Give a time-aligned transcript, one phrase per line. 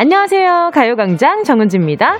[0.00, 0.70] 안녕하세요.
[0.74, 2.18] 가요광장 정은지입니다.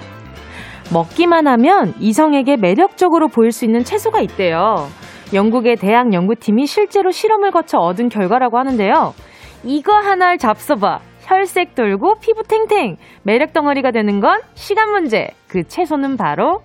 [0.92, 4.88] 먹기만 하면 이성에게 매력적으로 보일 수 있는 채소가 있대요.
[5.32, 9.14] 영국의 대학 연구팀이 실제로 실험을 거쳐 얻은 결과라고 하는데요.
[9.62, 10.98] 이거 하나를 잡숴봐.
[11.20, 12.96] 혈색 돌고 피부 탱탱.
[13.22, 15.28] 매력 덩어리가 되는 건 시간 문제.
[15.46, 16.62] 그 채소는 바로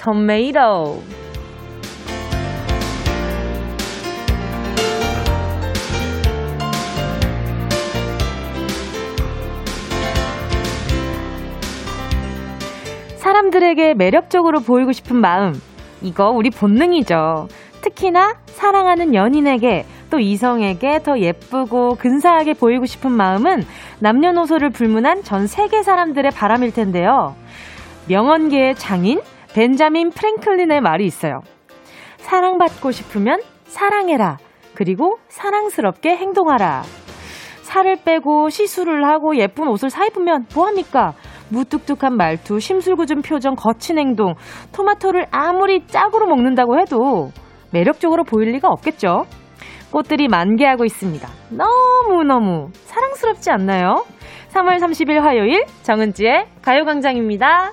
[0.00, 1.02] 토메이토.
[13.24, 15.54] 사람들에게 매력적으로 보이고 싶은 마음.
[16.02, 17.48] 이거 우리 본능이죠.
[17.80, 23.64] 특히나 사랑하는 연인에게 또 이성에게 더 예쁘고 근사하게 보이고 싶은 마음은
[24.00, 27.34] 남녀노소를 불문한 전 세계 사람들의 바람일 텐데요.
[28.08, 29.22] 명언계의 장인
[29.54, 31.40] 벤자민 프랭클린의 말이 있어요.
[32.18, 34.36] 사랑받고 싶으면 사랑해라.
[34.74, 36.82] 그리고 사랑스럽게 행동하라.
[37.62, 41.14] 살을 빼고 시술을 하고 예쁜 옷을 사 입으면 뭐합니까?
[41.50, 44.34] 무뚝뚝한 말투, 심술궂은 표정, 거친 행동,
[44.72, 47.30] 토마토를 아무리 짝으로 먹는다고 해도
[47.72, 49.24] 매력적으로 보일 리가 없겠죠?
[49.90, 51.28] 꽃들이 만개하고 있습니다.
[51.50, 54.04] 너무너무 사랑스럽지 않나요?
[54.50, 57.72] 3월 30일 화요일 정은지의 가요광장입니다.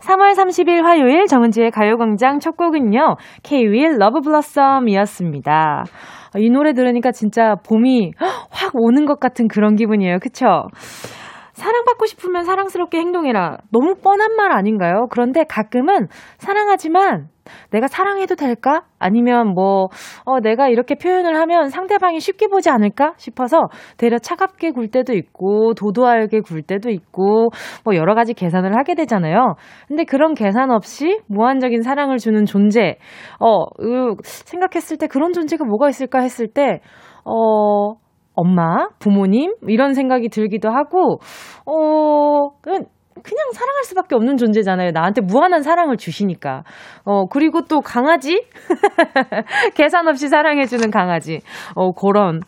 [0.00, 3.16] 3월 30일 화요일 정은지의 가요광장 첫 곡은요.
[3.42, 5.84] K-윌 Love Blossom이었습니다.
[6.38, 8.12] 이 노래 들으니까 진짜 봄이
[8.50, 10.18] 확 오는 것 같은 그런 기분이에요.
[10.20, 10.68] 그쵸?
[11.56, 13.56] 사랑받고 싶으면 사랑스럽게 행동해라.
[13.72, 15.06] 너무 뻔한 말 아닌가요?
[15.10, 17.28] 그런데 가끔은 사랑하지만
[17.70, 18.82] 내가 사랑해도 될까?
[18.98, 19.88] 아니면 뭐,
[20.24, 23.14] 어, 내가 이렇게 표현을 하면 상대방이 쉽게 보지 않을까?
[23.16, 27.50] 싶어서 되려 차갑게 굴 때도 있고, 도도하게 굴 때도 있고,
[27.84, 29.54] 뭐 여러 가지 계산을 하게 되잖아요.
[29.88, 32.98] 근데 그런 계산 없이 무한적인 사랑을 주는 존재,
[33.38, 36.80] 어, 으, 생각했을 때 그런 존재가 뭐가 있을까 했을 때,
[37.24, 37.94] 어,
[38.36, 41.18] 엄마, 부모님 이런 생각이 들기도 하고
[41.64, 42.50] 어
[43.22, 44.90] 그냥 사랑할 수밖에 없는 존재잖아요.
[44.92, 46.64] 나한테 무한한 사랑을 주시니까.
[47.04, 48.44] 어, 그리고 또 강아지?
[49.74, 51.40] 계산 없이 사랑해주는 강아지.
[51.74, 52.40] 어, 그런,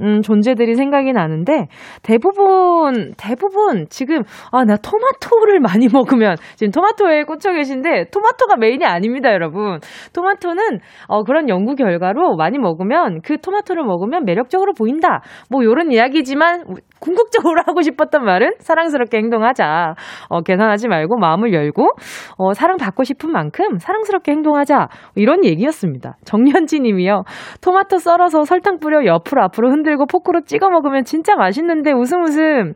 [0.00, 1.66] 음, 존재들이 생각이 나는데,
[2.02, 9.32] 대부분, 대부분, 지금, 아, 나 토마토를 많이 먹으면, 지금 토마토에 꽂혀 계신데, 토마토가 메인이 아닙니다,
[9.32, 9.80] 여러분.
[10.14, 15.22] 토마토는, 어, 그런 연구 결과로 많이 먹으면, 그 토마토를 먹으면 매력적으로 보인다.
[15.50, 16.64] 뭐, 요런 이야기지만,
[17.04, 19.94] 궁극적으로 하고 싶었던 말은, 사랑스럽게 행동하자.
[20.30, 21.90] 어, 계산하지 말고 마음을 열고
[22.38, 24.88] 어, 사랑받고 싶은 만큼 사랑스럽게 행동하자.
[25.14, 26.16] 이런 얘기였습니다.
[26.24, 27.24] 정현지 님이요.
[27.60, 32.72] 토마토 썰어서 설탕 뿌려 옆으로 앞으로 흔들고 포크로 찍어 먹으면 진짜 맛있는데 웃음 웃음.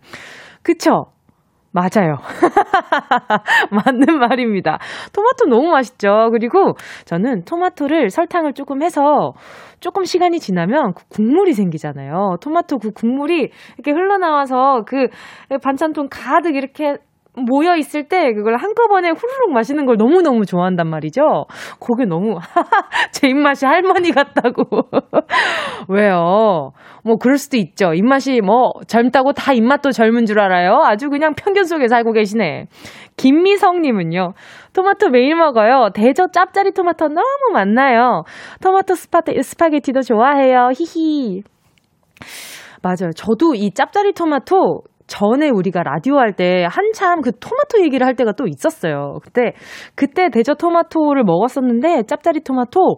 [0.62, 1.06] 그쵸?
[1.70, 2.16] 맞아요.
[3.70, 4.78] 맞는 말입니다.
[5.12, 6.30] 토마토 너무 맛있죠.
[6.32, 6.74] 그리고
[7.04, 9.34] 저는 토마토를 설탕을 조금 해서
[9.80, 12.36] 조금 시간이 지나면 그 국물이 생기잖아요.
[12.40, 15.08] 토마토 그 국물이 이렇게 흘러나와서 그
[15.62, 16.96] 반찬통 가득 이렇게
[17.44, 21.47] 모여 있을 때 그걸 한꺼번에 후루룩 마시는 걸 너무너무 좋아한단 말이죠.
[21.81, 22.38] 그게 너무
[23.12, 24.65] 제 입맛이 할머니 같다고.
[25.88, 26.72] 왜요?
[27.04, 27.94] 뭐 그럴 수도 있죠.
[27.94, 30.82] 입맛이 뭐 젊다고 다 입맛도 젊은 줄 알아요.
[30.84, 32.66] 아주 그냥 편견 속에 살고 계시네.
[33.16, 34.32] 김미성 님은요.
[34.72, 35.91] 토마토 매일 먹어요.
[35.94, 38.22] 대저 짭짜리 토마토 너무 맛나요.
[38.62, 40.70] 토마토 스파테, 스파게티도 좋아해요.
[40.76, 41.43] 히히.
[42.82, 43.10] 맞아요.
[43.15, 48.32] 저도 이 짭짜리 토마토 전에 우리가 라디오 할 때 한참 그 토마토 얘기를 할 때가
[48.32, 49.19] 또 있었어요.
[49.24, 49.54] 그때,
[49.96, 52.96] 그때 대저 토마토를 먹었었는데 짭짜리 토마토,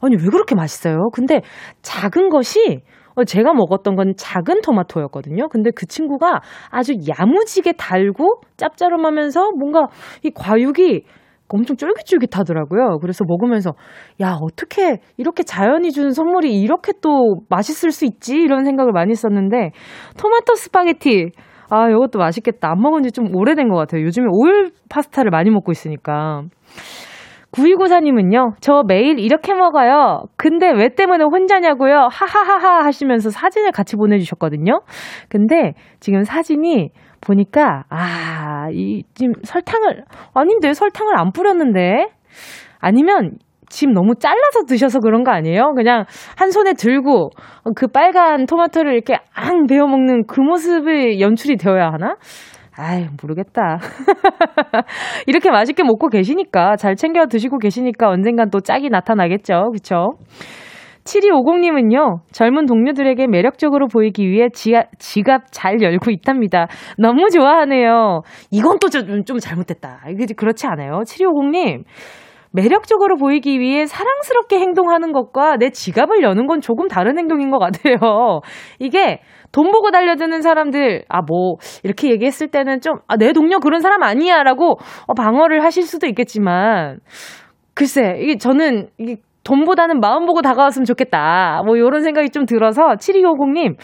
[0.00, 1.10] 아니, 왜 그렇게 맛있어요?
[1.12, 1.42] 근데
[1.82, 2.82] 작은 것이
[3.16, 5.48] 어, 제가 먹었던 건 작은 토마토였거든요.
[5.48, 9.88] 근데 그 친구가 아주 야무지게 달고 짭짤하면서 뭔가
[10.22, 11.02] 이 과육이
[11.48, 12.98] 엄청 쫄깃쫄깃하더라고요.
[13.00, 13.72] 그래서 먹으면서
[14.20, 19.72] 야 어떻게 이렇게 자연이 주는 선물이 이렇게 또 맛있을 수 있지 이런 생각을 많이 했었는데
[20.18, 21.30] 토마토 스파게티
[21.70, 22.70] 아, 이것도 맛있겠다.
[22.70, 24.02] 안 먹은 지 좀 오래된 것 같아요.
[24.02, 26.42] 요즘에 오일 파스타를 많이 먹고 있으니까.
[27.52, 30.24] 9294님은요, 저 매일 이렇게 먹어요.
[30.36, 32.08] 근데 왜 때문에 혼자냐고요?
[32.10, 34.82] 하하하하 하시면서 사진을 같이 보내주셨거든요.
[35.28, 36.90] 근데 지금 사진이
[37.22, 40.04] 보니까, 아, 이, 지금 설탕을,
[40.34, 42.10] 아닌데, 설탕을 안 뿌렸는데?
[42.80, 43.32] 아니면
[43.68, 45.74] 지금 너무 잘라서 드셔서 그런 거 아니에요?
[45.74, 46.04] 그냥
[46.36, 47.30] 한 손에 들고
[47.74, 52.16] 그 빨간 토마토를 이렇게 앙 베어 먹는 그 모습이 연출이 되어야 하나?
[52.80, 53.78] 아이, 모르겠다.
[55.26, 59.72] 이렇게 맛있게 먹고 계시니까, 잘 챙겨 드시고 계시니까 언젠간 또 짝이 나타나겠죠.
[59.72, 60.10] 그쵸?
[61.02, 66.68] 7250님은요, 젊은 동료들에게 매력적으로 보이기 위해 지하, 지갑 잘 열고 있답니다.
[66.98, 68.20] 너무 좋아하네요.
[68.52, 70.02] 이건 또 좀, 좀 잘못됐다.
[70.36, 71.00] 그렇지 않아요?
[71.04, 71.82] 7250님,
[72.52, 78.40] 매력적으로 보이기 위해 사랑스럽게 행동하는 것과 내 지갑을 여는 건 조금 다른 행동인 것 같아요.
[78.78, 79.20] 이게
[79.52, 84.02] 돈 보고 달려드는 사람들, 아, 뭐, 이렇게 얘기했을 때는 좀, 아, 내 동료 그런 사람
[84.02, 84.42] 아니야.
[84.42, 86.98] 라고 어, 방어를 하실 수도 있겠지만,
[87.74, 91.62] 글쎄, 이게 저는, 이게 돈보다는 마음 보고 다가왔으면 좋겠다.
[91.64, 93.76] 뭐, 요런 생각이 좀 들어서, 7250님,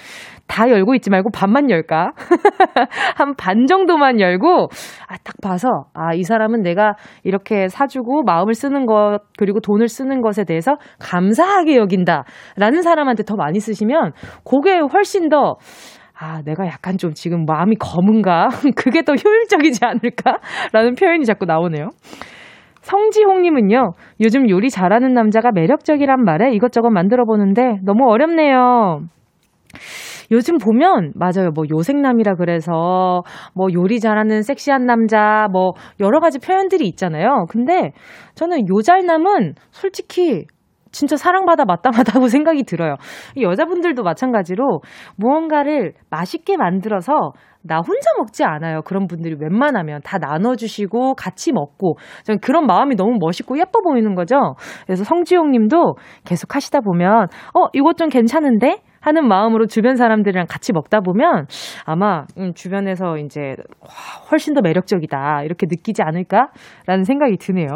[0.47, 2.13] 다 열고 있지 말고 반만 열까?
[3.17, 4.69] 한 반 정도만 열고,
[5.09, 6.95] 아, 딱 봐서, 아, 이 사람은 내가
[7.25, 12.25] 이렇게 사주고 마음을 쓰는 것, 그리고 돈을 쓰는 것에 대해서 감사하게 여긴다.
[12.57, 14.13] 라는 사람한테 더 많이 쓰시면,
[14.45, 15.57] 그게 훨씬 더,
[16.19, 18.49] 아, 내가 약간 좀 지금 마음이 검은가?
[18.77, 20.39] 그게 더 효율적이지 않을까?
[20.73, 21.89] 라는 표현이 자꾸 나오네요.
[22.83, 29.01] 성지홍님은요, 요즘 요리 잘하는 남자가 매력적이란 말에 이것저것 만들어 보는데 너무 어렵네요.
[30.31, 31.51] 요즘 보면 맞아요.
[31.55, 33.23] 뭐 요생남이라 그래서
[33.55, 37.47] 뭐 요리 잘하는 섹시한 남자 뭐 여러 가지 표현들이 있잖아요.
[37.49, 37.93] 근데
[38.35, 40.47] 저는 요잘남은 솔직히
[40.95, 42.95] 진짜 사랑받아 마땅하다고 생각이 들어요.
[43.39, 44.81] 여자분들도 마찬가지로
[45.17, 47.33] 무언가를 맛있게 만들어서
[47.67, 48.83] 나 혼자 먹지 않아요.
[48.83, 54.37] 그런 분들이 웬만하면 다 나눠주시고 같이 먹고 저는 그런 마음이 너무 멋있고 예뻐 보이는 거죠.
[54.87, 58.83] 그래서 성지용 님도 계속 하시다 보면 어, 이것 좀 괜찮은데?
[59.05, 61.47] 하는 마음으로 주변 사람들이랑 같이 먹다 보면
[61.85, 63.55] 아마 음, 주변에서 이제
[64.31, 67.69] 훨씬 더 매력적이다 이렇게 느끼지 않을까라는 생각이 드네요.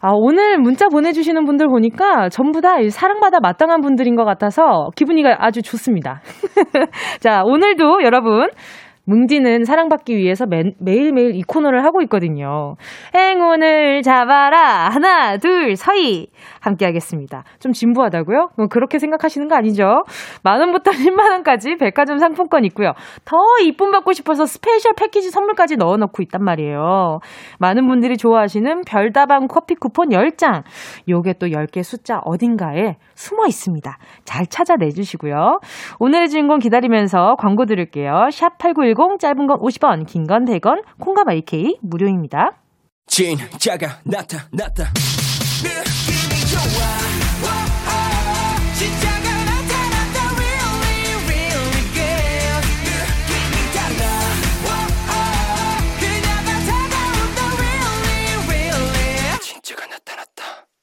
[0.00, 5.60] 아, 오늘 문자 보내주시는 분들 보니까 전부 다 사랑받아 마땅한 분들인 것 같아서 기분이가 아주
[5.60, 6.22] 좋습니다.
[7.20, 8.48] 자, 오늘도 여러분
[9.08, 12.76] 뭉디는 사랑받기 위해서 매, 매일매일 이 코너를 하고 있거든요.
[13.14, 14.90] 행운을 잡아라.
[14.90, 16.28] 하나, 둘, 서희.
[16.60, 17.44] 함께 하겠습니다.
[17.58, 18.50] 좀 진부하다고요?
[18.58, 20.02] 뭐 그렇게 생각하시는 거 아니죠?
[20.42, 22.92] 만 원부터 10만 원까지 백화점 상품권 있고요.
[23.24, 27.20] 더 이쁨 받고 싶어서 special 패키지 선물까지 넣어 놓고 있단 말이에요.
[27.58, 30.64] 많은 분들이 좋아하시는 별다방 커피 쿠폰 10장.
[31.08, 33.98] 요게 또 10개 숫자 어딘가에 숨어 있습니다.
[34.24, 35.60] 잘 찾아내 주시고요.
[35.98, 38.28] 오늘의 주인공 기다리면서 광고 드릴게요.
[38.30, 42.58] 샵 8910 짧은 건 50원, 긴 건 100원, 콩과 마이케이 무료입니다.
[43.06, 44.84] 진짜가 나타났다.
[45.62, 47.08] 느낌이 좋아.
[49.00, 49.28] 진짜가.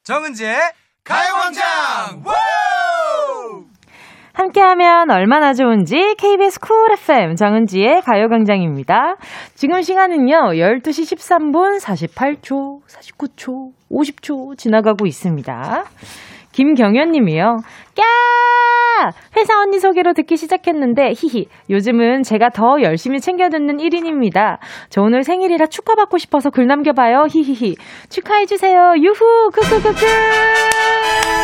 [0.04, 0.60] 정은지의
[1.04, 2.24] 가요광장!
[4.36, 9.16] 함께하면 얼마나 좋은지 KBS 쿨 FM 정은지의 가요광장입니다.
[9.56, 15.86] 지금 시간은요 12시 13분 48초, 49초, 50초 지나가고 있습니다.
[16.52, 17.58] 김경현 님이요.
[17.98, 19.12] 까!
[19.36, 21.48] 회사 언니 소개로 듣기 시작했는데, 히히.
[21.70, 24.60] 요즘은 제가 더 열심히 챙겨 듣는 1인입니다.
[24.90, 27.26] 저 오늘 생일이라 축하받고 싶어서 글 남겨봐요.
[27.30, 27.76] 히히히.
[28.10, 28.94] 축하해주세요.
[29.02, 29.50] 유후!
[29.52, 31.35] 크크크크!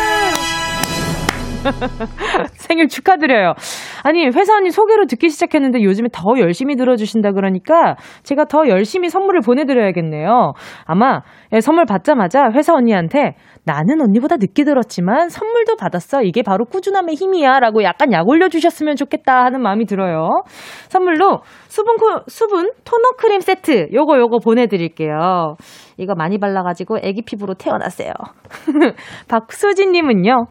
[2.54, 3.54] 생일 축하드려요.
[4.02, 9.40] 아니, 회사 언니 소개로 듣기 시작했는데 요즘에 더 열심히 들어주신다 그러니까 제가 더 열심히 선물을
[9.40, 10.54] 보내드려야겠네요.
[10.84, 13.34] 아마 예, 선물 받자마자 회사 언니한테
[13.64, 16.22] 나는 언니보다 늦게 들었지만 선물도 받았어.
[16.22, 17.60] 이게 바로 꾸준함의 힘이야.
[17.60, 20.42] 라고 약간 약 올려주셨으면 좋겠다 하는 마음이 들어요.
[20.88, 21.96] 선물로 수분,
[22.26, 25.56] 수분 토너 크림 세트 요거 요거 보내드릴게요.
[25.98, 28.12] 이거 많이 발라가지고 애기 피부로 태어났어요.
[29.28, 30.46] 박수진님은요.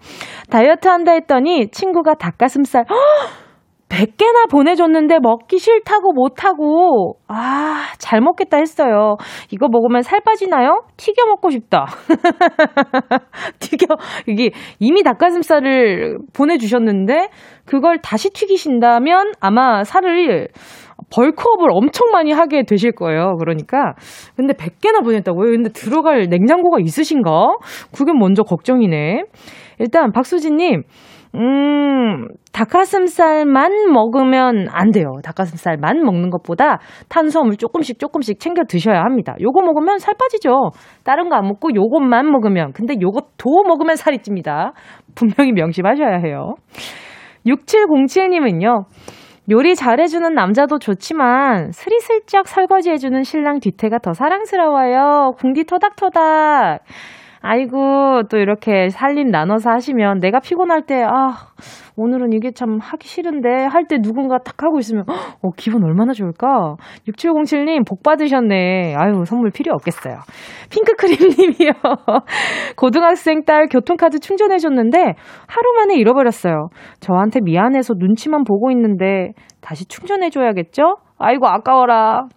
[0.50, 2.86] 다이어트 한다 했더니 친구가 닭가슴살
[3.92, 9.18] 100개나 보내줬는데 먹기 싫다고 못하고, 아, 잘 먹겠다 했어요.
[9.52, 10.84] 이거 먹으면 살 빠지나요?
[10.96, 11.88] 튀겨 먹고 싶다.
[13.60, 13.96] 튀겨,
[14.28, 17.28] 이게 이미 닭가슴살을 보내주셨는데,
[17.66, 20.48] 그걸 다시 튀기신다면 아마 살을
[21.14, 23.36] 벌크업을 엄청 많이 하게 되실 거예요.
[23.40, 23.94] 그러니까.
[24.38, 25.52] 근데 100개나 보냈다고요?
[25.52, 27.58] 근데 들어갈 냉장고가 있으신가?
[27.94, 29.24] 그게 먼저 걱정이네.
[29.80, 30.84] 일단, 박수진님,
[31.36, 35.14] 음, 닭가슴살만 먹으면 안 돼요.
[35.24, 39.36] 닭가슴살만 먹는 것보다 탄수화물 조금씩 조금씩 챙겨 드셔야 합니다.
[39.40, 40.72] 요거 먹으면 살 빠지죠.
[41.04, 42.74] 다른 거 안 먹고 요것만 먹으면.
[42.74, 44.74] 근데 요것도 먹으면 살이 찝니다.
[45.16, 46.56] 분명히 명심하셔야 해요.
[47.48, 48.84] 6707님은요.
[49.50, 55.32] 요리 잘해주는 남자도 좋지만 스리슬쩍 설거지해주는 신랑 뒤태가 더 사랑스러워요.
[55.38, 56.82] 궁디 토닥토닥.
[57.44, 61.34] 아이고, 또 이렇게 살림 나눠서 하시면 내가 피곤할 때, 아,
[61.98, 66.76] 오늘은 이게 참 하기 싫은데 할 때 누군가 탁 하고 있으면, 어, 기분 얼마나 좋을까?
[67.08, 68.96] 6707님, 복 받으셨네.
[68.96, 70.20] 아유, 선물 필요 없겠어요.
[70.70, 71.72] 핑크크림님이요.
[72.78, 75.00] 고등학생 딸 교통카드 충전해줬는데
[75.48, 76.70] 하루 만에 잃어버렸어요.
[77.00, 79.32] 저한테 미안해서 눈치만 보고 있는데
[79.62, 80.98] 다시 충전해줘야겠죠?
[81.18, 82.28] 아이고, 아까워라.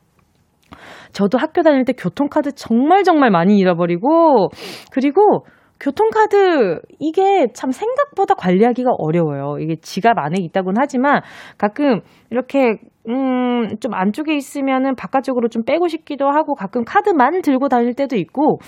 [1.15, 4.51] 저도 학교 다닐 때 교통카드 정말 정말 많이 잃어버리고,
[4.93, 5.47] 그리고
[5.81, 9.59] 교통카드, 이게 참 생각보다 관리하기가 어려워요.
[9.61, 11.23] 이게 지갑 안에 있다곤 하지만
[11.57, 12.77] 가끔 이렇게,
[13.09, 18.59] 음, 좀 안쪽에 있으면은 바깥쪽으로 좀 빼고 싶기도 하고 가끔 카드만 들고 다닐 때도 있고,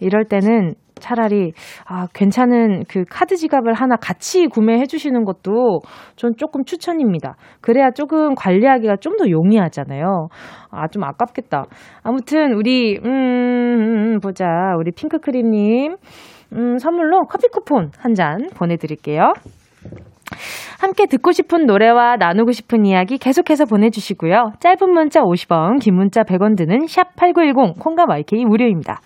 [0.00, 1.52] 이럴 때는 차라리
[1.86, 5.80] 아 괜찮은 그 카드 지갑을 하나 같이 구매해 주시는 것도
[6.16, 7.36] 전 조금 추천입니다.
[7.62, 10.28] 그래야 조금 관리하기가 좀 더 용이하잖아요.
[10.70, 11.64] 아 좀 아깝겠다.
[12.02, 14.44] 아무튼 우리 음, 음, 음 보자.
[14.78, 15.96] 우리 핑크크림 님
[16.52, 19.32] 음, 선물로 커피 쿠폰 한 잔 보내 드릴게요.
[20.80, 24.52] 함께 듣고 싶은 노래와 나누고 싶은 이야기 계속해서 보내주시고요.
[24.60, 29.00] 짧은 문자 50원, 긴 문자 100원 드는 샵8910, 콩과 마이케이 무료입니다.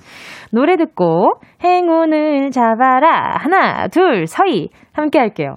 [0.52, 3.36] 노래 듣고 행운을 잡아라.
[3.38, 4.70] 하나, 둘, 서희.
[4.92, 5.56] 함께 할게요.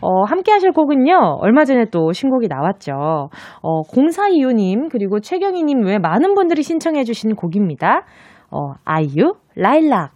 [0.00, 2.92] 어, 함께 하실 곡은요, 얼마 전에 또 신곡이 나왔죠.
[3.62, 8.02] 어, 0425님, 그리고 최경희님 외 많은 분들이 신청해주신 곡입니다.
[8.50, 10.12] 어, 아이유, 라일락.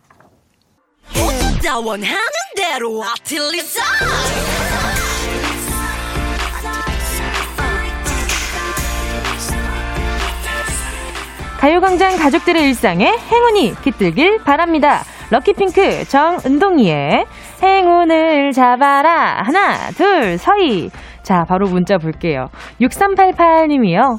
[11.63, 15.03] 가요광장 가족들의 일상에 행운이 깃들길 바랍니다.
[15.31, 17.25] 럭키핑크 정은동이의
[17.63, 19.45] 행운을 잡아라.
[19.45, 20.91] 하나, 둘, 서희.
[21.23, 22.47] 자, 바로 문자 볼게요.
[22.81, 24.19] 6388님이요.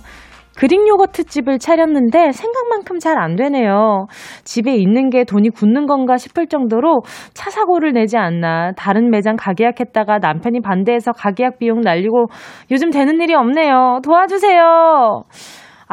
[0.56, 4.06] 그릭 요거트 집을 차렸는데 생각만큼 잘 안 되네요.
[4.46, 7.02] 집에 있는 게 돈이 굳는 건가 싶을 정도로
[7.34, 8.72] 차 사고를 내지 않나.
[8.78, 12.28] 다른 매장 가계약했다가 남편이 반대해서 가계약 비용 날리고
[12.72, 14.00] 요즘 되는 일이 없네요.
[14.02, 15.24] 도와주세요.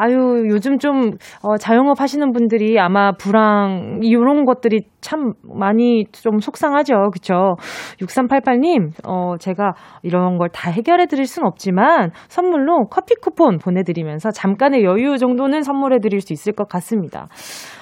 [0.03, 1.11] 아유, 요즘 좀,
[1.43, 7.11] 어, 자영업 하시는 분들이 아마 불황, 이런 것들이 참 많이 좀 속상하죠.
[7.11, 7.55] 그쵸?
[8.01, 14.31] 6388님, 어, 제가 이런 걸 다 해결해 드릴 순 없지만 선물로 커피 쿠폰 보내 드리면서
[14.31, 17.27] 잠깐의 여유 정도는 선물해 드릴 수 있을 것 같습니다.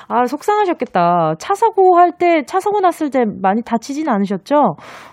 [0.08, 1.36] 아, 속상하셨겠다.
[1.40, 4.56] 차 사고 할 때, 차 사고 났을 때 많이 다치진 않으셨죠?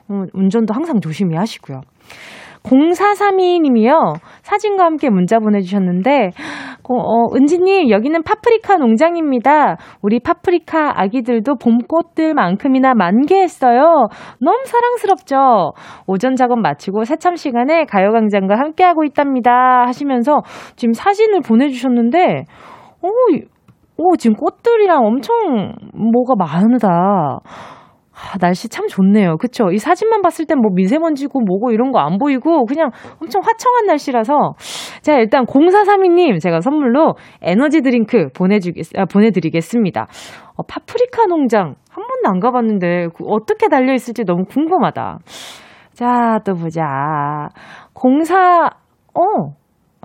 [0.08, 1.80] 어, 운전도 항상 조심히 하시고요.
[2.66, 4.14] 0432님이요.
[4.42, 6.30] 사진과 함께 문자 보내주셨는데,
[6.88, 9.76] 어, 은지님, 여기는 파프리카 농장입니다.
[10.02, 14.08] 우리 파프리카 아기들도 봄꽃들만큼이나 만개했어요.
[14.40, 15.73] 너무 사랑스럽죠?
[16.06, 19.85] 오전 작업 마치고 새참 시간에 가요광장과 함께하고 있답니다.
[19.87, 20.42] 하시면서
[20.76, 22.44] 지금 사진을 보내주셨는데,
[23.02, 23.11] 오,
[23.99, 27.40] 오, 지금 꽃들이랑 엄청 뭐가 많으다.
[28.18, 29.37] 아, 날씨 참 좋네요.
[29.37, 29.70] 그쵸?
[29.70, 34.54] 이 사진만 봤을 땐 뭐 미세먼지고 뭐고 이런 거 안 보이고 그냥 엄청 화창한 날씨라서
[35.02, 40.06] 자, 일단 0432님 제가 선물로 에너지 드링크 보내주겠, 아, 보내드리겠습니다.
[40.56, 45.18] 어, 파프리카 농장 한 번도 안 가봤는데 그 어떻게 달려있을지 너무 궁금하다.
[45.92, 47.49] 자, 또 보자.
[47.94, 48.70] 04,
[49.14, 49.20] 어,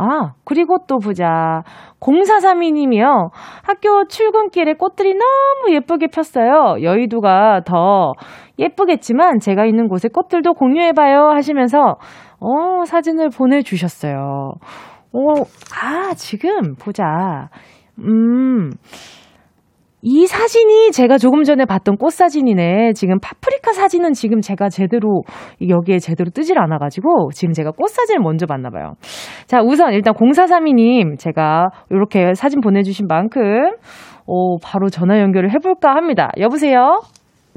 [0.02, 1.62] 아, 그리고 또 보자.
[2.00, 3.30] 0432님이요.
[3.62, 6.82] 학교 출근길에 꽃들이 너무 예쁘게 폈어요.
[6.82, 8.14] 여의도가 더
[8.58, 11.98] 예쁘겠지만 제가 있는 곳에 꽃들도 공유해봐요 하시면서,
[12.40, 14.54] 어, 사진을 보내주셨어요.
[15.14, 15.34] 어,
[15.80, 17.50] 아, 지금 보자.
[18.00, 18.72] 음,
[20.04, 22.94] 이 사진이 제가 조금 전에 봤던 꽃 사진이네.
[22.94, 25.22] 지금 파프리카 사진은 지금 제가 제대로
[25.68, 28.94] 여기에 제대로 뜨질 않아 가지고 지금 제가 꽃 사진을 먼저 봤나 봐요.
[29.46, 33.42] 자, 우선 일단 0432님 제가 이렇게 사진 보내 주신 만큼
[34.26, 36.30] 오, 바로 전화 연결을 해 볼까 합니다.
[36.40, 37.02] 여보세요?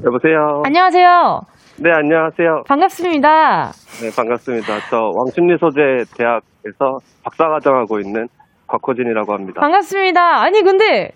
[0.05, 0.61] 여보세요?
[0.65, 1.41] 안녕하세요?
[1.81, 2.63] 네, 안녕하세요.
[2.67, 3.71] 반갑습니다.
[4.01, 4.67] 네, 반갑습니다.
[4.91, 5.81] 저 왕십리 소재
[6.17, 8.27] 대학에서 박사과정하고 있는
[8.67, 9.61] 곽호진이라고 합니다.
[9.61, 10.41] 반갑습니다.
[10.43, 11.09] 아니, 근데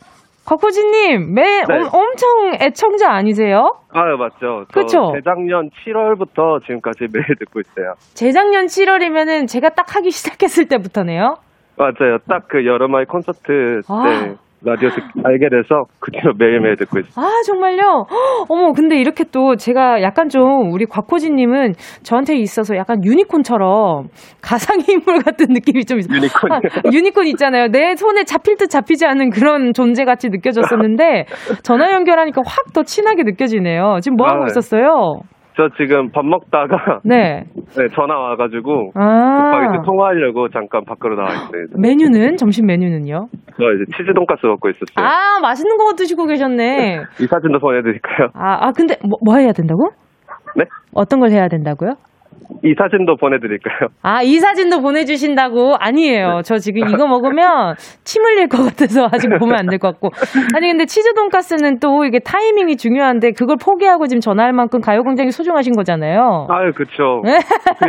[0.50, 1.76] 곽호진님, 매, 네.
[1.76, 3.76] 어, 엄청 애청자 아니세요?
[3.92, 4.66] 아, 맞죠.
[4.74, 5.12] 그쵸?
[5.16, 7.94] 재작년 7월부터 지금까지 매일 듣고 있어요.
[8.16, 11.38] 재작년 7월이면은 제가 딱 하기 시작했을 때부터네요?
[11.78, 12.18] 맞아요.
[12.28, 13.88] 딱 그 여름아이 콘서트 때.
[13.90, 14.36] 아.
[14.62, 17.26] 라디오 듣, 알게 돼서 그 뒤로 매일매일 듣고 있어요.
[17.26, 18.06] 아, 정말요?
[18.50, 21.74] 어머, 근데 이렇게 또 제가 약간 좀 우리 곽호진님은
[22.04, 24.08] 저한테 있어서 약간 유니콘처럼
[24.42, 26.18] 가상의 인물 같은 느낌이 좀 있어요.
[26.18, 26.52] 유니콘.
[26.52, 26.60] 아,
[26.92, 27.68] 유니콘 있잖아요.
[27.68, 31.26] 내 손에 잡힐 듯 잡히지 않는 그런 존재 같이 느껴졌었는데
[31.64, 33.98] 전화 연결하니까 확 더 친하게 느껴지네요.
[34.04, 34.52] 지금 뭐 하고 아, 네.
[34.52, 35.22] 있었어요?
[35.60, 37.44] 저 지금 밥 먹다가 네,
[37.76, 41.66] 네 전화 와가지고 아~ 급하게 통화하려고 잠깐 밖으로 나와 있어요.
[41.78, 43.28] 메뉴는 점심 메뉴는요?
[43.58, 45.06] 저 이제 치즈 돈까스 먹고 있었어요.
[45.06, 47.04] 아 맛있는 거 드시고 계셨네.
[47.20, 48.30] 이 사진도 보내드릴까요?
[48.36, 49.90] 아, 아 근데 뭐, 뭐 해야 된다고?
[50.56, 50.64] 네?
[50.94, 51.96] 어떤 걸 해야 된다고요?
[52.64, 53.90] 이 사진도 보내드릴까요?
[54.04, 55.76] 아, 이 사진도 보내주신다고?
[55.80, 56.36] 아니에요.
[56.38, 56.42] 네.
[56.44, 60.10] 저 지금 이거 먹으면 침 흘릴 것 같아서 아직 보면 안 될 것 같고.
[60.56, 65.74] 아니, 근데 치즈 돈가스는 또 이게 타이밍이 중요한데 그걸 포기하고 지금 전화할 만큼 가요광장이 소중하신
[65.76, 66.48] 거잖아요.
[66.50, 67.22] 아유, 그쵸.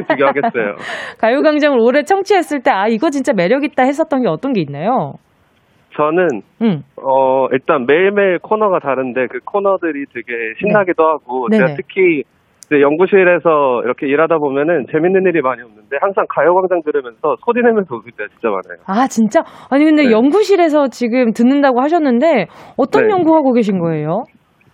[0.08, 0.76] 그게 하겠어요.
[1.18, 5.14] 가요광장을 오래 청취했을 때, 아, 이거 진짜 매력있다 했었던 게 어떤 게 있나요?
[5.96, 6.28] 저는
[6.62, 6.82] 음.
[7.02, 11.08] 어 일단 매일매일 코너가 다른데 그 코너들이 되게 신나기도 네.
[11.08, 11.66] 하고 네네.
[11.66, 12.22] 제가 특히
[12.70, 18.12] 이제 연구실에서 이렇게 일하다 보면은 재밌는 일이 많이 없는데 항상 가요광장 들으면서 소리 내면서 웃을
[18.12, 18.78] 때 진짜 많아요.
[18.86, 19.42] 아 진짜?
[19.70, 20.12] 아니 근데 네.
[20.12, 22.46] 연구실에서 지금 듣는다고 하셨는데
[22.76, 23.10] 어떤 네.
[23.10, 24.22] 연구하고 계신 거예요?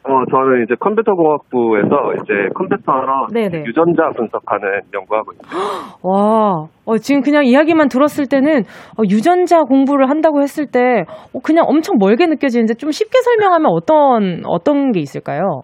[0.08, 3.64] 어, 저는 이제 컴퓨터공학부에서 이제 컴퓨터로 네네.
[3.64, 5.56] 유전자 분석하는 연구하고 있습니다.
[6.04, 8.60] 와, 어, 지금 그냥 이야기만 들었을 때는
[8.98, 14.42] 어, 유전자 공부를 한다고 했을 때 어, 그냥 엄청 멀게 느껴지는데 좀 쉽게 설명하면 어떤
[14.44, 15.62] 어떤 게 있을까요?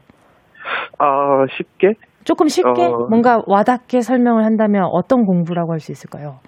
[0.99, 1.93] 아, 쉽게?
[2.25, 3.07] 조금 쉽게 어...
[3.09, 6.39] 뭔가 와닿게 설명을 한다면 어떤 공부라고 할 수 있을까요?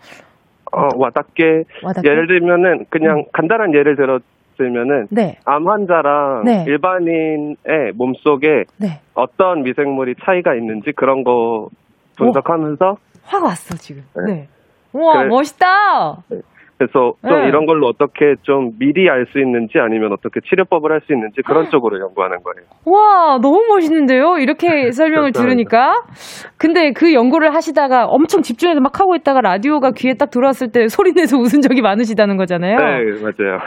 [0.72, 2.08] 어, 와닿게, 와닿게?
[2.08, 3.24] 예를 들면은 그냥 음.
[3.32, 4.18] 간단한 예를 들어
[4.56, 5.36] 들면은 네.
[5.44, 6.64] 암 환자랑 네.
[6.68, 9.00] 일반인의 몸속에 네.
[9.14, 11.68] 어떤 미생물이 차이가 있는지 그런 거
[12.16, 14.02] 분석하면서 오, 확 왔어 지금.
[14.26, 14.32] 네.
[14.32, 14.48] 네.
[14.92, 15.66] 우와 그래, 멋있다.
[16.78, 16.86] 네.
[16.86, 17.48] 그래서 좀 네.
[17.48, 21.70] 이런 걸로 어떻게 좀 미리 알 수 있는지 아니면 어떻게 치료법을 할 수 있는지 그런
[21.70, 22.66] 쪽으로 연구하는 거예요.
[22.86, 24.38] 와, 너무 멋있는데요?
[24.38, 25.94] 이렇게 설명을 들으니까.
[26.58, 31.12] 근데 그 연구를 하시다가 엄청 집중해서 막 하고 있다가 라디오가 귀에 딱 들어왔을 때 소리
[31.12, 32.76] 내서 웃은 적이 많으시다는 거잖아요.
[32.76, 33.58] 네, 맞아요.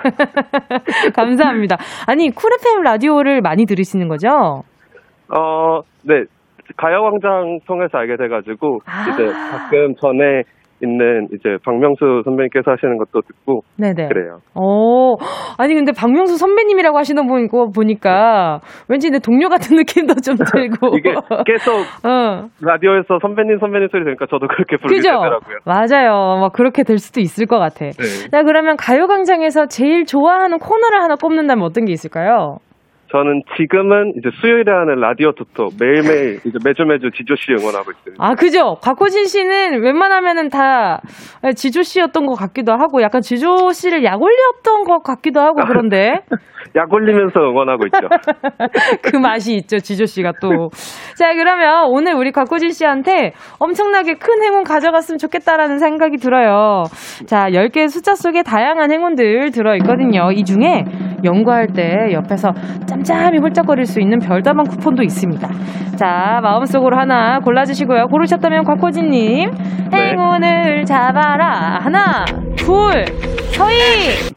[1.16, 1.78] 감사합니다.
[2.08, 4.64] 아니, 쿨 FM 라디오를 많이 들으시는 거죠?
[5.30, 6.24] 어, 네.
[6.76, 10.44] 가요광장 통해서 알게 돼가지고, 아~ 이제 가끔 전에
[10.84, 14.08] 있는 이제 박명수 선배님께서 하시는 것도 듣고 네네.
[14.10, 14.40] 그래요.
[14.56, 15.18] 오,
[15.58, 21.14] 아니 근데 박명수 선배님이라고 하시는 분거 보니까 왠지 내 동료 같은 느낌도 좀 들고 이게
[21.46, 21.74] 계속
[22.08, 22.48] 어.
[22.62, 25.10] 라디오에서 선배님 선배님 소리 들으니까 저도 그렇게 부르게 그죠?
[25.10, 25.58] 되더라고요.
[25.66, 26.40] 맞아요.
[26.42, 27.86] 막 그렇게 될 수도 있을 것 같아.
[27.86, 28.30] 네.
[28.32, 32.58] 자 그러면 가요광장에서 제일 좋아하는 코너를 하나 꼽는다면 어떤 게 있을까요?
[33.12, 38.24] 저는 지금은 이제 수요일에 하는 라디오 토토 매일매일 이제 매주 매주 지조 씨 응원하고 있습니다.
[38.24, 38.76] 아, 그죠?
[38.82, 41.02] 곽호진 씨는 웬만하면은 다
[41.56, 46.22] 지조 씨였던 것 같기도 하고 약간 지조 씨를 약올렸던 것 같기도 하고 그런데.
[46.76, 48.08] 약 올리면서 응원하고 있죠.
[49.02, 50.70] 그 맛이 있죠, 지조 씨가 또.
[51.16, 56.84] 자, 그러면 오늘 우리 곽호진 씨한테 엄청나게 큰 행운 가져갔으면 좋겠다라는 생각이 들어요.
[57.26, 60.32] 자, 10개의 숫자 속에 다양한 행운들 들어 있거든요.
[60.32, 60.84] 이 중에
[61.24, 62.52] 연구할 때 옆에서
[63.04, 65.48] 짬짬이 홀짝거릴 수 있는 별다방 쿠폰도 있습니다.
[65.98, 68.08] 자, 마음속으로 하나 골라주시고요.
[68.08, 69.52] 고르셨다면 곽호진님,
[69.92, 69.98] 네.
[70.12, 71.80] 행운을 잡아라.
[71.82, 73.06] 하나, 둘,
[73.54, 74.34] 서희!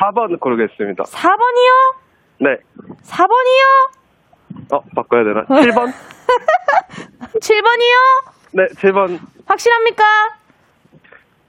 [0.00, 1.04] 4번 고르겠습니다.
[1.04, 1.94] 4번이요?
[2.40, 2.56] 네.
[3.02, 4.72] 4번이요?
[4.72, 5.44] 어, 바꿔야 되나?
[5.44, 5.92] 7번?
[7.40, 7.96] 7번이요?
[8.52, 9.18] 네, 7번.
[9.46, 10.04] 확실합니까?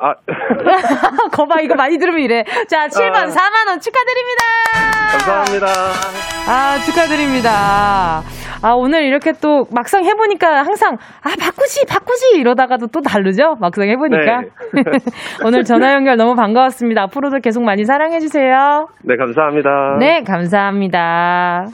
[0.01, 0.15] 아.
[1.31, 2.43] 거봐, 이거 많이 들으면 이래.
[2.67, 3.25] 자, 7번, 아.
[3.27, 4.43] 4만원 축하드립니다.
[5.11, 5.67] 감사합니다.
[6.47, 8.23] 아, 축하드립니다.
[8.63, 12.37] 아, 오늘 이렇게 또 막상 해보니까 항상, 아, 바꾸지, 바꾸지!
[12.37, 13.55] 이러다가도 또 다르죠?
[13.59, 14.41] 막상 해보니까.
[14.73, 14.83] 네.
[15.45, 17.03] 오늘 전화 연결 너무 반가웠습니다.
[17.03, 18.87] 앞으로도 계속 많이 사랑해주세요.
[19.03, 19.97] 네, 감사합니다.
[19.99, 21.67] 네, 감사합니다.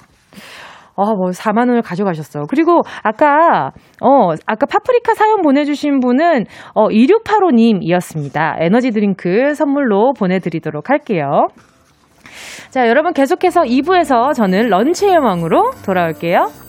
[0.97, 2.45] 어, 뭐 4만 원을 가져가셨어.
[2.49, 8.57] 그리고 아까 어, 아까 파프리카 사연 보내 주신 분은 어 2685 님이었습니다.
[8.59, 11.47] 에너지 드링크 선물로 보내 드리도록 할게요.
[12.71, 16.66] 자, 여러분 계속해서 2부에서 저는 런치의 여왕으로 돌아올게요.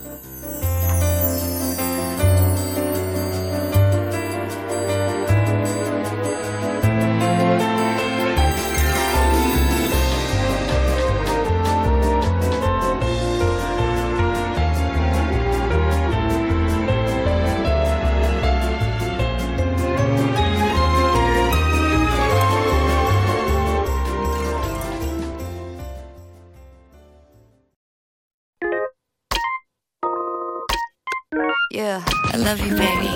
[31.79, 32.03] Yeah,
[32.35, 33.07] I love you, baby.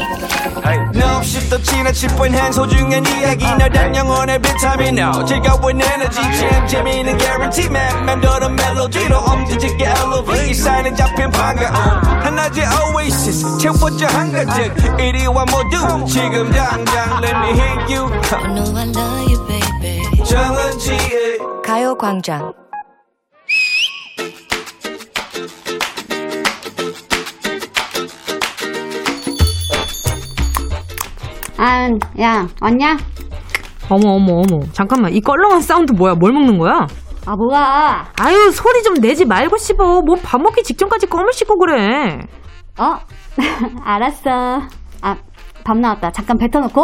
[0.97, 5.25] No, shift the china chip when hands hold you and 이야기 너란 영혼의 비타민 No,
[5.25, 12.63] 즐거운 에너지 참 재미있는 guarantee man 맴도는 멜로디로 엄지짓게 elevate 이 사인은 잡힌 반가움 하나의
[12.95, 19.27] oasis 채워져 한가득 이리와 모두 지금 당장 let me hit you I know I love
[19.29, 20.25] you, baby.
[20.25, 22.62] 정은지의 가요광장
[31.65, 31.89] 아,
[32.21, 32.97] 야, 왔냐?
[33.89, 34.65] 어머, 어머, 어머.
[34.73, 36.15] 잠깐만, 이 껄렁한 사운드 뭐야?
[36.17, 36.89] 뭘 먹는 거야?
[37.25, 38.09] 아, 뭐야?
[38.19, 40.03] 아유, 소리 좀 내지 말고 씹어.
[40.03, 42.19] 뭐 밥 먹기 직전까지 껌을 씹고 그래.
[42.81, 42.97] 어?
[43.85, 44.63] 알았어.
[45.63, 46.11] 아, 밥 나왔다.
[46.11, 46.83] 잠깐 뱉어놓고.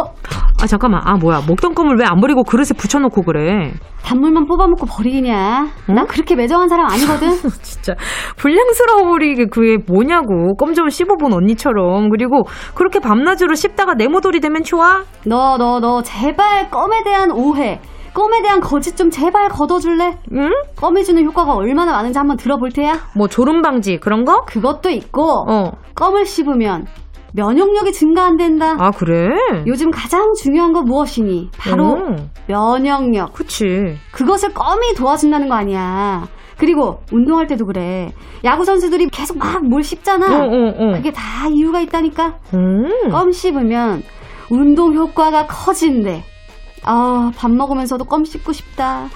[0.61, 1.01] 아 잠깐만.
[1.05, 1.43] 아 뭐야.
[1.49, 3.73] 먹던 껌을 왜 안 버리고 그릇에 붙여놓고 그래.
[4.05, 5.67] 단물만 뽑아먹고 버리냐.
[5.91, 5.95] 응?
[5.95, 7.31] 나 그렇게 매정한 사람 아니거든.
[7.63, 7.95] 진짜
[8.37, 10.55] 불량스러우리 그게 뭐냐고.
[10.57, 12.09] 껌 좀 씹어본 언니처럼.
[12.11, 15.03] 그리고 그렇게 밤낮으로 씹다가 네모돌이 되면 좋아?
[15.27, 17.81] 너 너 너 제발 껌에 대한 오해.
[18.15, 20.17] 껌에 대한 거짓 좀 제발 걷어줄래?
[20.33, 20.51] 응?
[20.77, 22.95] 껌이 주는 효과가 얼마나 많은지 한번 들어볼 테야.
[23.15, 24.45] 뭐 졸음 방지 그런 거?
[24.47, 25.45] 그것도 있고.
[25.49, 25.73] 어.
[25.95, 26.87] 껌을 씹으면
[27.35, 28.77] 면역력이 증가한댄다.
[28.79, 29.29] 아, 그래?
[29.67, 31.51] 요즘 가장 중요한 건 무엇이니?
[31.59, 32.31] 바로 음.
[32.47, 33.33] 면역력.
[33.35, 33.97] 그치.
[34.13, 36.27] 그것을 껌이 도와준다는 거 아니야.
[36.57, 38.13] 그리고 운동할 때도 그래.
[38.45, 40.27] 야구 선수들이 계속 막 뭘 씹잖아.
[40.27, 40.93] 어, 어, 어.
[40.95, 42.39] 그게 다 이유가 있다니까.
[42.55, 43.11] 음.
[43.11, 44.03] 껌 씹으면
[44.51, 46.25] 운동 효과가 커진대.
[46.85, 49.09] 아, 밥 먹으면서도 껌 씹고 싶다.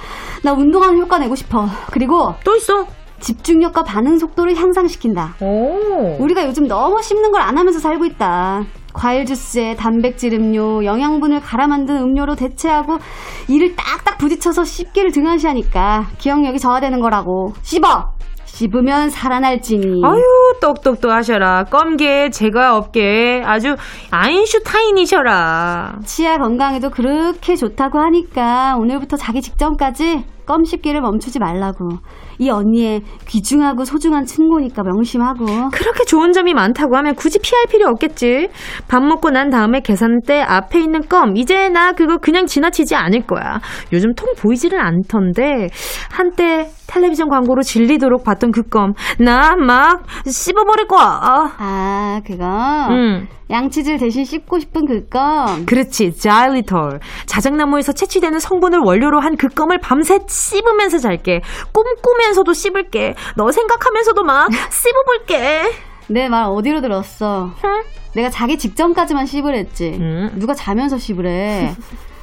[0.45, 1.67] 나 운동하는 효과 내고 싶어.
[1.91, 2.87] 그리고 또 있어.
[3.23, 5.35] 집중력과 반응 속도를 향상시킨다.
[5.41, 6.17] 오.
[6.21, 8.65] 우리가 요즘 너무 씹는 걸 안 하면서 살고 있다.
[8.93, 12.99] 과일 주스에 단백질 음료, 영양분을 갈아 만든 음료로 대체하고
[13.49, 17.55] 이를 딱딱 부딪혀서 씹기를 등한시하니까 기억력이 저하되는 거라고.
[17.63, 18.13] 씹어!
[18.45, 20.03] 씹으면 살아날지니.
[20.05, 20.23] 아유,
[20.61, 21.65] 똑똑똑 하셔라.
[21.65, 23.77] 껌게, 제가 없게 아주
[24.11, 26.01] 아인슈타인이셔라.
[26.05, 31.89] 치아 건강에도 그렇게 좋다고 하니까 오늘부터 자기 직전까지 껌 씹기를 멈추지 말라고.
[32.39, 35.45] 이 언니의 귀중하고 소중한 친구니까 명심하고.
[35.71, 38.49] 그렇게 좋은 점이 많다고 하면 굳이 피할 필요 없겠지.
[38.89, 41.37] 밥 먹고 난 다음에 계산대 앞에 있는 껌.
[41.37, 43.61] 이제 나 그거 그냥 지나치지 않을 거야.
[43.93, 45.69] 요즘 통 보이지를 않던데
[46.11, 48.93] 한때 텔레비전 광고로 질리도록 봤던 그 껌.
[49.19, 51.21] 나 막 씹어버릴 거야.
[51.59, 52.45] 아, 그거?
[52.91, 53.29] 응.
[53.51, 55.67] 양치질 대신 씹고 싶은 그 껌.
[55.67, 57.01] 그렇지, 자일리톨.
[57.27, 61.43] 자작나무에서 채취되는 성분을 원료로 한 그 껌을 밤새 씹으면서 잘게.
[61.73, 63.15] 꿈꾸면서도 씹을게.
[63.37, 65.73] 너 생각하면서도 막 씹어볼게.
[66.09, 67.51] 내 말 어디로 들었어?
[67.65, 67.83] 응?
[68.15, 69.99] 내가 자기 직전까지만 씹으랬지.
[70.01, 70.31] 응?
[70.37, 71.75] 누가 자면서 씹으래.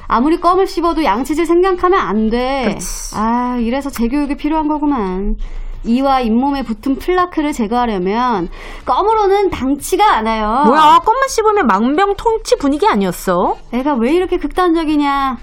[0.06, 2.72] 아무리 껌을 씹어도 양치질 생각하면 안 돼.
[2.74, 3.14] 그치.
[3.16, 5.36] 아, 이래서 재교육이 필요한 거구만.
[5.84, 8.50] 이와 잇몸에 붙은 플라크를 제거하려면
[8.84, 10.64] 껌으로는 당치가 않아요.
[10.66, 13.56] 뭐야, 껌만 씹으면 망병통치 분위기 아니었어?
[13.70, 15.38] 내가 왜 이렇게 극단적이냐.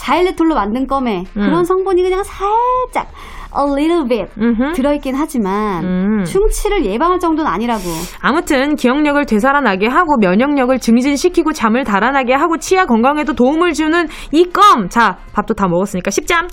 [0.00, 1.40] 자일레톨로 만든 껌에 음.
[1.40, 3.12] 그런 성분이 그냥 살짝
[3.52, 4.72] a little bit 음흠.
[4.72, 6.24] 들어있긴 하지만 음.
[6.24, 7.82] 충치를 예방할 정도는 아니라고.
[8.20, 14.88] 아무튼 기억력을 되살아나게 하고 면역력을 증진시키고 잠을 달아나게 하고 치아 건강에도 도움을 주는 이 껌.
[14.88, 16.48] 자, 밥도 다 먹었으니까 십잠.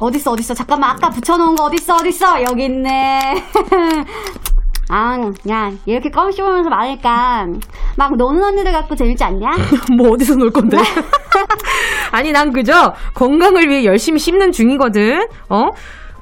[0.00, 3.20] 어딨어 어딨어 잠깐만 아까 붙여놓은 거 어딨어 어딨어 여기 있네
[4.94, 7.46] 아, 야, 이렇게 껌 씹으면서 말하니까
[7.96, 9.48] 막 노는 언니들 갖고 재밌지 않냐?
[9.96, 10.76] 뭐 어디서 놀 건데?
[12.12, 15.26] 아니 난 그저 건강을 위해 열심히 씹는 중이거든.
[15.48, 15.68] 어?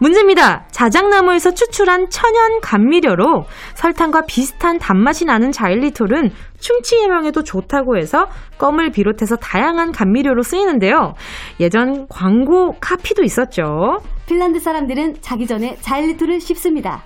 [0.00, 0.64] 문제입니다.
[0.70, 9.36] 자작나무에서 추출한 천연 감미료로 설탕과 비슷한 단맛이 나는 자일리톨은 충치 예방에도 좋다고 해서 껌을 비롯해서
[9.36, 11.14] 다양한 감미료로 쓰이는데요.
[11.60, 14.00] 예전 광고 카피도 있었죠.
[14.26, 17.02] 핀란드 사람들은 자기 전에 자일리톨을 씹습니다.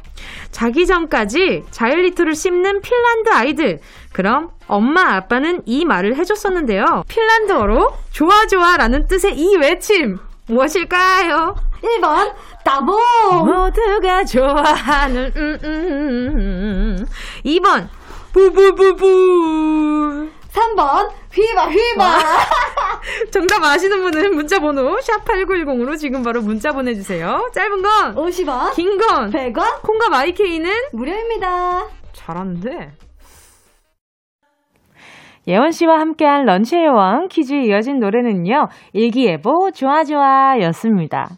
[0.53, 3.79] 자기 전까지 자일리톨을 씹는 핀란드 아이들.
[4.13, 6.85] 그럼 엄마 아빠는 이 말을 해줬었는데요.
[7.09, 11.57] 핀란드어로 좋아 좋아라는 뜻의 이 외침 무엇일까요?
[11.85, 12.33] 1번
[12.65, 12.99] 따봉.
[13.45, 15.69] 모두가 좋아하는 음, 음,
[16.35, 16.37] 음,
[16.99, 17.07] 음.
[17.45, 17.89] 2번
[18.33, 20.29] 부부부부.
[20.53, 22.19] 3번 휘바 휘바.
[23.33, 27.51] 정답 아시는 분은 문자 번호 샵 8910으로 지금 바로 문자 보내주세요.
[27.53, 29.83] 짧은 건 50원 긴 건 100원.
[29.83, 31.87] 콩과 마이케이는 무료입니다.
[32.13, 32.93] 잘하는데
[35.47, 38.69] 예원 씨와 함께한 런치의 왕 퀴즈에 이어진 노래는요.
[38.93, 41.29] 일기예보 좋아 좋아 였습니다.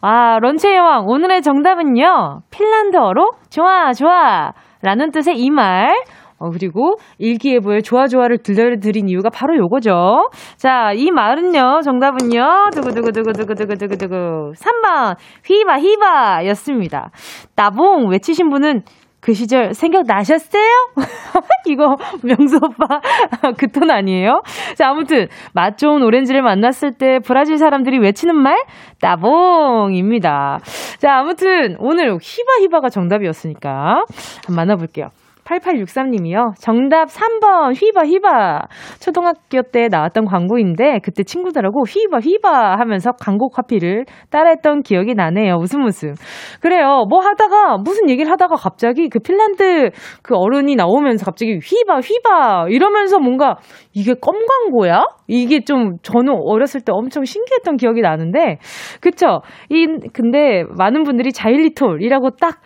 [0.00, 2.42] 아, 런치의 왕 오늘의 정답은요.
[2.50, 5.94] 핀란드어로 좋아 좋아 라는 뜻의 이 말.
[6.40, 10.30] 어, 그리고 일기예보에 좋아좋아를 들려드린 이유가 바로 요거죠.
[10.56, 14.52] 자, 이 말은요, 정답은요, 두구두구두구두구두구두구두구.
[14.56, 17.10] 3번, 휘바, 휘바 였습니다.
[17.54, 18.84] 따봉 외치신 분은
[19.20, 20.64] 그 시절 생각나셨어요?
[21.66, 23.00] 이거 명수 오빠
[23.58, 24.42] 그 톤 아니에요?
[24.76, 28.56] 자, 아무튼 맛 좋은 오렌지를 만났을 때 브라질 사람들이 외치는 말
[29.00, 30.58] 따봉입니다.
[30.98, 34.04] 자, 아무튼 오늘 히바히바가 정답이었으니까
[34.46, 35.10] 한번 만나볼게요.
[35.50, 36.54] 8863님이요.
[36.60, 38.62] 정답 3번 휘바 휘바.
[39.00, 45.56] 초등학교 때 나왔던 광고인데 그때 친구들하고 휘바 휘바 하면서 광고 카피를 따라했던 기억이 나네요.
[45.56, 46.14] 웃음 웃음.
[46.60, 47.04] 그래요.
[47.08, 49.90] 뭐 하다가 무슨 얘기를 하다가 갑자기 그 핀란드
[50.22, 53.56] 그 어른이 나오면서 갑자기 휘바 휘바 이러면서 뭔가
[53.92, 55.04] 이게 껌 광고야?
[55.26, 58.58] 이게 좀 저는 어렸을 때 엄청 신기했던 기억이 나는데
[59.00, 59.42] 그쵸?
[59.68, 62.60] 이 근데 많은 분들이 자일리톨이라고 딱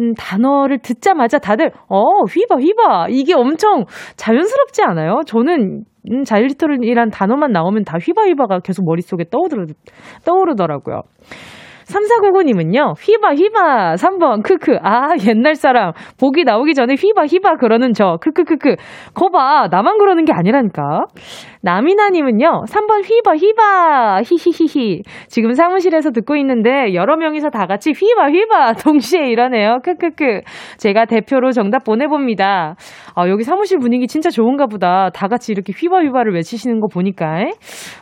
[0.00, 3.84] 음, 단어를 듣자마자 다들 어 휘바 휘바 이게 엄청
[4.16, 5.20] 자연스럽지 않아요?
[5.26, 9.66] 저는 음, 자일리톨이란 단어만 나오면 다 휘바 휘바가 계속 머릿속에 떠오르,
[10.24, 11.02] 떠오르더라고요.
[11.90, 14.78] 3499님은요, 휘바, 휘바, 3번, 크크.
[14.82, 15.92] 아, 옛날 사람.
[16.20, 18.76] 보기 나오기 전에 휘바, 휘바 그러는 저, 크크크크.
[19.14, 21.06] 거봐, 나만 그러는 게 아니라니까.
[21.62, 25.02] 나미나님은요, 3번 휘바, 휘바, 히히히히.
[25.28, 29.80] 지금 사무실에서 듣고 있는데, 여러 명이서 다 같이 휘바, 휘바, 동시에 이러네요.
[29.84, 30.40] 크크크.
[30.78, 32.76] 제가 대표로 정답 보내봅니다.
[33.14, 35.10] 아, 여기 사무실 분위기 진짜 좋은가 보다.
[35.10, 37.50] 다 같이 이렇게 휘바, 휘바를 외치시는 거 보니까,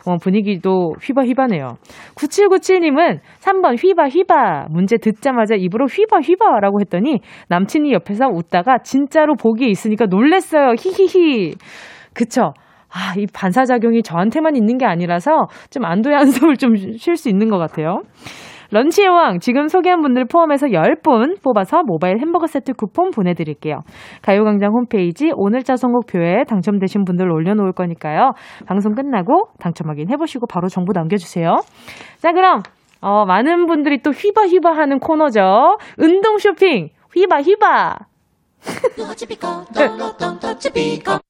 [0.05, 1.73] 어, 분위기도 휘바, 휘바네요.
[2.15, 4.67] 9797님은 3번 휘바, 휘바.
[4.69, 7.19] 문제 듣자마자 입으로 휘바, 휘바라고 했더니,
[7.49, 10.75] 남친이 옆에서 웃다가 진짜로 보기에 있으니까 놀랬어요.
[10.79, 11.55] 히히히.
[12.13, 12.53] 그쵸?
[12.91, 17.57] 아, 이 반사작용이 저한테만 있는 게 아니라서 좀 안도의 한숨을 좀 쉴 수 있는 것
[17.57, 18.01] 같아요.
[18.71, 23.79] 런치의 왕, 지금 소개한 분들 포함해서 10분 뽑아서 모바일 햄버거 세트 쿠폰 보내드릴게요.
[24.21, 28.33] 가요광장 홈페이지 오늘자 선곡표에 당첨되신 분들 올려놓을 거니까요.
[28.67, 31.55] 방송 끝나고 당첨 확인해보시고 바로 정보 남겨주세요.
[32.19, 32.61] 자, 그럼,
[33.01, 35.77] 어, 많은 분들이 또 휘바휘바 하는 코너죠.
[35.97, 37.97] 운동 쇼핑, 휘바휘바!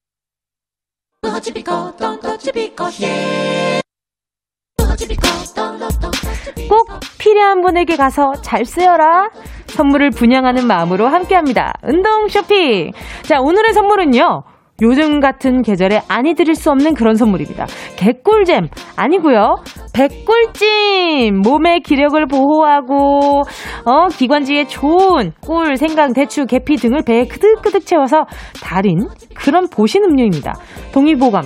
[6.68, 9.30] 꼭 필요한 분에게 가서 잘 쓰여라.
[9.66, 11.74] 선물을 분양하는 마음으로 함께합니다.
[11.82, 12.92] 운동 쇼핑.
[13.22, 14.42] 자, 오늘의 선물은요.
[14.82, 17.66] 요즘 같은 계절에 아니 드릴 수 없는 그런 선물입니다.
[17.96, 19.56] 개꿀잼 아니고요.
[19.92, 23.42] 백꿀찜 몸의 기력을 보호하고
[23.84, 28.24] 어 기관지에 좋은 꿀, 생강, 대추, 계피 등을 배에 그득그득 채워서
[28.62, 30.54] 달인 그런 보신 음료입니다.
[30.92, 31.42] 동의보감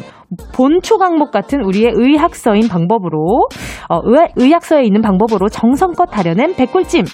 [0.55, 3.47] 본초 강목 같은 우리의 의학서인 방법으로
[3.89, 4.01] 어,
[4.37, 7.05] 의, 학서에 있는 방법으로 정성껏 다려낸 백골찜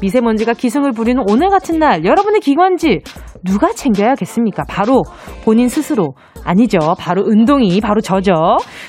[0.00, 3.00] 미세먼지가 기승을 부리는 오늘 같은 날 여러분의 기관지
[3.44, 4.64] 누가 챙겨야겠습니까?
[4.68, 5.02] 바로
[5.44, 6.14] 본인 스스로
[6.44, 6.78] 아니죠.
[6.98, 8.32] 바로 운동이 바로 저죠.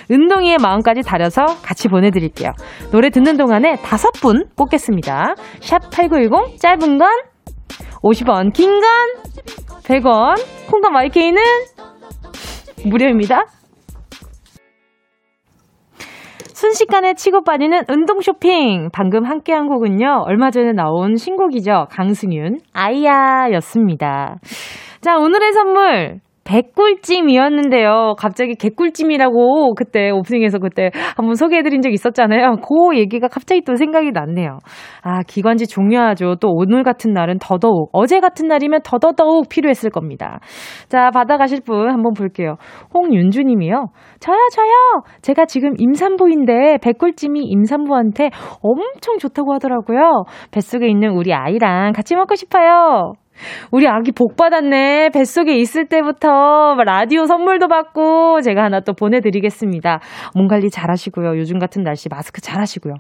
[0.09, 2.51] 운동이의 마음까지 다려서 같이 보내드릴게요.
[2.91, 5.35] 노래 듣는 동안에 다섯 분 뽑겠습니다.
[5.61, 7.09] 샵 8910 짧은 건
[8.01, 8.83] 50원, 긴 건
[9.83, 10.35] 100원,
[10.69, 11.41] 콩과 마이케이는
[12.85, 13.43] 무료입니다.
[16.59, 18.89] 순식간에 치고 빠지는 운동 쇼핑.
[18.91, 21.87] 방금 함께 한 곡은요, 얼마 전에 나온 신곡이죠.
[21.89, 24.35] 강승윤, 아이야 였습니다.
[24.99, 26.19] 자, 오늘의 선물.
[26.49, 28.15] 백꿀찜이었는데요.
[28.17, 32.55] 갑자기 개꿀찜이라고 그때 오프닝에서 그때 한번 소개해드린 적 있었잖아요.
[32.57, 34.57] 그 얘기가 갑자기 또 생각이 났네요.
[35.03, 36.35] 아, 기관지 중요하죠.
[36.41, 40.39] 또 오늘 같은 날은 더더욱, 어제 같은 날이면 더더더욱 필요했을 겁니다.
[40.87, 42.55] 자, 받아가실 분 한번 볼게요.
[42.95, 43.87] 홍윤주 님이요.
[44.19, 45.03] 저요, 저요!
[45.21, 48.31] 제가 지금 임산부인데 백꿀찜이 임산부한테
[48.61, 50.23] 엄청 좋다고 하더라고요.
[50.51, 53.13] 뱃속에 있는 우리 아이랑 같이 먹고 싶어요.
[53.71, 55.09] 우리 아기 복 받았네.
[55.13, 59.99] 뱃속에 있을 때부터 라디오 선물도 받고 제가 하나 또 보내드리겠습니다.
[60.35, 61.37] 몸 관리 잘 하시고요.
[61.37, 62.95] 요즘 같은 날씨 마스크 잘 하시고요.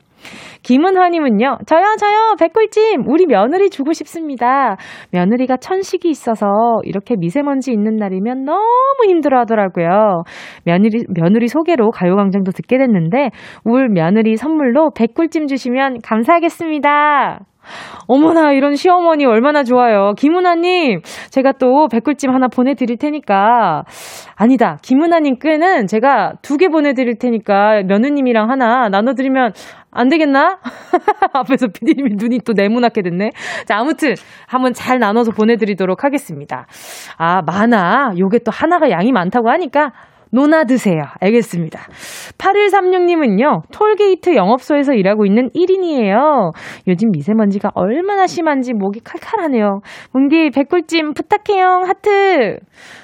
[0.63, 3.03] 김은화님은요, 저요, 저요, 백꿀찜!
[3.07, 4.75] 우리 며느리 주고 싶습니다.
[5.11, 6.45] 며느리가 천식이 있어서
[6.83, 10.23] 이렇게 미세먼지 있는 날이면 너무 힘들어 하더라고요.
[10.65, 13.29] 며느리, 며느리 소개로 가요광장도 듣게 됐는데,
[13.63, 17.39] 울 며느리 선물로 백꿀찜 주시면 감사하겠습니다.
[18.07, 20.13] 어머나, 이런 시어머니 얼마나 좋아요.
[20.17, 21.01] 김은아님,
[21.31, 23.83] 제가 또 백꿀찜 하나 보내드릴 테니까.
[24.35, 24.77] 아니다.
[24.81, 29.53] 김은아님 께는 제가 두 개 보내드릴 테니까 며느님이랑 하나 나눠드리면
[29.91, 30.59] 안 되겠나?
[31.33, 33.29] 앞에서 피디님이 눈이 또 네모나게 됐네.
[33.65, 34.13] 자, 아무튼
[34.47, 36.67] 한번 잘 나눠서 보내드리도록 하겠습니다.
[37.17, 38.13] 아, 많아.
[38.17, 39.91] 요게 또 하나가 양이 많다고 하니까
[40.31, 41.01] 노나 드세요.
[41.19, 41.79] 알겠습니다.
[42.37, 46.51] 8136님은요, 톨게이트 영업소에서 일하고 있는 1인이에요.
[46.87, 49.81] 요즘 미세먼지가 얼마나 심한지 목이 칼칼하네요.
[50.13, 51.81] 뭉디, 백꿀찜 부탁해요.
[51.85, 52.59] 하트.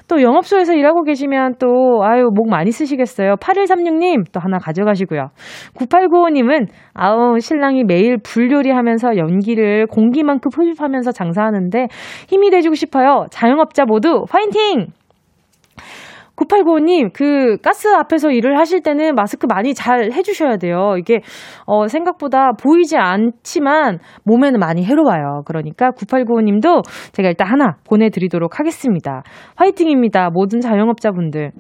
[0.08, 3.36] 또 영업소에서 일하고 계시면 또, 아유, 목 많이 쓰시겠어요.
[3.38, 5.30] 8136님, 또 하나 가져가시고요.
[5.76, 11.88] 9895님은, 아우, 신랑이 매일 불요리 하면서 연기를 공기만큼 흡입하면서 장사하는데
[12.28, 13.26] 힘이 돼주고 싶어요.
[13.32, 14.88] 자영업자 모두 화이팅!
[16.36, 20.96] 9895님, 그, 가스 앞에서 일을 하실 때는 마스크 많이 잘 해주셔야 돼요.
[20.98, 21.22] 이게,
[21.66, 25.44] 어, 생각보다 보이지 않지만 몸에는 많이 해로워요.
[25.46, 29.24] 그러니까 9895님도 제가 일단 하나 보내드리도록 하겠습니다.
[29.56, 30.30] 화이팅입니다.
[30.32, 31.52] 모든 자영업자분들.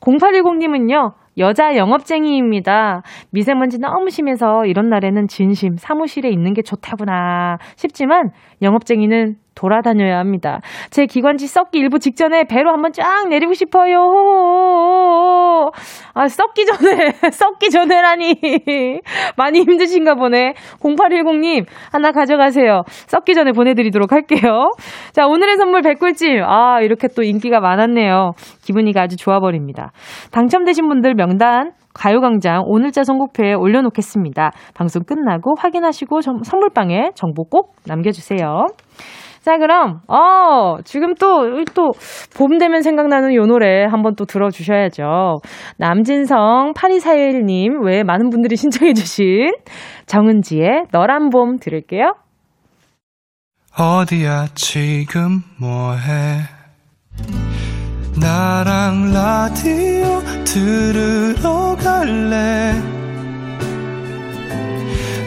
[0.00, 3.02] 0810님은요, 여자 영업쟁이입니다.
[3.30, 8.30] 미세먼지 너무 심해서 이런 날에는 진심 사무실에 있는 게 좋다구나 싶지만
[8.62, 10.60] 영업쟁이는 돌아다녀야 합니다.
[10.90, 13.96] 제 기관지 썩기 일부 직전에 배로 한번 쫙 내리고 싶어요.
[16.14, 19.00] 아, 썩기 전에, 썩기 전에라니.
[19.36, 20.54] 많이 힘드신가 보네.
[20.80, 22.82] 0810님, 하나 가져가세요.
[22.86, 24.70] 썩기 전에 보내드리도록 할게요.
[25.12, 26.42] 자, 오늘의 선물 백꿀찜.
[26.44, 28.32] 아, 이렇게 또 인기가 많았네요.
[28.64, 29.92] 기분이가 아주 좋아버립니다.
[30.30, 34.52] 당첨되신 분들 명단 가요광장 오늘자 선곡표에 올려놓겠습니다.
[34.74, 38.66] 방송 끝나고 확인하시고 선물방에 정보 꼭 남겨주세요.
[39.46, 41.92] 자, 그럼, 어, 지금 또, 또,
[42.36, 45.36] 봄 되면 생각나는 요 노래 한번 또 들어주셔야죠.
[45.78, 49.52] 남진성 8241님 외에 많은 분들이 신청해주신
[50.06, 52.16] 정은지의 너란 봄 들을게요.
[53.78, 56.40] 어디야, 지금 뭐해?
[58.20, 63.05] 나랑 라디오 들으러 갈래?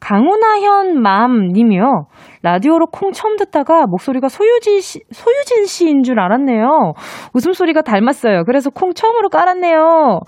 [0.00, 2.06] 강훈아현 맘 님이요.
[2.42, 6.92] 라디오로 콩 처음 듣다가 목소리가 소유진 씨, 소유진 씨인 줄 알았네요.
[7.34, 8.44] 웃음소리가 닮았어요.
[8.44, 10.20] 그래서 콩 처음으로 깔았네요.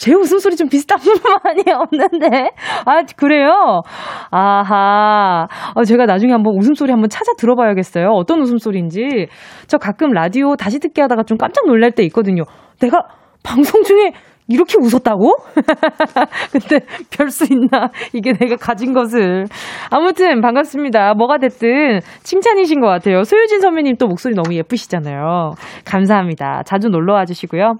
[0.00, 2.50] 제 웃음소리 좀 비슷한 부분 많이 없는데.
[2.86, 3.82] 아, 그래요?
[4.30, 5.46] 아하.
[5.74, 8.08] 어, 제가 나중에 한번 웃음소리 한번 찾아 들어봐야겠어요.
[8.08, 9.26] 어떤 웃음소리인지.
[9.66, 12.44] 저 가끔 라디오 다시 듣게 하다가 좀 깜짝 놀랄 때 있거든요.
[12.80, 13.02] 내가
[13.44, 14.12] 방송 중에
[14.50, 15.36] 이렇게 웃었다고?
[16.52, 16.80] 근데
[17.16, 17.90] 별 수 있나?
[18.12, 19.44] 이게 내가 가진 것을.
[19.90, 21.14] 아무튼 반갑습니다.
[21.14, 23.22] 뭐가 됐든 칭찬이신 것 같아요.
[23.22, 25.52] 소유진 선배님 또 목소리 너무 예쁘시잖아요.
[25.84, 26.62] 감사합니다.
[26.64, 27.74] 자주 놀러 와 주시고요.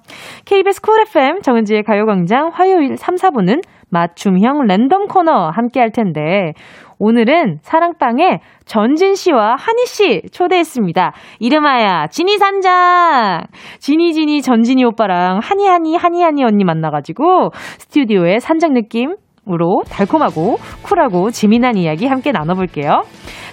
[0.44, 6.52] KBS Cool FM 정은지의 가요광장 화요일 3, 4부는 맞춤형 랜덤 코너 함께 할 텐데
[7.00, 11.14] 오늘은 사랑방에 전진 씨와 하니 씨 초대했습니다.
[11.38, 13.44] 이름하여 지니 산장.
[13.78, 19.16] 지니 지니 전진이 오빠랑 하니 하니 하니 하니 언니 만나가지고 스튜디오에 산장 느낌
[19.50, 23.04] 으로 달콤하고 쿨하고 재미난 이야기 함께 나눠볼게요.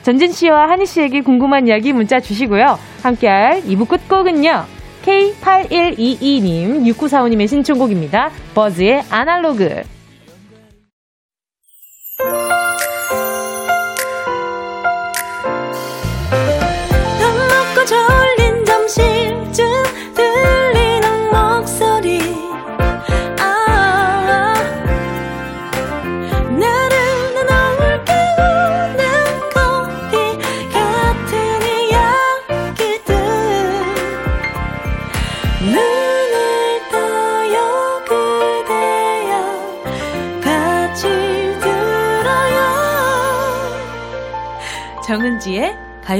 [0.04, 2.66] 전진 씨와 하니 씨에게 궁금한 이야기 문자 주시고요.
[3.02, 4.64] 함께할 2부 끝곡은요.
[5.04, 8.30] K8122님, 6945님의 신청곡입니다.
[8.54, 9.97] 버즈의 아날로그.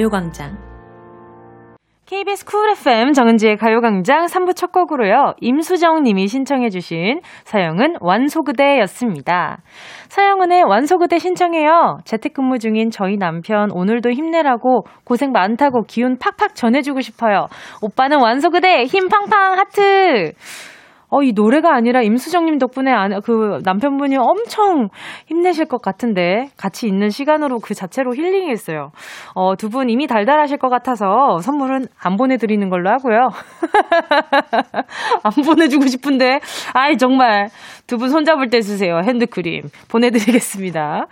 [0.08, 0.58] 가요광장.
[2.06, 5.34] KBS Cool FM 정은지의 가요광장 3부 첫 곡으로요.
[5.42, 9.58] 임수정 님이 신청해주신 서영은 완소그대였습니다.
[10.08, 11.98] 서영은의 완소그대 신청해요.
[12.06, 17.48] 재택근무 중인 저희 남편 오늘도 힘내라고 고생 많다고 기운 팍팍 전해주고 싶어요.
[17.82, 20.32] 오빠는 완소그대 힘 팡팡 하트!
[21.10, 22.92] 어, 이 노래가 아니라 임수정님 덕분에
[23.24, 24.90] 그 남편분이 엄청
[25.28, 28.92] 힘내실 것 같은데 같이 있는 시간으로 그 자체로 힐링했어요.
[29.36, 33.30] 어, 두 분 이미 달달하실 것 같아서 선물은 안 보내드리는 걸로 하고요.
[35.24, 36.40] 안 보내주고 싶은데,
[36.74, 37.50] 아이, 정말.
[37.88, 39.00] 두 분 손잡을 때 쓰세요.
[39.04, 39.62] 핸드크림.
[39.90, 41.08] 보내드리겠습니다.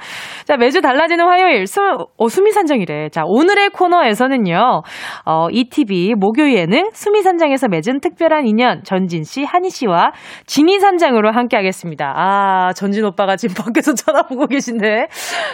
[0.45, 1.79] 자, 매주 달라지는 화요일, 수,
[2.17, 3.09] 어, 수미산정이래.
[3.09, 4.81] 자, 오늘의 코너에서는요,
[5.25, 10.11] 어, ETV 목요 예능 수미산장에서 맺은 특별한 인연, 전진 씨, 한희씨 씨와
[10.45, 12.13] 지니 산장으로 함께 하겠습니다.
[12.15, 15.07] 아, 전진 오빠가 지금 밖에서 쳐다보고 계신데.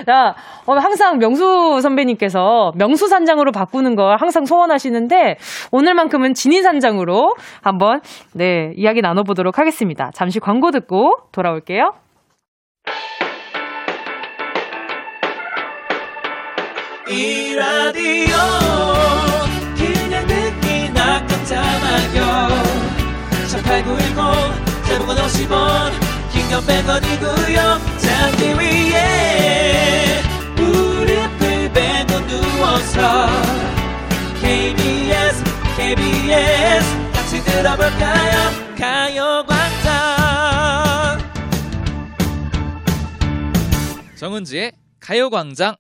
[0.06, 5.38] 자, 어, 항상 명수 선배님께서 명수 산장으로 바꾸는 걸 항상 소원하시는데
[5.72, 8.02] 오늘만큼은 지니 산장으로 한번
[8.34, 10.12] 네, 이야기 나눠보도록 하겠습니다.
[10.14, 11.94] 잠시 광고 듣고 돌아올게요.
[17.08, 18.36] 이 라디오
[19.76, 22.82] 그냥 듣기나 깜짝마요.
[23.64, 25.92] 8910 대목원 50원
[26.32, 28.00] 긴건 100원이고요.
[28.00, 30.22] 잠기 위에
[30.56, 33.28] 무릎을 베고 누워서
[34.42, 35.44] KBS
[35.78, 38.52] KBS 같이 들어볼까요?
[38.78, 39.44] 가요
[44.22, 45.76] 정은지의 가요광장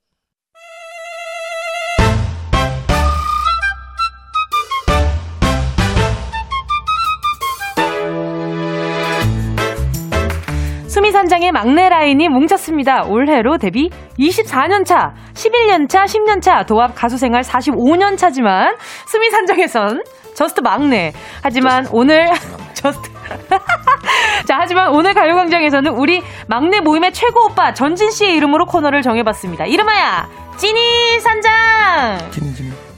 [10.87, 13.03] 수미산장의 막내 라인이 뭉쳤습니다.
[13.03, 18.75] 올해로 데뷔 24년 차, 11년 차, 10년 차, 도합 가수 생활 45년 차지만
[19.05, 20.01] 수미산장에선
[20.33, 21.13] just 막내.
[21.43, 22.27] 하지만 오늘
[22.73, 23.10] just
[24.45, 29.65] 자, 하지만 오늘 가요광장에서는 우리 막내 모임의 최고 오빠 전진 씨의 이름으로 코너를 정해봤습니다.
[29.65, 32.31] 이름하야 찐이 산장.
[32.31, 32.90] 찐이 찐이.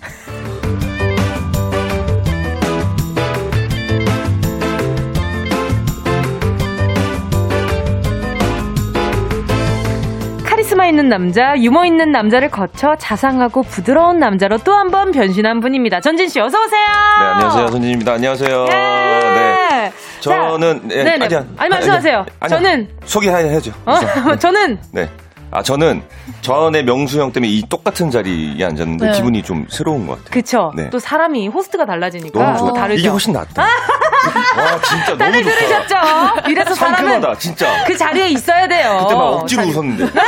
[10.63, 15.99] 카리스마 있는 남자, 유머 있는 남자를 거쳐 자상하고 부드러운 남자로 또 한 번 변신한 분입니다.
[15.99, 16.85] 전진 씨 어서 오세요.
[17.19, 17.67] 네, 안녕하세요.
[17.67, 18.13] 전진입니다.
[18.13, 18.65] 안녕하세요.
[18.69, 18.73] 예.
[18.73, 19.91] 네.
[20.21, 21.25] 저는 네, 네네.
[21.25, 22.25] 아니, 아니 말씀하세요.
[22.39, 23.71] 아니, 저는 소개해야죠.
[23.85, 23.95] 어?
[24.39, 25.09] 저는 네.
[25.55, 26.03] 아 저는
[26.41, 29.11] 전에 명수 형 때문에 이 똑같은 자리에 앉았는데 네.
[29.11, 30.31] 기분이 좀 새로운 것 같아요.
[30.31, 30.71] 그쵸.
[30.75, 30.89] 네.
[30.89, 32.99] 또 사람이 호스트가 달라지니까 너무 다르죠.
[32.99, 33.61] 이게 훨씬 낫다.
[33.61, 35.55] 와 진짜 너무 좋다.
[35.55, 36.49] 들으셨죠?
[36.49, 37.83] 이래서 사람은 진짜.
[37.85, 38.97] 그 자리에 있어야 돼요.
[39.03, 39.71] 그때 막 억지로 자리.
[39.71, 40.11] 웃었는데.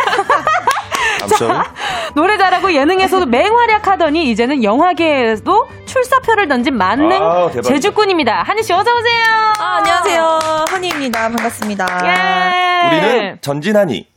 [1.39, 1.73] 자,
[2.13, 8.43] 노래 잘하고 예능에서도 맹활약하더니 이제는 영화계에도 출사표를 던진 만능 아, 제주꾼입니다.
[8.45, 9.23] 한희 씨 어서 오세요.
[9.57, 10.39] 아, 안녕하세요.
[10.69, 11.19] 한희입니다.
[11.29, 11.85] 반갑습니다.
[12.05, 12.87] 예.
[12.87, 14.14] 우리는 전진한이.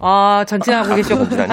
[0.00, 1.46] 아, 전진하고 계셨군요.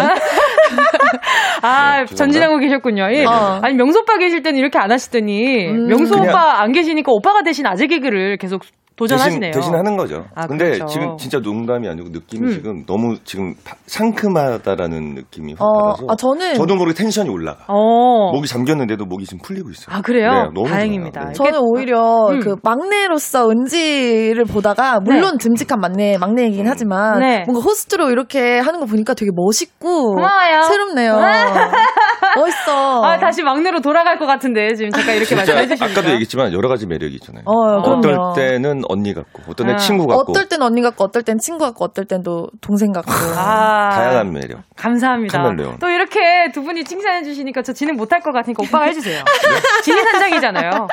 [1.62, 3.08] 아, 네, 전진하고 계셨군요.
[3.14, 3.26] 예.
[3.26, 3.60] 어.
[3.62, 7.66] 아니, 명수 오빠 계실 때는 이렇게 안 하시더니, 음, 명수 오빠 안 계시니까 오빠가 대신
[7.66, 8.62] 아재 개그를 계속
[8.98, 9.52] 도전하시네요.
[9.52, 10.26] 대신, 대신 하는 거죠.
[10.36, 10.88] 아, 근데 그렇죠.
[10.88, 12.52] 지금 진짜 농담이 아니고 느낌이 음.
[12.52, 13.54] 지금 너무 지금
[13.86, 17.66] 상큼하다라는 느낌이 확 어, 받아서 아, 저는 저도 모르게 텐션이 올라가.
[17.68, 18.32] 어.
[18.34, 19.96] 목이 잠겼는데도 목이 지금 풀리고 있어요.
[19.96, 20.32] 아 그래요?
[20.32, 21.26] 네, 너무 다행입니다.
[21.26, 21.34] 네.
[21.34, 22.40] 저는 오히려 음.
[22.40, 25.44] 그 막내로서 은지를 보다가 물론 네.
[25.44, 27.44] 듬직한 막내 막내이긴 하지만 네.
[27.46, 30.64] 뭔가 호스트로 이렇게 하는 거 보니까 되게 멋있고 고마워요.
[30.64, 31.14] 새롭네요.
[32.36, 33.04] 멋있어.
[33.04, 35.86] 아 다시 막내로 돌아갈 것 같은데 지금 잠깐 이렇게 말씀해 주시니까.
[35.86, 37.44] 아까도 얘기했지만 여러 가지 매력이 있잖아요.
[37.46, 39.76] 어, 어떨 때는 언니 같고 어떤 애 아.
[39.78, 43.12] 친구 같고 어떨 땐 언니 같고 어떨 땐 친구 같고 어떨 땐 또 동생 같고
[43.36, 44.60] 아, 다양한 매력.
[44.76, 45.38] 감사합니다.
[45.38, 45.78] 카멜레온.
[45.80, 49.24] 또 이렇게 두 분이 칭찬해 주시니까 저 진행 못할 것 같으니까 오빠가 해주세요.
[49.24, 49.82] 네?
[49.84, 50.88] 진이 산장이잖아요.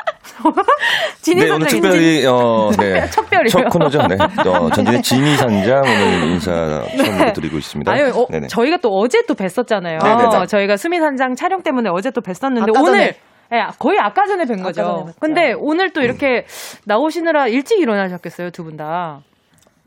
[1.21, 1.55] 진이 네, 산장.
[1.55, 3.09] 오늘 특별히 어, 네.
[3.09, 3.49] 척별이요.
[3.49, 3.99] 첫 코너죠.
[4.07, 4.15] 네.
[4.49, 7.33] 어, 전진의 진이 산장 오늘 인사 처음 네.
[7.33, 7.91] 드리고 있습니다.
[7.91, 10.03] 아유, 어, 저희가 또 어제 또 뵀었잖아요.
[10.03, 13.15] 어, 저희가 수미 산장 촬영 때문에 어제 또 뵀었는데 오늘 전에.
[13.51, 15.05] 네, 거의 아까 전에 뵌 거죠.
[15.19, 16.45] 근데 오늘 또 이렇게
[16.85, 19.19] 나오시느라 일찍 일어나셨겠어요, 두 분 다.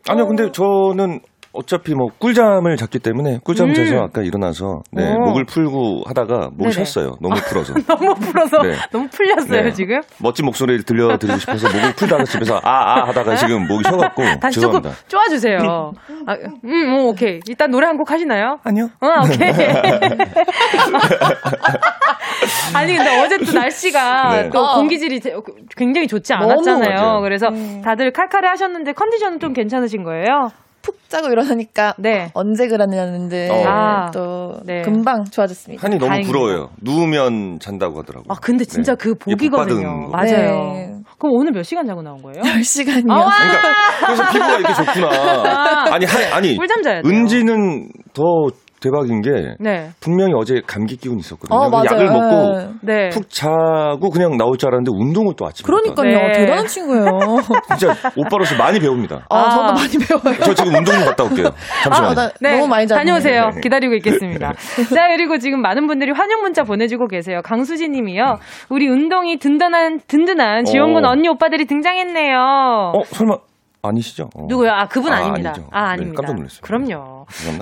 [0.08, 1.20] 아니요, 근데 저는
[1.58, 3.74] 어차피 뭐 꿀잠을 잤기 때문에 꿀잠 음.
[3.74, 6.72] 자서 아까 일어나서 네, 목을 풀고 하다가 목을 네네.
[6.72, 7.16] 쉬었어요.
[7.20, 7.74] 너무 풀어서.
[7.86, 8.74] 너무 풀어서 네.
[8.92, 9.72] 너무 풀렸어요 네.
[9.72, 10.00] 지금.
[10.22, 14.90] 멋진 목소리를 들려드리고 싶어서 목을 풀다가 집에서 아아 아 하다가 지금 목이 쉬어갖고 다시 죄송합니다.
[14.94, 15.58] 조금 쪼아주세요.
[16.26, 16.34] 아,
[16.64, 17.40] 음, 뭐, 오케이.
[17.46, 18.58] 일단 노래 한 곡 하시나요?
[18.62, 18.88] 아니요.
[19.00, 19.50] 어, 오케이.
[22.74, 24.50] 아니 근데 어제 또 날씨가 네.
[24.50, 24.74] 또 어.
[24.76, 25.20] 공기질이
[25.76, 27.20] 굉장히 좋지 않았잖아요.
[27.22, 27.82] 그래서 음.
[27.82, 30.50] 다들 칼칼해 하셨는데 컨디션은 좀 괜찮으신 거예요?
[31.08, 32.30] 푹 자고 일어나니까 네.
[32.34, 33.64] 언제 그러냐는데 어.
[33.66, 34.82] 아, 또 네.
[34.82, 35.82] 금방 좋아졌습니다.
[35.82, 36.30] 한이 너무 다행입니다.
[36.38, 36.68] 부러워요.
[36.82, 38.26] 누우면 잔다고 하더라고요.
[38.28, 38.96] 아 근데 진짜 네.
[39.00, 40.08] 그 복이거든요.
[40.10, 40.72] 맞아요.
[40.74, 40.92] 네.
[41.18, 42.42] 그럼 오늘 몇 시간 자고 나온 거예요?
[42.44, 43.10] 10시간이요.
[43.10, 45.08] 아, 그러니까 그래서 피부가 이렇게 좋구나.
[45.08, 47.10] 아, 아니 아니 꿀잠 자야 돼요.
[47.12, 48.22] 은지는 더
[48.80, 49.90] 대박인 게 네.
[50.00, 51.58] 분명히 어제 감기 기운 있었거든요.
[51.58, 53.08] 어, 약을 먹고 네.
[53.08, 56.28] 푹 자고 그냥 나올 줄 알았는데 운동을 또 아침에 그러니까요.
[56.28, 56.32] 네.
[56.32, 57.04] 대단한 친구예요.
[57.78, 59.26] 진짜 오빠로서 많이 배웁니다.
[59.30, 60.38] 아, 아, 저도 많이 배워요.
[60.44, 61.50] 저 지금 운동 좀 갔다 올게요.
[61.82, 62.10] 잠시만요.
[62.10, 62.56] 아, 나, 네.
[62.56, 63.50] 너무 많이 자 다녀오세요.
[63.54, 63.60] 네.
[63.60, 64.52] 기다리고 있겠습니다.
[64.94, 67.40] 자, 그리고 지금 많은 분들이 환영 문자 보내주고 계세요.
[67.44, 68.38] 강수진 님이요.
[68.68, 71.10] 우리 운동이 든든한, 든든한 지원군 어.
[71.10, 72.38] 언니 오빠들이 등장했네요.
[72.94, 73.36] 어, 설마
[73.82, 74.30] 아니시죠?
[74.34, 74.46] 어.
[74.48, 74.70] 누구요?
[74.70, 75.50] 아, 그분 아, 아닙니다.
[75.50, 75.68] 아니죠.
[75.72, 76.10] 아, 아닙니다.
[76.10, 76.60] 네, 깜짝 놀랐어요.
[76.62, 77.17] 그럼요.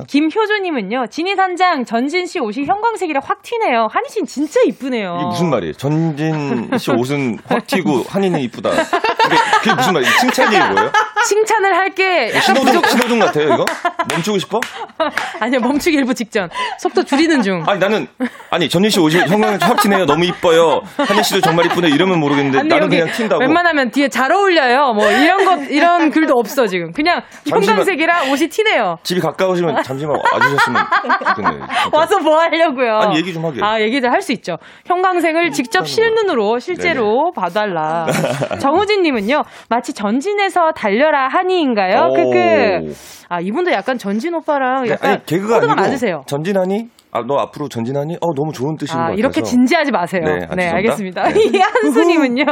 [0.09, 3.89] 김효주님은요, 진희 산장, 전진 씨 옷이 형광색이라 확 튀네요.
[3.91, 5.17] 한희 씨는 진짜 이쁘네요.
[5.19, 5.73] 이게 무슨 말이에요?
[5.75, 8.71] 전진 씨 옷은 확 튀고 한이는 이쁘다.
[8.71, 10.13] 그게, 그게 무슨 말이에요?
[10.21, 10.93] 칭찬이 뭐예요?
[11.27, 12.31] 칭찬을 할게.
[12.33, 13.65] 뭐 신호등, 신호등 같아요, 이거?
[14.13, 14.61] 멈추고 싶어?
[15.41, 16.49] 아니요, 멈추기 일부 직전.
[16.79, 17.63] 속도 줄이는 중.
[17.67, 18.07] 아니, 나는,
[18.51, 20.07] 아니, 전진 씨 옷이 형광색 확 튀네요.
[20.07, 20.81] 너무 이뻐요.
[20.97, 21.89] 한희 씨도 정말 이쁘네.
[21.89, 23.41] 이러면 모르겠는데 나는 그냥 튄다고.
[23.41, 24.93] 웬만하면 뒤에 잘 어울려요.
[24.95, 26.93] 뭐 이런 것, 이런 글도 없어, 지금.
[26.93, 28.97] 그냥 형광색이라 옷이 티네요.
[29.03, 30.83] 집이 가까 우시면 잠시만 와주셨으면
[31.29, 31.67] 좋겠네요.
[31.93, 32.99] 와서 뭐 하려고요?
[32.99, 33.61] 아니, 얘기 좀 하게.
[33.63, 34.57] 아, 얘기 좀할수 있죠.
[34.87, 37.31] 형광색을 직접 실눈으로, 실제로 네네.
[37.37, 38.07] 봐달라.
[38.61, 42.11] 정우진님은요, 마치 전진에서 달려라 하니인가요?
[42.15, 42.93] 크크.
[43.29, 46.23] 아, 이분도 약간 전진 오빠랑 약간 아니, 개그가 아니고 맞으세요.
[46.27, 46.89] 전진하니?
[47.13, 48.17] 아, 너 앞으로 전진하니?
[48.21, 49.19] 어, 너무 좋은 뜻인 아, 것 같아서.
[49.19, 50.23] 이렇게 진지하지 마세요.
[50.23, 51.23] 네, 아, 네 알겠습니다.
[51.31, 51.41] 네.
[51.57, 52.45] 이한수님은요,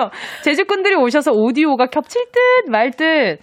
[0.43, 3.39] 제주꾼들이 오셔서 오디오가 겹칠 듯 말 듯.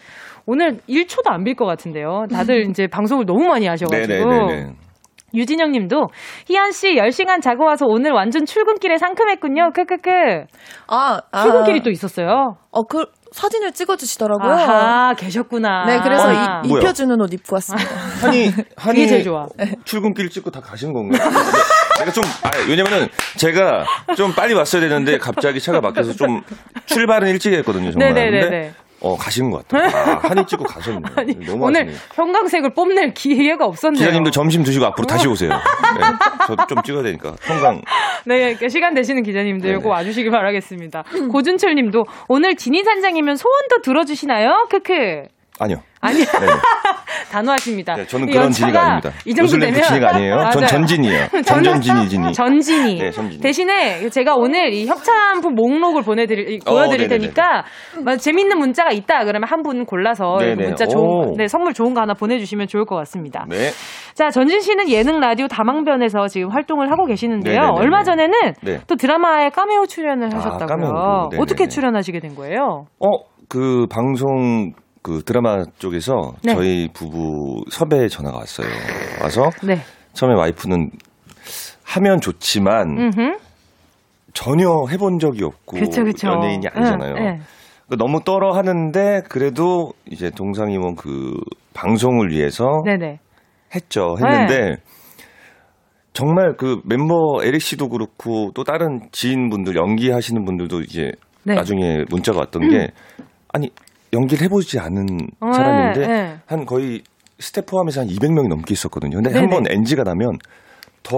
[0.46, 2.26] 오늘 1초도 안 빌 것 같은데요.
[2.32, 4.14] 다들 이제 방송을 너무 많이 하셔가지고.
[4.26, 4.74] 네네네네.
[5.34, 6.08] 유진영 님도,
[6.48, 9.72] 희연 씨 10시간 자고 와서 오늘 완전 출근길에 상큼했군요.
[9.74, 10.10] 크크크.
[10.90, 11.42] 아, 아.
[11.44, 12.58] 출근길이 또 있었어요.
[12.70, 14.52] 어, 그, 사진을 찍어주시더라고요.
[14.52, 15.86] 아, 계셨구나.
[15.86, 17.90] 네, 그래서 아, 이, 입혀주는 옷 입고 왔습니다.
[18.28, 19.46] 한이, 한이 제일 좋아.
[19.86, 21.22] 출근길 찍고 다 가신 건가요?
[22.00, 23.86] 제가 좀, 아, 왜냐면은 제가
[24.18, 26.42] 좀 빨리 왔어야 되는데 갑자기 차가 막혀서 좀
[26.88, 28.14] 출발은 일찍 했거든요, 정말.
[28.14, 28.72] 네네네.
[29.02, 29.90] 어, 가시는 것 같아요.
[29.90, 31.02] 아, 한입 찍고 가셨네요.
[31.16, 31.92] 아니, 너무 오늘.
[32.14, 33.98] 형광색을 뽐낼 기회가 없었네요.
[34.00, 35.50] 기자님들 점심 드시고 앞으로 다시 오세요.
[35.50, 37.36] 네, 저도 좀 찍어야 되니까.
[37.42, 37.82] 형광.
[38.26, 41.04] 네, 시간 되시는 기자님들 꼭 와주시기 바라겠습니다.
[41.32, 44.68] 고준철 님도 오늘 진희 산장이면 소원도 들어주시나요?
[44.70, 45.24] 크크.
[45.60, 45.78] 아니요.
[46.02, 46.26] 아니요.
[47.32, 47.96] 단호하십니다.
[47.96, 49.12] 네, 저는 그런 진이가 아닙니다.
[49.26, 50.50] 이 정도 되면 진이가 아니에요.
[50.52, 51.28] 전 전진이에요.
[51.46, 52.34] 전전진이 진이.
[52.34, 53.00] 전진이.
[53.00, 53.42] 네, 전진이.
[53.42, 57.64] 대신에 제가 오늘 이 협찬부 목록을 보내드릴 어, 보여드릴 테니까
[58.04, 62.16] 뭐 재밌는 문자가 있다 그러면 한 분 골라서 문자 좋은 네, 선물 좋은 거 하나
[62.16, 63.46] 보내주시면 좋을 것 같습니다.
[63.48, 63.70] 네.
[64.16, 67.54] 자 전진 씨는 예능 라디오 다방변에서 지금 활동을 하고 계시는데요.
[67.60, 67.80] 네네네네.
[67.80, 68.34] 얼마 전에는
[68.64, 68.80] 네.
[68.88, 70.88] 또 드라마에 카메오 출연을 아, 하셨다고요.
[70.96, 72.86] 아, 어떻게 출연하시게 된 거예요?
[73.00, 73.08] 어,
[73.48, 74.72] 그 방송
[75.02, 76.54] 그 드라마 쪽에서 네.
[76.54, 78.68] 저희 부부 섭외 전화가 왔어요.
[79.22, 79.78] 와서 네.
[80.14, 80.92] 처음에 와이프는
[81.84, 83.38] 하면 좋지만 음흠.
[84.34, 86.28] 전혀 해본 적이 없고 그쵸, 그쵸.
[86.30, 87.14] 연예인이 아니잖아요.
[87.16, 87.40] 네, 네.
[87.98, 91.34] 너무 떨어 하는데 그래도 이제 동상이몽 그
[91.74, 92.66] 방송을 위해서.
[93.76, 94.16] 했죠.
[94.20, 94.76] 했는데 네.
[96.14, 101.12] 정말 그 멤버 에릭 씨도 그렇고 또 다른 지인분들 연기하시는 분들도 이제
[101.44, 101.56] 네.
[101.56, 102.70] 나중에 문자가 왔던 음.
[102.70, 102.88] 게
[103.54, 103.70] 아니
[104.14, 105.06] 연기를 해보지 않은
[105.40, 106.38] 어, 사람인데 네.
[106.46, 107.02] 한 거의
[107.40, 109.18] 스텝 포함해서 한 200명이 넘게 있었거든요.
[109.22, 110.38] 근데 한 번 NG가 나면
[111.04, 111.18] 더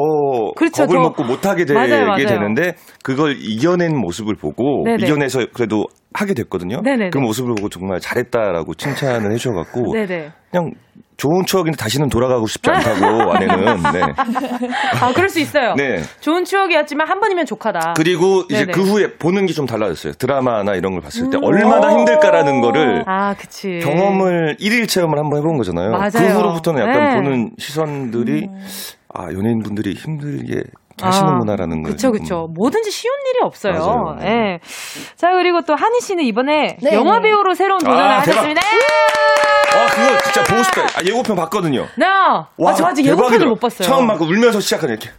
[0.56, 1.02] 그렇죠, 겁을 더.
[1.10, 2.26] 먹고 못하게 되게 맞아요, 맞아요.
[2.26, 5.04] 되는데 그걸 이겨낸 모습을 보고 네네.
[5.04, 6.82] 이겨내서 그래도 하게 됐거든요.
[6.82, 7.10] 네네네.
[7.10, 9.92] 그 모습을 보고 정말 잘했다라고 칭찬을 해주셔갖고
[10.54, 10.72] 그냥
[11.16, 13.76] 좋은 추억인데 다시는 돌아가고 싶지 않다고 아내는.
[13.94, 14.02] 네.
[15.02, 15.74] 아 그럴 수 있어요.
[15.76, 16.02] 네.
[16.22, 17.94] 좋은 추억이었지만 한 번이면 조카다.
[17.96, 18.72] 그리고 이제 네네.
[18.72, 20.14] 그 후에 보는 게 좀 달라졌어요.
[20.14, 21.44] 드라마나 이런 걸 봤을 때 음.
[21.44, 23.80] 얼마나 힘들까라는 거를 아, 그치.
[23.84, 25.92] 경험을 일일 체험을 한번 해본 거잖아요.
[25.92, 26.10] 맞아요.
[26.12, 27.16] 그 후로부터는 약간 네.
[27.22, 28.60] 보는 시선들이 음.
[29.14, 30.64] 아 연예인분들이 힘들게
[31.02, 32.48] 하시는구나라는 아, 그쵸, 그쵸.
[32.56, 33.74] 뭐든지 쉬운 일이 없어요.
[33.74, 34.18] 맞아요.
[34.20, 34.60] 네.
[35.16, 36.94] 자, 그리고 또 한희 씨는 이번에 네.
[36.94, 38.62] 영화 배우로 새로운 도전을 아, 하셨습니다.
[39.76, 40.82] 와, 그거 진짜 보고 싶다.
[40.84, 41.88] 아, 예고편 봤거든요.
[41.98, 42.06] 네.
[42.06, 43.88] 와, 아, 저 아직 예고편을 못 봤어요.
[43.88, 45.10] 처음 막 울면서 시작하는 이렇게.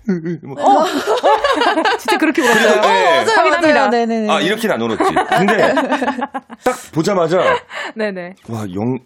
[0.61, 0.85] 어.
[1.99, 2.81] 진짜 그렇게 울었어요.
[2.81, 3.19] 네.
[3.21, 3.91] 어, 확인합니다.
[3.91, 4.31] 네네.
[4.31, 5.13] 아, 이렇게는 안 울었지.
[5.39, 5.75] 근데
[6.65, 7.39] 딱 보자마자.
[7.97, 8.35] 네네.
[8.49, 8.99] 와, 영,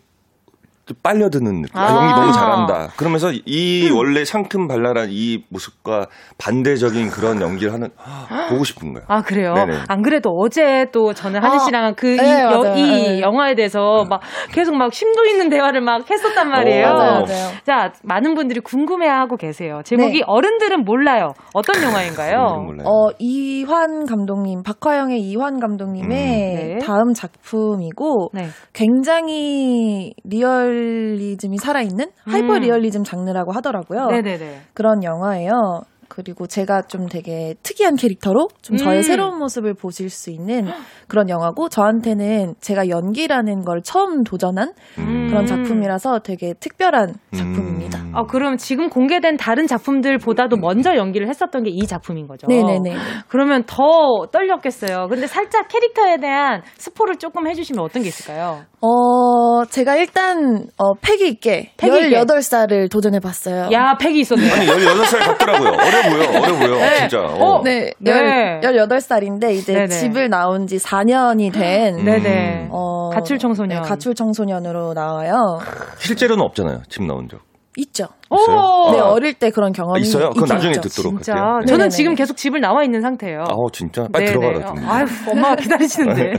[1.03, 1.77] 빨려드는 느낌.
[1.79, 2.89] 아, 아 영이 너무 잘한다.
[2.97, 3.97] 그러면서 이 음.
[3.97, 6.07] 원래 상큼 발랄한 이 모습과
[6.39, 9.07] 반대적인 그런 연기를 하는 아, 보고 싶은 거예요.
[9.09, 9.55] 아 그래요?
[9.55, 9.79] 네네.
[9.89, 14.21] 안 그래도 어제 또 저는 하니 아, 씨랑 그이 네, 이 영화에 대해서 막
[14.53, 16.87] 계속 막 심도 있는 대화를 막 했었단 말이에요.
[16.87, 17.51] 오, 맞아요, 맞아요.
[17.65, 19.81] 자 많은 분들이 궁금해하고 계세요.
[19.85, 20.25] 제목이 네.
[20.27, 21.33] 어른들은 몰라요.
[21.55, 22.67] 어떤 영화인가요?
[22.85, 26.79] 어 이환 감독님, 박화영의 이환 감독님의 음.
[26.79, 26.79] 네.
[26.79, 28.49] 다음 작품이고 네.
[28.73, 32.33] 굉장히 리얼 리얼리즘이 살아있는 음.
[32.33, 34.07] 하이퍼 리얼리즘 장르라고 하더라고요.
[34.07, 34.61] 네네네.
[34.75, 35.83] 그런 영화예요.
[36.09, 39.03] 그리고 제가 좀 되게 특이한 캐릭터로 좀 저의 음.
[39.03, 40.67] 새로운 모습을 보실 수 있는
[41.07, 45.29] 그런 영화고 저한테는 제가 연기라는 걸 처음 도전한 음.
[45.29, 47.99] 그런 작품이라서 되게 특별한 작품입니다.
[48.01, 48.13] 음.
[48.15, 52.47] 아, 그럼 지금 공개된 다른 작품들보다도 먼저 연기를 했었던 게 이 작품인 거죠?
[52.49, 52.97] 네네네.
[53.29, 55.07] 그러면 더 떨렸겠어요.
[55.09, 58.63] 근데 살짝 캐릭터에 대한 스포를 조금 해주시면 어떤 게 있을까요?
[58.81, 63.69] 어, 제가 일단, 어, 패기 있게 패기 18살을 도전해봤어요.
[63.73, 64.51] 야, 패기 있었네.
[64.51, 65.71] 아니, 18살 같더라고요.
[65.99, 66.97] 어려 보여, 어려 보여, 네.
[66.99, 67.21] 진짜.
[67.21, 67.63] 어.
[67.65, 68.61] 네, 네.
[68.63, 69.89] 18살인데 이제 네네.
[69.89, 72.05] 집을 나온 지 4년이 된.
[72.05, 72.69] 네네.
[72.71, 73.83] 어, 가출 청소년.
[73.83, 75.59] 네, 가출 청소년으로 나와요.
[75.99, 77.41] 실제로는 없잖아요, 집 나온 적.
[77.77, 78.07] 있죠.
[78.33, 78.91] 있어요?
[78.93, 80.31] 네, 어릴 때 그런 경험이 아, 있어요.
[80.31, 80.81] 그건 나중에 있죠.
[80.89, 81.33] 듣도록 진짜.
[81.35, 81.59] 할게요.
[81.61, 81.67] 네.
[81.67, 81.89] 저는 네네네.
[81.91, 83.43] 지금 계속 집을 나와 있는 상태예요.
[83.43, 84.05] 아, 진짜?
[84.13, 84.75] 빨리 들어가라.
[84.89, 86.33] 아유, 엄마가 기다리시는데.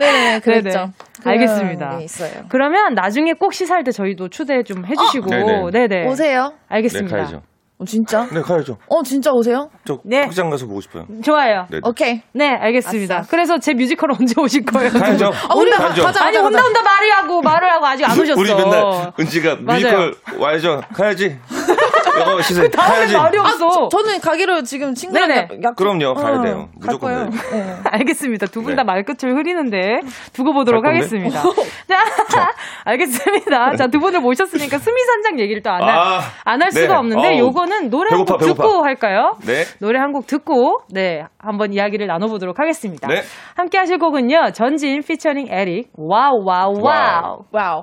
[0.00, 0.90] 네, 그랬죠.
[1.24, 1.98] 알겠습니다.
[1.98, 2.30] 네, 있어요.
[2.48, 5.70] 그러면 나중에 꼭 시사할 때 저희도 초대 좀 해주시고, 어?
[5.70, 6.08] 네네.
[6.08, 6.52] 오세요.
[6.68, 7.16] 알겠습니다.
[7.16, 7.42] 네, 가야죠.
[7.80, 8.26] 어, 진짜?
[8.30, 8.76] 네, 가야죠.
[8.88, 9.70] 어, 진짜 오세요?
[9.86, 10.26] 저 네.
[10.26, 11.06] 극장 가서 보고 싶어요.
[11.24, 11.66] 좋아요.
[11.70, 11.78] 네.
[11.82, 12.20] 오케이.
[12.34, 13.20] 네, 알겠습니다.
[13.20, 13.30] 아싸.
[13.30, 14.90] 그래서 제 뮤지컬 언제 오실 거예요?
[14.90, 15.32] 가야죠.
[15.48, 16.02] 아, 온다, 가야죠.
[16.02, 18.38] 가자, 아니, 온다, 온다 말을 하고, 말을 하고 아직 안 오셨어.
[18.38, 20.82] 우리 맨날 은지가 뮤지컬 와야죠.
[20.92, 21.38] 가야지.
[22.18, 23.16] 영어 시세 가야지.
[23.16, 23.66] 말이 없어.
[23.66, 25.30] 아, 저, 는 가기로 지금 친구랑
[25.62, 26.68] 약, 그럼요, 가야 어, 돼요.
[26.78, 27.30] 무조건 가요.
[27.52, 27.76] 네.
[27.92, 28.46] 알겠습니다.
[28.46, 30.00] 두 분다 말끝을 흐리는데
[30.32, 31.40] 두고 보도록 하겠습니다.
[32.30, 32.50] 자,
[32.84, 33.76] 알겠습니다.
[33.76, 36.94] 자, 두 분을 모셨으니까 수미산장 얘기를 또 안 할, 안할 수가 네.
[36.98, 39.32] 없는데 요거는 노래 한 곡 듣고 할까요?
[39.46, 39.64] 네.
[39.80, 43.06] 노래 한 곡 듣고 네, 한번 이야기를 나눠 보도록 하겠습니다.
[43.06, 43.22] 네.
[43.56, 44.50] 함께 하실 곡은요.
[44.52, 47.44] 전진 피처링 에릭 Wow Wow Wow.
[47.52, 47.82] Wow.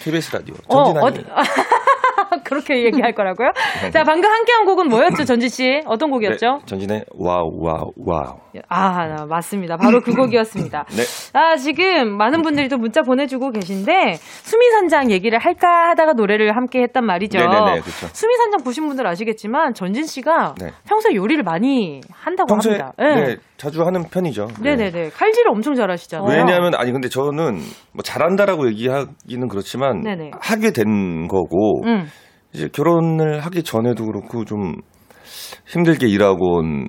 [0.00, 0.54] KBS 라디오.
[0.68, 1.06] 전진 어.
[1.06, 1.10] 어,
[2.44, 3.52] 그렇게 얘기할 거라고요?
[3.92, 5.82] 자, 방금 함께 한 곡은 뭐였죠, 전진 씨?
[5.86, 6.46] 어떤 곡이었죠?
[6.46, 8.36] 네, 전진의 Wow, Wow, Wow.
[8.68, 9.76] 아, 맞습니다.
[9.76, 10.84] 바로 그 곡이었습니다.
[10.96, 11.02] 네.
[11.32, 17.04] 아, 지금 많은 분들이 또 문자 보내주고 계신데, 수미산장 얘기를 할까 하다가 노래를 함께 했단
[17.04, 17.38] 말이죠.
[17.38, 18.08] 네네네, 그렇죠.
[18.12, 20.68] 수미산장 보신 분들 아시겠지만, 전진 씨가 네.
[20.88, 22.92] 평소에 요리를 많이 한다고 평소에, 합니다.
[22.98, 23.36] 네.
[23.62, 23.70] 네.
[23.70, 24.48] 자주 하는 편이죠.
[24.60, 24.74] 네.
[24.74, 25.10] 네네네.
[25.10, 26.28] 칼질을 엄청 잘하시잖아요.
[26.28, 27.58] 왜냐하면, 아니, 근데 저는
[27.92, 30.32] 뭐 잘한다라고 얘기하기는 그렇지만, 네네.
[30.40, 32.06] 하게 된 거고, 음.
[32.52, 34.74] 이제 결혼을 하기 전에도 그렇고 좀
[35.66, 36.88] 힘들게 일하고 온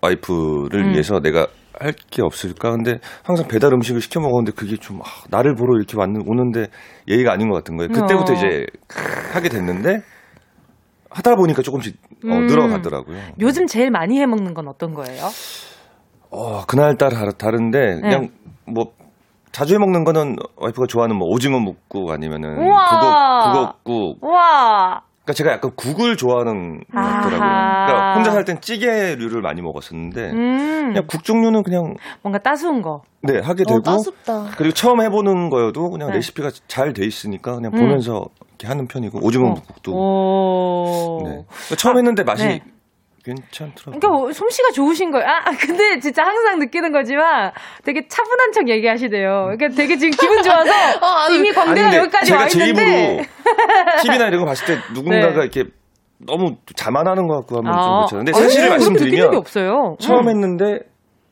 [0.00, 0.92] 와이프를 음.
[0.92, 1.46] 위해서 내가
[1.80, 2.72] 할 게 없을까?
[2.72, 6.66] 근데 항상 배달 음식을 시켜 먹었는데 그게 좀 아, 나를 보러 이렇게 왔는 오는데
[7.06, 7.88] 예의가 아닌 것 같은 거예요.
[7.90, 8.36] 그때부터 어.
[8.36, 8.66] 이제
[9.32, 10.00] 하게 됐는데
[11.10, 12.46] 하다 보니까 조금씩 어, 음.
[12.46, 13.18] 늘어가더라고요.
[13.40, 15.22] 요즘 제일 많이 해 먹는 건 어떤 거예요?
[16.30, 18.30] 어, 그날따라 다른데 그냥 네.
[18.66, 18.92] 뭐
[19.52, 24.24] 자주 해 먹는 거는 와이프가 좋아하는 뭐 오징어 묵국 아니면은 북어 북어국.
[24.24, 25.00] 와.
[25.24, 27.38] 그러니까 제가 약간 국을 좋아하는 것 같더라고요.
[27.38, 30.88] 그러니까 혼자 살 땐 찌개류를 많이 먹었었는데 음.
[30.88, 33.02] 그냥 국 종류는 그냥 뭔가 따스운 거.
[33.22, 33.78] 네 하게 되고.
[33.78, 34.56] 어, 따숩다.
[34.56, 36.16] 그리고 처음 해보는 거여도 그냥 네.
[36.16, 37.80] 레시피가 잘 돼 있으니까 그냥 음.
[37.80, 39.50] 보면서 이렇게 하는 편이고 오징어 어.
[39.50, 39.92] 묵국도.
[41.24, 41.30] 네.
[41.46, 42.60] 그러니까 처음 아, 했는데 맛이 네.
[43.28, 43.98] 괜찮더라고요.
[44.00, 45.26] 그러니까 뭐 솜씨가 좋으신 거예요.
[45.26, 47.52] 아, 근데 진짜 항상 느끼는 거지만
[47.84, 49.50] 되게 차분한 척 얘기하시대요.
[49.56, 50.70] 그러니까 되게 지금 기분 좋아서
[51.00, 53.26] 어, 이미 광대가 여기까지 와 있는데.
[54.02, 55.40] TV나 이런 거 봤을 때 누군가가 네.
[55.42, 55.64] 이렇게
[56.18, 57.82] 너무 자만하는 것 같고 하면 아.
[57.82, 58.16] 좀 그렇죠.
[58.16, 59.96] 근데 사실을 말씀드리면 없어요.
[60.00, 60.28] 처음 음.
[60.30, 60.80] 했는데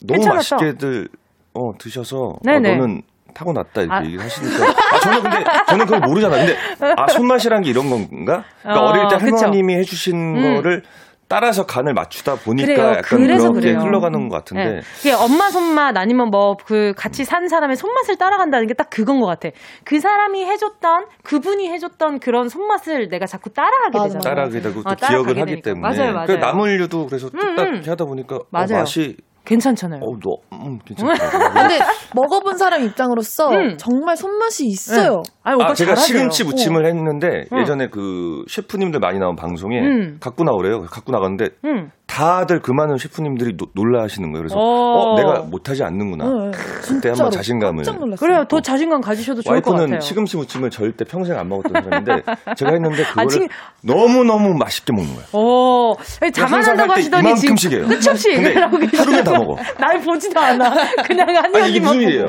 [0.06, 0.56] 너무 괜찮았어.
[0.56, 1.08] 맛있게들
[1.54, 3.02] 어, 드셔서 어, 너는
[3.34, 4.04] 타고났다 이렇게 아.
[4.04, 6.46] 얘기를 하시니까 아, 저는 근데 저는 그걸 모르잖아요.
[6.46, 8.44] 근데 아 손맛이란 게 이런 건가?
[8.62, 9.80] 그러니까 어, 릴때 할머님이 그쵸.
[9.80, 10.54] 해주신 음.
[10.54, 10.82] 거를
[11.28, 12.88] 따라서 간을 맞추다 보니까 그래요.
[12.98, 13.80] 약간 그래서 그렇게 그래요.
[13.84, 14.80] 흘러가는 것 같은데.
[15.02, 15.12] 네.
[15.12, 19.48] 엄마 손맛 아니면 뭐 그 같이 산 사람의 손맛을 따라간다는 게 딱 그건 것 같아.
[19.84, 24.20] 그 사람이 해줬던 그분이 해줬던 그런 손맛을 내가 자꾸 따라하게 되잖아.
[24.20, 25.62] 따라하게 되고 또 어, 기억을 하기 되니까.
[25.70, 25.80] 때문에.
[25.96, 26.26] 맞아요, 맞아요.
[26.26, 27.82] 그 나물류도 그래서 뚝딱 음, 음.
[27.86, 28.74] 하다 보니까 어, 맞아요.
[28.74, 29.16] 어, 맛이
[29.46, 30.00] 괜찮잖아요.
[30.02, 31.14] 어, 너, 음, 괜찮다.
[31.54, 31.78] 근데
[32.14, 33.76] 먹어본 사람 입장으로서 음.
[33.78, 35.22] 정말 손맛이 있어요.
[35.24, 35.32] 네.
[35.44, 36.18] 아니, 아, 제가 잘하세요.
[36.18, 36.86] 시금치 무침을 오.
[36.88, 40.18] 했는데 예전에 그 셰프님들 많이 나온 방송에 음.
[40.20, 40.82] 갖고 나오래요.
[40.82, 41.90] 갖고 나갔는데 음.
[42.16, 44.42] 다들 그 많은 셰프님들이 노, 놀라하시는 거예요.
[44.42, 46.24] 그래서 어, 어 내가 못하지 않는구나.
[46.24, 46.50] 네,
[46.80, 47.84] 그때 한번 자신감을.
[48.18, 48.44] 그래요.
[48.48, 49.82] 더 자신감 가지셔도 좋을 것 같아요.
[49.82, 52.22] 와이프는 시금치 무침을 절대 평생 안 먹었던 사람인데
[52.56, 53.48] 제가 했는데 그거를 아, 지금...
[53.82, 55.26] 너무 너무 맛있게 먹는 거예요.
[55.32, 55.94] 오,
[56.32, 57.86] 자만한다고 하시더니 이만큼씩이에요.
[57.86, 59.56] 끝이 없이 하루에 다 먹어.
[59.78, 60.72] 날 보지도 않아.
[61.06, 62.28] 그냥 한 아니 이게 무슨 일이에요?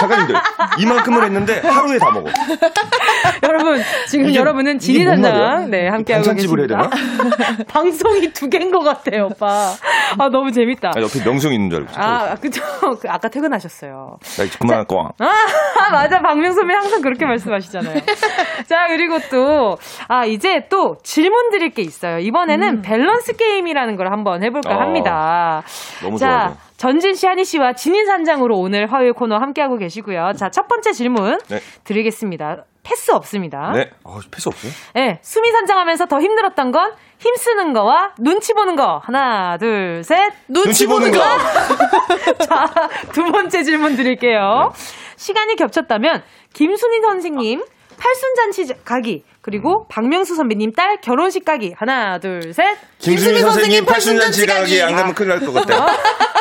[0.00, 0.34] 작가님들
[0.80, 2.28] 이만큼을 했는데 하루에 다 먹어.
[3.42, 6.90] 여러분 지금 여러분은 지리단장 네 함께하고 계십니다.
[7.68, 9.72] 방송이 두 개인 것 같아 요, 오빠.
[10.18, 10.92] 아 너무 재밌다.
[10.96, 11.92] 아, 옆에 명성 있는 줄 알고.
[11.96, 12.62] 아 그죠.
[13.00, 14.18] 그 아까 퇴근하셨어요.
[14.38, 15.10] 나 이제 그만할 거야.
[15.18, 18.00] 아 맞아 박명수님 항상 그렇게 말씀하시잖아요.
[18.68, 22.18] 자 그리고 또 아 이제 또 질문 드릴 게 있어요.
[22.18, 22.82] 이번에는 음.
[22.82, 25.62] 밸런스 게임이라는 걸 한번 해볼까 어, 합니다.
[26.02, 26.56] 너무 좋아요.
[26.84, 30.32] 전진 씨, 한희 씨와 진인 산장으로 오늘 화요일 코너 함께하고 계시고요.
[30.36, 31.62] 자, 첫 번째 질문 네.
[31.84, 32.64] 드리겠습니다.
[32.82, 33.72] 패스 없습니다.
[33.72, 33.90] 네.
[34.02, 34.70] 어, 패스 없어요?
[34.92, 35.18] 네.
[35.22, 39.00] 수미 산장하면서 더 힘들었던 건 힘쓰는 거와 눈치 보는 거.
[39.02, 40.30] 하나, 둘, 셋.
[40.46, 41.20] 눈치, 눈치 보는 거.
[42.44, 44.70] 자, 두 번째 질문 드릴게요.
[44.76, 44.82] 네.
[45.16, 46.22] 시간이 겹쳤다면
[46.52, 47.64] 김순희 선생님
[47.96, 52.76] 팔순잔치 가기 그리고 박명수 선배님 딸 결혼식 가기 하나 둘 셋.
[52.98, 55.86] 김수미 선생님 팔순잔치 가기 안 가면 큰일 날 것 같아요.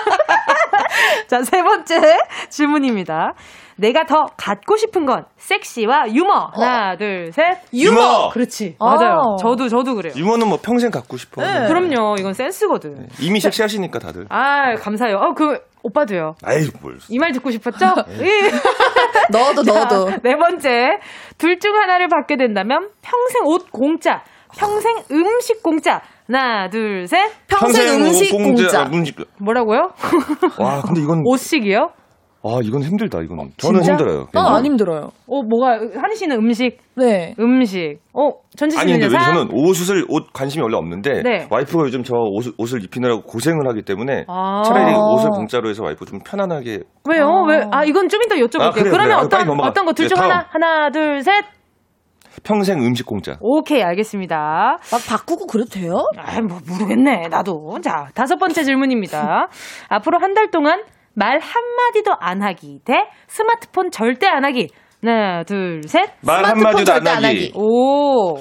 [1.34, 2.20] 자, 세 번째
[2.50, 3.34] 질문입니다.
[3.76, 6.52] 내가 더 갖고 싶은 건 섹시와 유머.
[6.54, 6.96] 하나, 어.
[6.96, 7.58] 둘, 셋.
[7.74, 7.92] 유머.
[8.02, 8.30] 유머.
[8.30, 8.76] 그렇지.
[8.80, 8.86] 아.
[8.86, 9.36] 맞아요.
[9.40, 10.14] 저도 저도 그래요.
[10.16, 11.42] 유머는 뭐 평생 갖고 싶어.
[11.42, 11.68] 네.
[11.68, 12.18] 그럼요.
[12.20, 12.94] 이건 센스거든.
[12.94, 13.08] 네.
[13.20, 14.28] 이미 섹시하시니까 다들.
[14.30, 15.18] 아, 감사해요.
[15.18, 16.36] 어, 그 오빠도요.
[16.44, 17.00] 아이, 뭘.
[17.10, 17.80] 이 말 듣고 싶었죠?
[18.20, 18.52] 네.
[19.32, 20.12] 너도 너도.
[20.22, 21.00] 네 번째.
[21.40, 24.22] 둘 중 하나를 받게 된다면 평생 옷 공짜.
[24.56, 26.00] 평생 음식 공짜.
[26.28, 27.20] 하나, 둘, 셋.
[27.48, 28.90] 평생, 평생 음식 공짜.
[28.94, 29.18] 음식.
[29.40, 29.92] 뭐라고요?
[30.60, 31.90] 와, 근데 이건 옷식이요?
[32.46, 33.40] 아, 이건 힘들다, 이건.
[33.40, 33.94] 어, 저는 진짜?
[33.94, 34.28] 힘들어요.
[34.36, 35.12] 어, 안 힘들어요.
[35.28, 36.78] 어, 뭐가, 한희 씨는 음식?
[36.98, 37.34] 네.
[37.40, 38.00] 음식.
[38.14, 41.48] 어, 전지 씨는 아니, 근데 저는 옷을, 옷 관심이 원래 없는데, 네.
[41.50, 46.04] 와이프가 요즘 저 옷, 옷을 입히느라고 고생을 하기 때문에, 아~ 차라리 옷을 공짜로 해서 와이프
[46.06, 46.80] 좀 편안하게.
[47.10, 47.28] 왜요?
[47.28, 47.66] 아~ 왜?
[47.72, 48.62] 아, 이건 좀 이따 여쭤볼게요.
[48.62, 49.44] 아, 그래요, 그러면 그래요.
[49.46, 51.46] 어떤, 어떤 거 둘중 네, 하나, 하나, 둘, 셋.
[52.44, 53.38] 평생 음식 공짜.
[53.40, 54.78] 오케이, 알겠습니다.
[54.92, 55.94] 막 바꾸고 그래도 돼요?
[56.18, 57.28] 아, 뭐 모르겠네.
[57.30, 57.80] 나도.
[57.84, 59.48] 자, 다섯 번째 질문입니다.
[59.90, 60.82] 앞으로 한 달 동안
[61.16, 64.70] 말 한마디도 안 하기 대 스마트폰 절대 안 하기.
[65.04, 66.10] 하나, 둘, 셋.
[66.22, 67.10] 말 한마디도 안 하기.
[67.10, 67.52] 안 하기.
[67.56, 68.38] 오.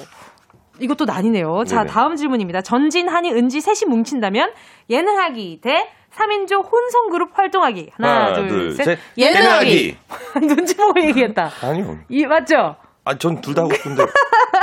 [0.79, 1.65] 이것도 난이네요.
[1.67, 2.61] 자, 다음 질문입니다.
[2.61, 4.49] 전진, 한이, 은지 셋이 뭉친다면
[4.89, 7.91] 예능하기 대 3인조 혼성 그룹 활동하기.
[7.95, 8.83] 하나, 하나 둘, 둘, 셋.
[8.85, 8.99] 셋.
[9.17, 9.97] 예능하기.
[10.47, 11.49] 눈치 보고 얘기했다.
[11.61, 11.97] 아니요.
[12.09, 12.75] 이, 맞죠?
[13.05, 14.05] 아, 전 둘 다 하고 싶은데.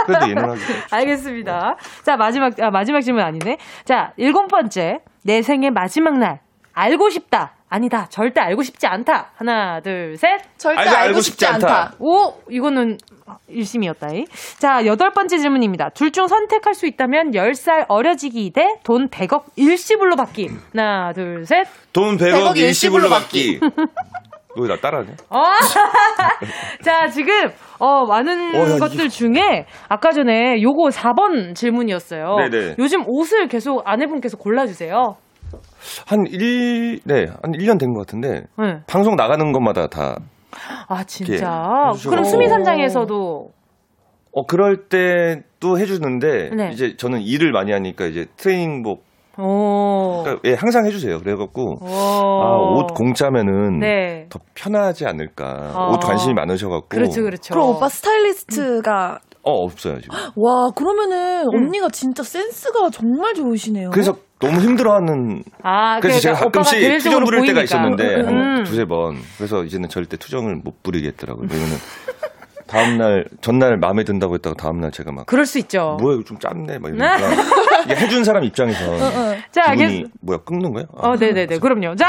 [0.07, 0.61] 그래도 예능하기.
[0.91, 1.76] 알겠습니다.
[2.05, 3.59] 자, 마지막, 아, 마지막 질문 아니네.
[3.84, 5.01] 자, 일곱 번째.
[5.24, 6.41] 내 생의 마지막 날.
[6.72, 7.53] 알고 싶다.
[7.68, 8.07] 아니다.
[8.09, 9.30] 절대 알고 싶지 않다.
[9.36, 10.41] 하나, 둘, 셋.
[10.57, 11.66] 절대 알고, 알고 싶지, 싶지 않다.
[11.82, 11.95] 않다.
[12.01, 12.99] 오, 이거는
[13.49, 14.09] 일심이었다.
[14.59, 15.91] 자, 여덟 번째 질문입니다.
[15.91, 20.49] 둘 중 선택할 수 있다면 10살 어려지기 대 돈 100억 일시불로 받기.
[20.74, 21.68] 하나, 둘, 셋.
[21.93, 23.61] 돈 100억, 100억 일시불로 받기.
[24.57, 25.12] 너왜나 따라하냐?
[25.30, 25.42] 어?
[26.84, 27.32] 자, 지금,
[27.78, 29.09] 어, 많은 어, 야, 것들 이게...
[29.09, 32.36] 중에, 아까 전에 요거 4번 질문이었어요.
[32.51, 32.74] 네네.
[32.78, 35.16] 요즘 옷을 계속 아내분께서 골라주세요.
[36.07, 38.80] 한 1, 네, 한 1년 된 것 같은데, 네.
[38.86, 40.16] 방송 나가는 것마다 다.
[40.88, 41.92] 아, 진짜?
[42.09, 43.51] 그럼 수미산장에서도.
[44.32, 46.70] 어, 그럴 때도 해주는데, 네.
[46.72, 49.05] 이제 저는 일을 많이 하니까 이제 트레이닝복
[49.41, 51.18] 그러니까 예, 항상 해주세요.
[51.18, 54.26] 그래갖고 아, 옷 공짜면은 네.
[54.28, 55.72] 더 편하지 않을까.
[55.74, 55.93] 어.
[55.93, 56.88] 옷 관심이 많으셔갖고.
[56.88, 57.55] 그렇죠, 그렇죠.
[57.55, 60.16] 그럼 오빠 스타일리스트가 어 없어요 지금.
[60.36, 61.66] 와 그러면은 음.
[61.66, 63.91] 언니가 진짜 센스가 정말 좋으시네요.
[63.91, 65.43] 그래서 너무 힘들어하는.
[65.62, 68.26] 아, 그래서 제가 가끔씩 투정 부릴 때가 있었는데 음.
[68.26, 69.16] 한 두세 번.
[69.36, 71.47] 그래서 이제는 절대 투정을 못 부리겠더라고요.
[71.51, 71.76] 왜냐면
[72.71, 75.97] 다음날 전날 마음에 든다고 했다가 다음날 제가 막 그럴 수 있죠.
[76.01, 77.29] 뭐야 이거 좀 짧네 막 이러니까
[77.97, 79.37] 해준 사람 입장에서 어, 어.
[79.51, 80.12] 자, 기분이 계속...
[80.21, 80.87] 뭐야 끊는 거예요?
[80.97, 81.59] 아, 어, 네네네.
[81.59, 81.97] 그럼요.
[81.97, 82.07] 자,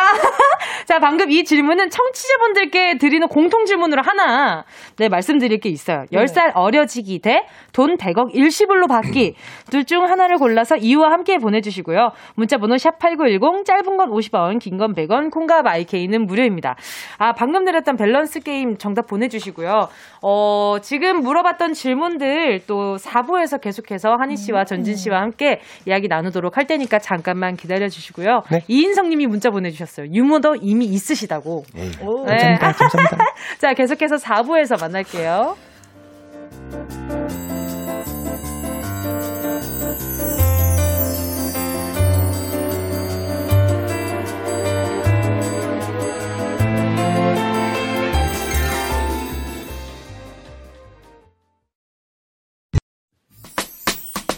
[0.92, 4.66] 자 방금 이 질문은 청취자분들께 드리는 공통 질문으로 하나
[4.98, 6.04] 네 말씀드릴 게 있어요.
[6.12, 6.26] 네.
[6.26, 9.36] 10살 어려지기 대 돈 100억 일시불로 받기
[9.70, 12.12] 둘 중 하나를 골라서 이유와 함께 보내주시고요.
[12.36, 16.76] 문자번호 샵 #8910 짧은 건 50원, 긴 건 100원, 콩과 마이케이는 무료입니다.
[17.18, 19.88] 아 방금 드렸던 밸런스 게임 정답 보내주시고요.
[20.22, 26.68] 어 지금 물어봤던 질문들 또 4부에서 계속해서 하니 씨와 전진 씨와 함께 이야기 나누도록 할
[26.68, 28.44] 테니까 잠깐만 기다려 주시고요.
[28.52, 28.64] 네.
[28.68, 30.08] 이인성 님이 문자 보내주셨어요.
[30.14, 30.40] 유머
[30.82, 31.64] 도 이미 있으시다고.
[31.74, 31.84] 네.
[31.92, 31.92] 네.
[31.92, 32.60] 감사합니다.
[32.60, 33.26] 감사합니다.
[33.60, 35.56] 자, 계속해서 4부에서 만날게요.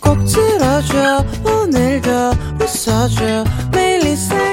[0.02, 2.10] 꼭 들어줘 오늘도
[2.60, 4.53] 웃어줘 매일 일상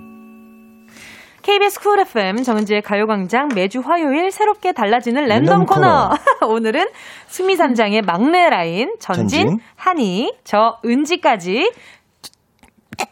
[1.51, 6.11] KBS Cool FM 정은지의 가요광장 매주 화요일 새롭게 달라지는 랜덤, 코너.
[6.39, 6.47] 코너.
[6.53, 6.87] 오늘은
[7.27, 11.69] 수미산장의 막내 라인 전진, 전진, 하니, 저 은지까지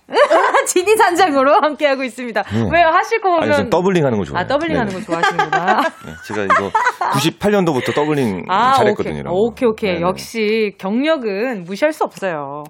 [0.67, 2.43] 지니 산장으로 함께하고 있습니다.
[2.43, 2.69] 네.
[2.71, 2.87] 왜요?
[2.87, 3.53] 하실 거 보면.
[3.53, 4.43] 아니, doubling 하는 거 좋아해요.
[4.43, 4.79] 아, doubling 네.
[4.79, 5.81] 하는 거 좋아하시는구나.
[6.05, 9.23] 네, 제가 이거 98년도부터 doubling 아, 잘했거든요.
[9.31, 9.69] 오케이, 오케이.
[9.69, 9.89] 오케이.
[9.93, 10.01] 네, 네.
[10.01, 12.63] 역시 경력은 무시할 수 없어요.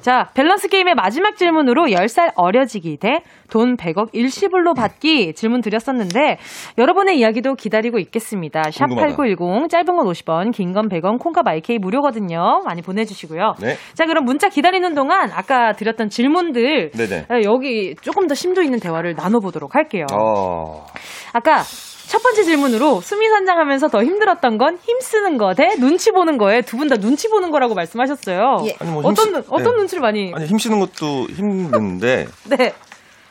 [0.00, 3.20] 자, 밸런스 게임의 마지막 질문으로 10살 어려지기 대
[3.52, 6.38] 돈 100억 일시불로 받기 질문 드렸었는데
[6.78, 8.62] 여러분의 이야기도 기다리고 있겠습니다.
[8.62, 12.62] 샵8910 짧은 건 50원, 긴 건 100원, 콩과 마이케이 무료거든요.
[12.64, 13.56] 많이 보내주시고요.
[13.60, 13.74] 네.
[13.92, 17.26] 자, 그럼 문자 기다리는 동안 아까 드렸던 질문들 네네.
[17.28, 20.06] 네, 여기 조금 더 심도 있는 대화를 나눠보도록 할게요.
[20.12, 20.86] 어...
[21.32, 21.62] 아까
[22.08, 26.76] 첫 번째 질문으로 수미산장 하면서 더 힘들었던 건 힘쓰는 거 대 눈치 보는 거에 두
[26.76, 28.58] 분 다 눈치 보는 거라고 말씀하셨어요.
[28.66, 28.76] 예.
[28.80, 29.78] 아니, 뭐 어떤, 힘쓰, 어떤 네.
[29.78, 30.32] 눈치를 많이.
[30.34, 32.26] 아니, 힘쓰는 것도 힘든데.
[32.50, 32.72] 네.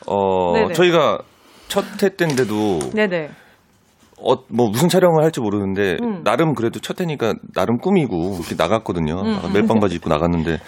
[0.06, 0.72] 어, 네네.
[0.74, 1.18] 저희가
[1.68, 2.90] 첫해 때인데도.
[2.92, 3.30] 네네.
[4.24, 6.22] 어, 뭐 무슨 촬영을 할지 모르는데 음.
[6.22, 9.14] 나름 그래도 첫 해니까 나름 꾸미고 이렇게 나갔거든요.
[9.20, 9.52] 음.
[9.52, 10.58] 멜빵 바지 입고 나갔는데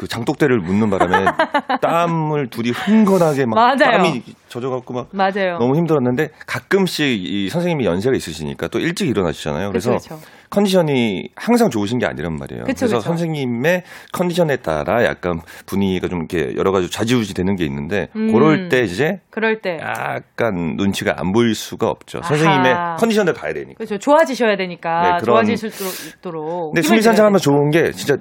[0.00, 1.26] 그 장독대를 묻는 바람에
[1.82, 3.98] 땀을 둘이 흥건하게 막 맞아요.
[3.98, 5.58] 땀이 젖어갖고 막 맞아요.
[5.58, 9.68] 너무 힘들었는데 가끔씩 이 선생님이 연세가 있으시니까 또 일찍 일어나시잖아요.
[9.68, 10.20] 그래서 그쵸, 그쵸.
[10.48, 12.64] 컨디션이 항상 좋으신 게 아니란 말이에요.
[12.64, 13.82] 그쵸, 그래서 선생님의
[14.12, 18.80] 컨디션에 따라 약간 분위기가 좀 이렇게 여러 가지 좌지우지 되는 게 있는데 음, 그럴 때
[18.80, 22.20] 이제 그럴 때 약간 눈치가 안 보일 수가 없죠.
[22.22, 22.28] 아하.
[22.28, 23.74] 선생님의 컨디션을 봐야 되니까.
[23.76, 23.98] 그렇죠.
[23.98, 26.72] 좋아지셔야 되니까 네, 그런, 좋아질 수 있도록.
[26.74, 28.16] 근데 수미산장 하면 좋은 게 진짜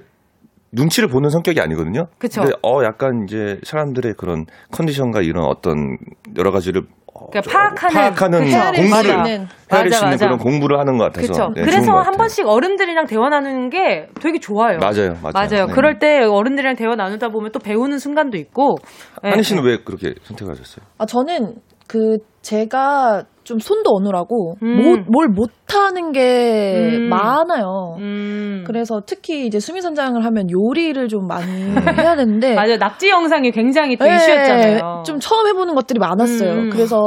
[0.72, 2.07] 눈치를 보는 성격이 아니거든요.
[2.17, 2.41] 그렇죠.
[2.41, 5.97] 근데 어 약간 이제 사람들의 그런 컨디션과 이런 어떤
[6.38, 8.39] 여러 가지를 어, 그러니까 파악하는, 파악하는
[8.76, 11.49] 공부를 헤아릴 수 있는 그런 공부를 하는 것 같아서.
[11.55, 14.78] 네, 그래서 한 번씩 어른들이랑 대화 나누는 게 되게 좋아요.
[14.78, 15.34] 맞아요, 맞아요.
[15.34, 15.65] 맞아요.
[15.65, 15.74] 네.
[15.74, 18.78] 그럴 때 어른들이랑 대화 나누다 보면 또 배우는 순간도 있고.
[19.22, 19.41] 한희 네.
[19.41, 19.72] 씨는 네.
[19.72, 20.86] 왜 그렇게 선택하셨어요?
[20.97, 21.55] 아 저는
[21.88, 24.76] 그 제가 좀 손도 어눌하고 음.
[24.78, 27.10] 못, 뭘 못하는 게 음.
[27.10, 27.95] 많아요.
[27.97, 28.64] 음.
[28.68, 31.52] 그래서 특히 이제 수미 선장을 하면 요리를 좀 많이
[31.97, 32.78] 해야 되는데 맞아요.
[32.78, 35.02] 낙지 영상이 굉장히 또 네, 이슈였잖아요.
[35.04, 36.52] 좀 처음 해보는 것들이 많았어요.
[36.52, 36.70] 음.
[36.70, 37.00] 그래서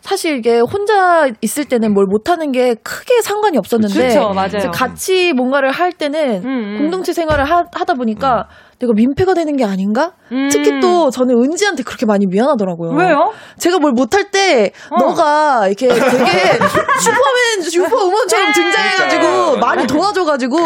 [0.00, 4.72] 사실 이게 혼자 있을 때는 뭘 못하는 게 크게 상관이 없었는데 그쵸, 맞아요.
[4.72, 6.78] 같이 뭔가를 할 때는 음, 음.
[6.78, 8.48] 공동체 생활을 하, 다 보니까
[8.80, 10.12] 내가 민폐가 되는 게 아닌가?
[10.30, 10.48] 음.
[10.52, 12.92] 특히 또 저는 은지한테 그렇게 많이 미안하더라고요.
[12.92, 13.32] 왜요?
[13.58, 14.96] 제가 뭘 못할 때 어.
[14.98, 15.98] 너가 이렇게 되게
[17.00, 19.66] 슈퍼맨, 슈퍼 우먼처럼 등장해가지고 그러니까.
[19.66, 20.56] 많이 도와줘가지고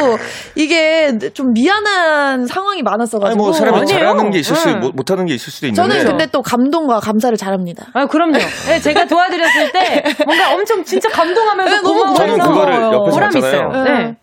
[0.57, 3.27] 이게 좀 미안한 상황이 많았어가지고.
[3.27, 3.99] 아니, 뭐 사람이 아니에요?
[3.99, 4.91] 잘하는 게 있을 수, 네.
[4.93, 5.95] 못하는 게 있을 수도 있는데.
[5.95, 7.87] 저는 근데 또 감동과 감사를 잘합니다.
[7.95, 8.37] 아, 그럼요.
[8.67, 13.85] 네, 제가 도와드렸을 때 뭔가 엄청 진짜 감동하면서 네, 너무 저는 그거를 옆에서 봤잖아요.
[13.85, 14.17] 네.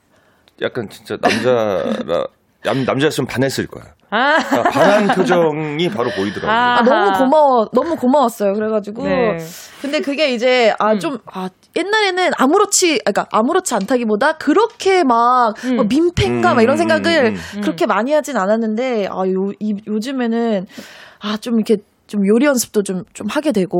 [0.62, 2.26] 약간 진짜 남자라
[2.64, 3.86] 남, 남자였으면 반했을 거야.
[4.12, 4.38] 아.
[4.38, 6.51] 그러니까 반한 표정이 바로 보이더라고요.
[6.51, 8.53] 아, 너무 고마워, 너무 고마웠어요.
[8.53, 9.03] 그래가지고.
[9.03, 9.38] 네.
[9.82, 10.99] 근데 그게 이제, 아, 음.
[10.99, 15.76] 좀, 아, 옛날에는 아무렇지, 그러니까 아무렇지 않다기보다 그렇게 막, 음.
[15.76, 17.62] 뭐 민폐인가, 음, 막 이런 음, 생각을 음, 음.
[17.62, 20.66] 그렇게 많이 하진 않았는데, 아, 요, 이, 요즘에는,
[21.22, 21.78] 아, 좀 이렇게
[22.10, 23.78] 좀 요리 연습도 좀, 좀 하게 되고.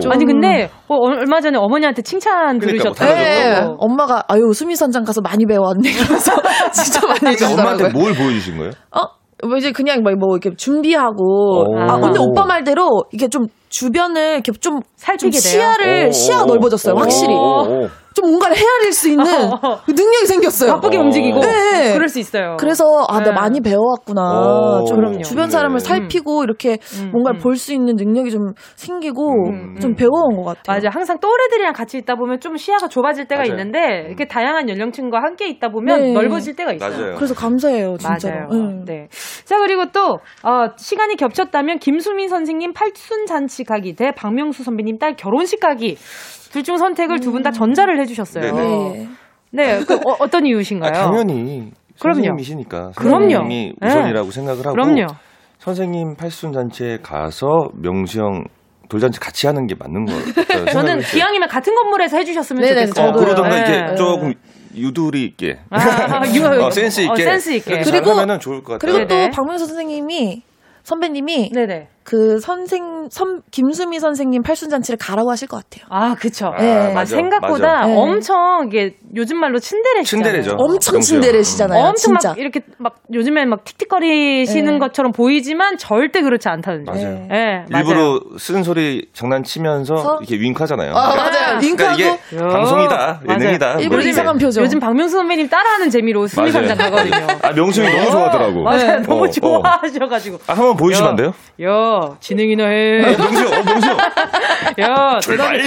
[0.00, 3.12] 좀 아니, 근데, 어, 얼마 전에 어머니한테 칭찬 그러니까 뭐 들으셨다고.
[3.14, 3.74] 네.
[3.78, 5.90] 엄마가, 아유, 수미선장 가서 많이 배워왔네.
[5.92, 6.32] 그래서
[6.72, 8.72] 진짜 많이 그러니까 엄마한테 뭘 보여주신 거예요?
[8.96, 9.46] 어?
[9.46, 11.66] 뭐 이제 그냥 뭐, 뭐 이렇게 준비하고.
[11.76, 14.80] 아, 근데 오빠 말대로 이게 좀 주변을 이렇게 좀,
[15.18, 17.34] 좀 시야를, 시야가 넓어졌어요, 확실히.
[18.14, 19.24] 좀 뭔가를 헤아릴 수 있는
[19.86, 20.72] 그 능력이 생겼어요.
[20.74, 21.40] 바쁘게 움직이고.
[21.40, 21.94] 네.
[21.94, 22.56] 그럴 수 있어요.
[22.58, 23.26] 그래서 아, 네.
[23.26, 24.84] 나 많이 배워왔구나.
[24.86, 25.22] 좀 그럼요.
[25.22, 25.84] 주변 사람을 네.
[25.84, 26.44] 살피고 음.
[26.44, 27.10] 이렇게 음.
[27.12, 27.42] 뭔가를 음.
[27.42, 29.74] 볼수 있는 능력이 좀 생기고 음.
[29.80, 30.76] 좀 배워온 것 같아요.
[30.76, 30.88] 맞아.
[30.90, 33.52] 항상 또래들이랑 같이 있다 보면 좀 시야가 좁아질 때가 맞아요.
[33.52, 36.12] 있는데 이렇게 다양한 연령층과 함께 있다 보면 네.
[36.12, 36.90] 넓어질 때가 있어요.
[36.90, 37.14] 맞아요.
[37.16, 38.48] 그래서 감사해요, 진짜로.
[38.48, 38.84] 맞아요.
[38.84, 39.08] 네.
[39.44, 45.16] 자, 그리고 또 어, 시간이 겹쳤다면 김수민 선생님 팔순 잔치 가기 대 박명수 선배님 딸
[45.16, 45.96] 결혼식 가기
[46.52, 48.52] 둘 중 선택을 두 분 다 전자를 해주셨어요.
[48.54, 49.08] 네.
[49.50, 49.80] 네.
[49.84, 50.90] 그 어, 떤 이유신가요?
[50.90, 52.92] 아, 당연히 선생님이시니까.
[52.96, 53.20] 그럼요.
[53.20, 53.86] 선생님이 네.
[53.88, 54.34] 우선이라고 네.
[54.34, 54.72] 생각을 하고.
[54.72, 55.06] 그럼요.
[55.58, 58.44] 선생님 팔순 잔치에 가서 명수 형
[58.88, 60.66] 돌잔치 같이 하는 게 맞는 거 같아요.
[60.66, 63.08] 저는 기왕이면 같은 건물에서 해주셨으면 네네, 좋겠어요.
[63.10, 63.62] 어, 그러던가 네.
[63.62, 64.34] 이제 조금
[64.74, 67.82] 유두리 있게, 아, 유, 어, 센스 있게, 어, 센스 있게.
[67.82, 68.78] 그리고 좋을 것 같아요.
[68.78, 70.42] 그리고 또 박명수 선생님이
[70.82, 71.88] 선배님이 네네.
[72.04, 75.86] 그 선생 선 김수미 선생님 팔순 잔치를 가라고 하실 것 같아요.
[75.90, 76.52] 아, 그쵸.
[76.58, 76.72] 네.
[76.72, 77.86] 아, 맞아, 생각보다 맞아.
[77.86, 77.96] 네.
[77.96, 80.24] 엄청 이게 요즘 말로 친데레시잖아요.
[80.24, 80.56] 친데레죠.
[80.58, 81.78] 엄청 친데레시잖아요.
[81.80, 82.28] 엄청 진짜.
[82.30, 84.78] 막 이렇게 막 요즘에 막 틱틱거리시는 네.
[84.78, 87.26] 것처럼 보이지만 절대 그렇지 않다는 맞아요.
[87.30, 87.64] 네.
[87.70, 90.18] 일부러 쓰는 소리 장난치면서 서?
[90.20, 90.92] 이렇게 윙크하잖아요.
[90.94, 91.58] 아, 맞아요.
[91.62, 93.72] 윙크하고 그러니까 이게 방송이다, 예능이다.
[93.80, 94.64] 일부러 뭐 이상한 표정.
[94.64, 97.26] 요즘 박명수 선배님 따라하는 재미로 수미상장 가거든요.
[97.42, 98.62] 아, 명수이 너무 좋아하더라고.
[98.62, 98.92] 맞아요.
[98.98, 99.30] 어, 너무 어.
[99.30, 100.38] 좋아하셔가지고.
[100.46, 101.32] 아, 한번 보여주시면 안 돼요?
[101.92, 102.98] 야, 진행이나 해.
[103.00, 103.88] 명수, 어, 명수.
[104.80, 105.58] 야, 출발.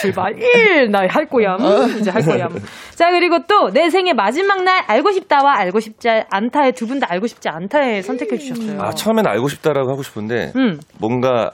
[0.00, 0.34] 출발.
[0.38, 0.90] 1.
[0.90, 1.56] 나할 거야.
[1.56, 2.48] 음, 이제 할 거야.
[2.94, 7.26] 자, 그리고 또 내 생애 마지막 날 알고 싶다와 알고 싶지 않다의 두분 다 알고
[7.26, 8.80] 싶지 않다에 선택해 주셨어요.
[8.80, 10.78] 아, 처음엔 알고 싶다라고 하고 싶은데 음.
[10.98, 11.50] 뭔가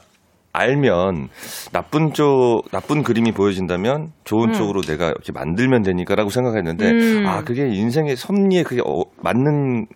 [0.52, 1.28] 알면
[1.72, 4.52] 나쁜 쪽 나쁜 그림이 보여진다면 좋은 음.
[4.52, 7.24] 쪽으로 내가 이렇게 만들면 되니까라고 생각했는데 음.
[7.26, 9.86] 아 그게 인생의 섭리에 그게 어, 맞는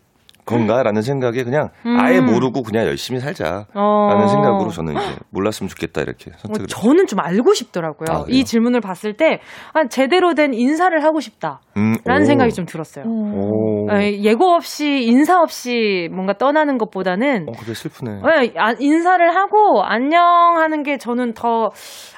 [0.47, 1.99] 건가라는 생각에 그냥 음.
[1.99, 4.26] 아예 모르고 그냥 열심히 살자라는 어.
[4.26, 6.64] 생각으로 저는 이제 몰랐으면 좋겠다 이렇게 선택을.
[6.64, 8.09] 어, 저는 좀 알고 싶더라고요.
[8.11, 9.40] 아, 이 질문을 봤을 때
[9.72, 13.05] 아, 제대로 된 인사를 하고 싶다라는 음, 생각이 좀 들었어요.
[13.07, 13.88] 오.
[13.90, 18.20] 아, 예고 없이 인사 없이 뭔가 떠나는 것보다는 어, 그게 슬프네.
[18.22, 21.70] 네, 인사를 하고 안녕하는 게 저는 더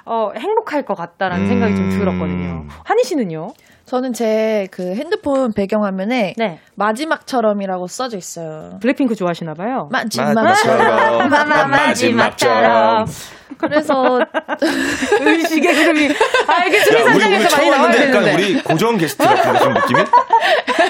[0.04, 1.48] 어, 행복할 것 같다라는 음.
[1.48, 2.64] 생각이 좀 들었거든요.
[2.84, 3.48] 한희 씨는요?
[3.86, 6.58] 저는 제 그 핸드폰 배경화면에 네.
[6.74, 8.78] 마지막처럼이라고 써져 있어요.
[8.80, 9.88] 블랙핑크 좋아하시나 봐요.
[9.92, 11.28] 마지막처럼.
[11.28, 13.06] 마지막처럼.
[13.58, 14.20] 그래서
[15.20, 16.08] 의식의 흐름이
[16.46, 20.04] 아 이게 수미산장에서 많이 나와야 되는데 우리 고정 게스트 같은 느낌이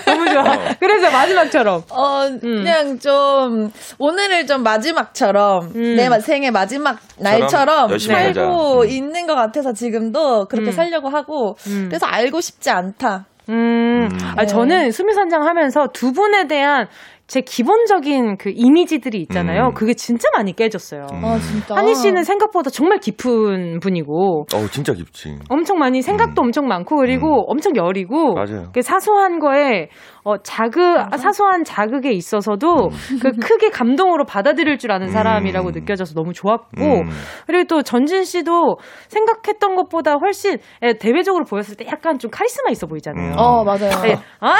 [0.04, 0.52] 너무 좋아.
[0.52, 0.74] 어.
[0.78, 2.38] 그래서 마지막처럼 어 음.
[2.40, 5.96] 그냥 좀 오늘을 좀 마지막처럼 음.
[5.96, 8.88] 내 생의 마지막 날처럼 살고 음.
[8.88, 10.72] 있는 것 같아서 지금도 그렇게 음.
[10.72, 11.86] 살려고 하고 음.
[11.88, 13.26] 그래서 알고 싶지 않다.
[13.48, 16.88] 음, 아, 저는 수미선장 하면서 두 분에 대한
[17.26, 19.68] 제 기본적인 그 이미지들이 있잖아요.
[19.68, 19.74] 음.
[19.74, 21.06] 그게 진짜 많이 깨졌어요.
[21.12, 21.24] 음.
[21.24, 21.74] 아, 진짜.
[21.74, 24.46] 한희 씨는 생각보다 정말 깊은 분이고.
[24.54, 25.36] 어, 진짜 깊지.
[25.48, 26.46] 엄청 많이 생각도 음.
[26.46, 27.44] 엄청 많고 그리고 음.
[27.48, 28.34] 엄청 여리고.
[28.34, 28.70] 맞아요.
[28.80, 29.88] 사소한 거에
[30.26, 33.18] 어, 자극, 사소한 자극에 있어서도 음.
[33.22, 35.72] 그 크게 감동으로 받아들일 줄 아는 사람이라고 음.
[35.72, 37.08] 느껴져서 너무 좋았고, 음.
[37.46, 42.88] 그리고 또 전진 씨도 생각했던 것보다 훨씬 예, 대외적으로 보였을 때 약간 좀 카리스마 있어
[42.88, 43.34] 보이잖아요.
[43.34, 43.38] 음.
[43.38, 43.92] 어, 맞아요.
[44.08, 44.16] 예.
[44.40, 44.56] 아!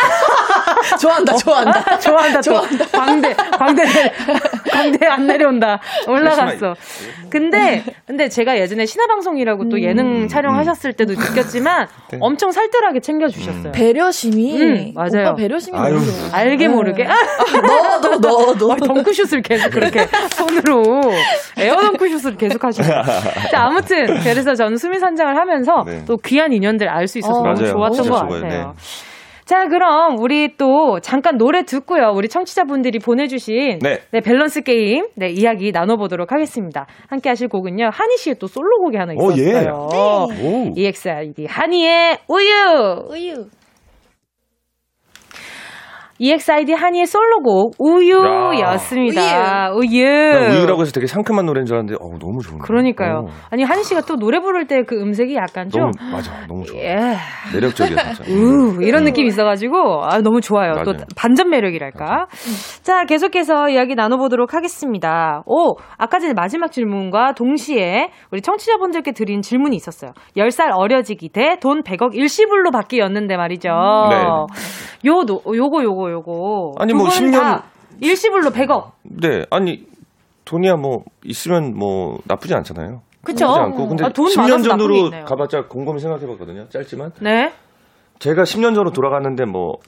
[1.03, 1.99] 좋아한다, 좋아한다.
[1.99, 2.85] 좋아한다, 좋아한다.
[2.97, 3.83] 광대, 광대,
[4.71, 5.81] 광대 안 내려온다.
[6.07, 6.75] 올라갔어.
[7.29, 10.29] 근데, 근데 제가 예전에 신화방송이라고 또 예능 음.
[10.29, 12.19] 촬영하셨을 때도 느꼈지만 네.
[12.21, 13.73] 엄청 살뜰하게 챙겨주셨어요.
[13.73, 14.93] 배려심이.
[14.95, 15.31] 맞아요.
[15.31, 15.97] 오빠 배려 배려심이 아유.
[16.33, 17.05] 알게 모르게.
[17.07, 17.15] 아,
[18.01, 21.01] 너도 너도 아, 덩크슛을 계속 그렇게 손으로
[21.59, 22.87] 에어 덩크슛을 계속 하시고.
[22.87, 26.05] 자 아무튼 그래서 저는 수미 산장을 하면서 네.
[26.07, 27.73] 또 귀한 인연들 알 수 있어서 어, 너무 맞아요.
[27.73, 28.41] 좋았던 것 같아요.
[28.43, 28.65] 네.
[29.45, 32.11] 자, 그럼 우리 또 잠깐 노래 듣고요.
[32.17, 34.01] 우리 청취자분들이 보내주신 네.
[34.11, 36.87] 네 밸런스 게임 네, 이야기 나눠보도록 하겠습니다.
[37.09, 37.91] 함께 하실 곡은요.
[37.93, 39.89] 하니 씨의 또 솔로곡이 하나 있었어요.
[39.93, 40.43] 오, 예.
[40.43, 40.73] 네.
[40.77, 43.07] EXID 하니의 우유.
[43.09, 43.45] 우유.
[46.19, 49.71] EXID 한이의 솔로곡 우유였습니다.
[49.73, 49.87] 우유.
[49.89, 50.05] 우유.
[50.61, 52.63] 우유라고 해서 되게 상큼한 노래인 줄 알았는데 어, 너무 좋은데.
[52.65, 53.25] 그러니까요.
[53.27, 53.29] 오.
[53.51, 56.31] 아니 한이 씨가 또 노래 부를 때 그 음색이 약간 좀 너무, 맞아.
[56.47, 56.79] 너무 좋아.
[56.79, 57.17] 예.
[57.55, 58.25] 매력적이야 진짜.
[58.31, 60.73] 우 이런 느낌 있어 가지고 아 너무 좋아요.
[60.73, 60.85] 맞아요.
[60.85, 62.05] 또 반전 매력이랄까.
[62.05, 62.83] 맞아.
[62.83, 65.43] 자, 계속해서 이야기 나눠 보도록 하겠습니다.
[65.47, 70.13] 오, 아까 전에 마지막 질문과 동시에 우리 청취자분들께 드린 질문이 있었어요.
[70.37, 73.69] 10살 어려지기 대 돈 100억 일시불로 받기였는데 말이죠.
[74.11, 74.17] 네.
[75.09, 77.63] 요 요거 요거 요거 아니 뭐 10년
[78.01, 78.93] 일시불로 100억.
[79.03, 79.45] 네.
[79.51, 79.87] 아니
[80.45, 83.03] 돈이야 뭐 있으면 뭐 나쁘지 않잖아요.
[83.23, 83.47] 그렇죠.
[83.49, 86.69] 않고 근데 아, 10년 전으로 가봤자 곰곰이 생각해 봤거든요.
[86.69, 87.13] 짧지만.
[87.21, 87.53] 네.
[88.19, 89.79] 제가 10년 전으로 돌아갔는데 뭐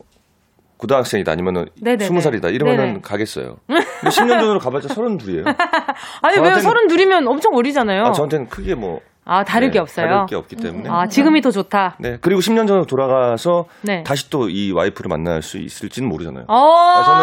[0.79, 2.09] 고등학생이다 아니면은 네네네.
[2.09, 3.01] 20살이다 이러면은 네네.
[3.03, 3.57] 가겠어요.
[3.67, 5.45] 근데 10년 전으로 가봤자 32예요.
[6.23, 6.55] 아니 왜요?
[6.55, 8.05] 32이면 엄청 어리잖아요.
[8.05, 9.01] 아, 저한테는 크게 뭐
[9.31, 10.07] 아, 다를 게 네, 없어요.
[10.09, 10.89] 다를 게 없기 때문에.
[10.89, 11.97] 아, 지금이 더 좋다.
[12.01, 12.17] 네.
[12.23, 14.03] 그리고 10년 전으로 돌아가서 네.
[14.03, 16.47] 다시 또 이 와이프를 만날 수 있을지는 모르잖아요.
[16.49, 17.23] 아, 저는,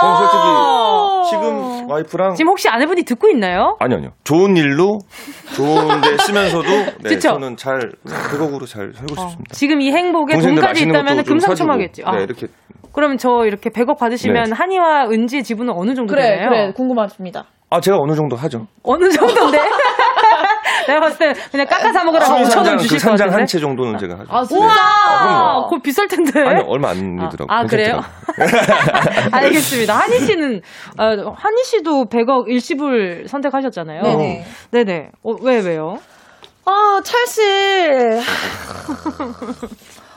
[0.00, 3.76] 저는 솔직히 지금 와이프랑 지금 혹시 아내분이 듣고 있나요?
[3.80, 4.10] 아니요, 아니요.
[4.24, 4.98] 좋은 일로
[5.56, 6.68] 좋은데 쓰면서도
[7.02, 9.16] 네, 저는 잘 그거으로 잘 살고 어.
[9.22, 9.54] 싶습니다.
[9.54, 12.02] 지금 이 행복에 돈까지 있다면 금상첨화겠지.
[12.04, 12.16] 아.
[12.16, 12.48] 네, 이렇게
[12.92, 14.50] 그러면 저 이렇게 100억 받으시면 네.
[14.54, 16.48] 한이와 은지 지분은 어느 정도 그래, 되나요?
[16.50, 17.44] 그래, 궁금합니다.
[17.70, 18.66] 아, 제가 어느 정도 하죠.
[18.82, 19.58] 어느 정도인데?
[20.88, 23.32] 내가 봤을 때 그냥 깎아서 먹으라고 5천 원 주실 것 같은데.
[23.32, 24.26] 한 채 정도는 제가 하죠.
[24.30, 24.64] 아, 진짜?
[24.66, 24.70] 네.
[24.72, 26.40] 아, 그거 비쌀 텐데.
[26.40, 27.46] 아니, 얼마 안 들더라고요.
[27.48, 28.00] 아, 아 그래요?
[29.32, 29.94] 알겠습니다.
[29.94, 30.60] 한희 씨는,
[30.98, 34.02] 어, 한희 씨도 100억 일시불 선택하셨잖아요.
[34.02, 34.44] 네네.
[34.70, 35.10] 네네.
[35.22, 35.98] 어, 왜, 왜요?
[36.64, 37.42] 아, 찰씨.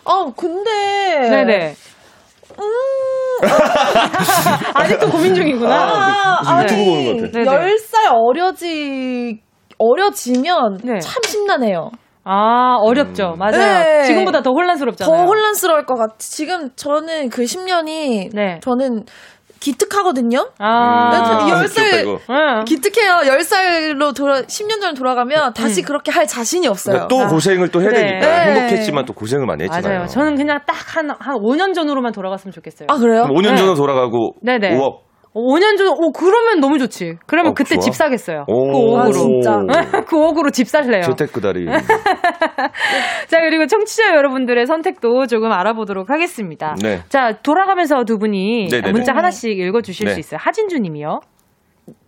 [0.05, 1.29] 아, 근데.
[1.29, 1.75] 네네.
[2.59, 2.65] 음.
[4.73, 5.73] 아직도 고민 중이구나.
[5.73, 7.65] 아, 아, 유튜브 보는 것 같아.
[7.65, 9.41] 10살 어려지,
[9.81, 10.99] 어려지면 네.
[10.99, 11.89] 참 심란해요.
[12.23, 13.33] 아, 어렵죠.
[13.33, 13.39] 음.
[13.39, 13.57] 맞아요.
[13.57, 14.03] 네.
[14.03, 15.15] 지금보다 더 혼란스럽잖아요.
[15.17, 16.15] 더 혼란스러울 것 같아.
[16.19, 18.59] 지금 저는 그 10년이 네.
[18.61, 19.05] 저는
[19.59, 20.49] 기특하거든요.
[20.57, 21.45] 아.
[21.47, 23.17] 10살 아, 기특해요.
[23.25, 25.85] 10살로 돌아 10년 전 돌아가면 다시 음.
[25.85, 27.07] 그렇게 할 자신이 없어요.
[27.09, 27.27] 또 아.
[27.27, 27.99] 고생을 또 해야 그래.
[28.07, 28.53] 되니까 네.
[28.53, 29.93] 행복했지만 또 고생을 많이 했잖아요.
[29.93, 30.07] 맞아요.
[30.07, 32.87] 저는 그냥 딱 한 한 5년 전으로만 돌아갔으면 좋겠어요.
[32.89, 33.23] 아, 그래요?
[33.29, 33.57] 5년 네.
[33.57, 34.75] 전으로 돌아가고 네네.
[34.75, 37.15] 5억 5년 전, 오, 그러면 너무 좋지.
[37.25, 37.81] 그러면 어, 그때 좋아?
[37.81, 38.43] 집 사겠어요.
[38.47, 38.67] 오.
[38.67, 38.99] 그 5억으로.
[38.99, 39.59] 아, 진짜.
[40.05, 41.03] 그 5억으로 집 살래요.
[41.03, 41.67] 재테크다리.
[43.27, 46.75] 자, 그리고 청취자 여러분들의 선택도 조금 알아보도록 하겠습니다.
[46.81, 46.99] 네.
[47.07, 48.91] 자, 돌아가면서 두 분이 네네네.
[48.91, 50.13] 문자 하나씩 읽어주실 네.
[50.13, 50.39] 수 있어요.
[50.41, 51.21] 하진주 님이요.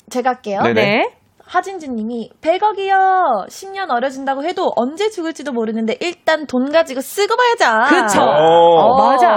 [0.10, 0.60] 제가 할게요.
[0.62, 0.74] 네네.
[0.74, 1.10] 네.
[1.46, 3.48] 하진주 님이 100억이요.
[3.48, 8.08] 10년 어려진다고 해도 언제 죽을지도 모르는데 일단 돈 가지고 쓰고 봐야죠.
[8.08, 8.22] 그쵸.
[8.22, 9.30] 어, 맞아.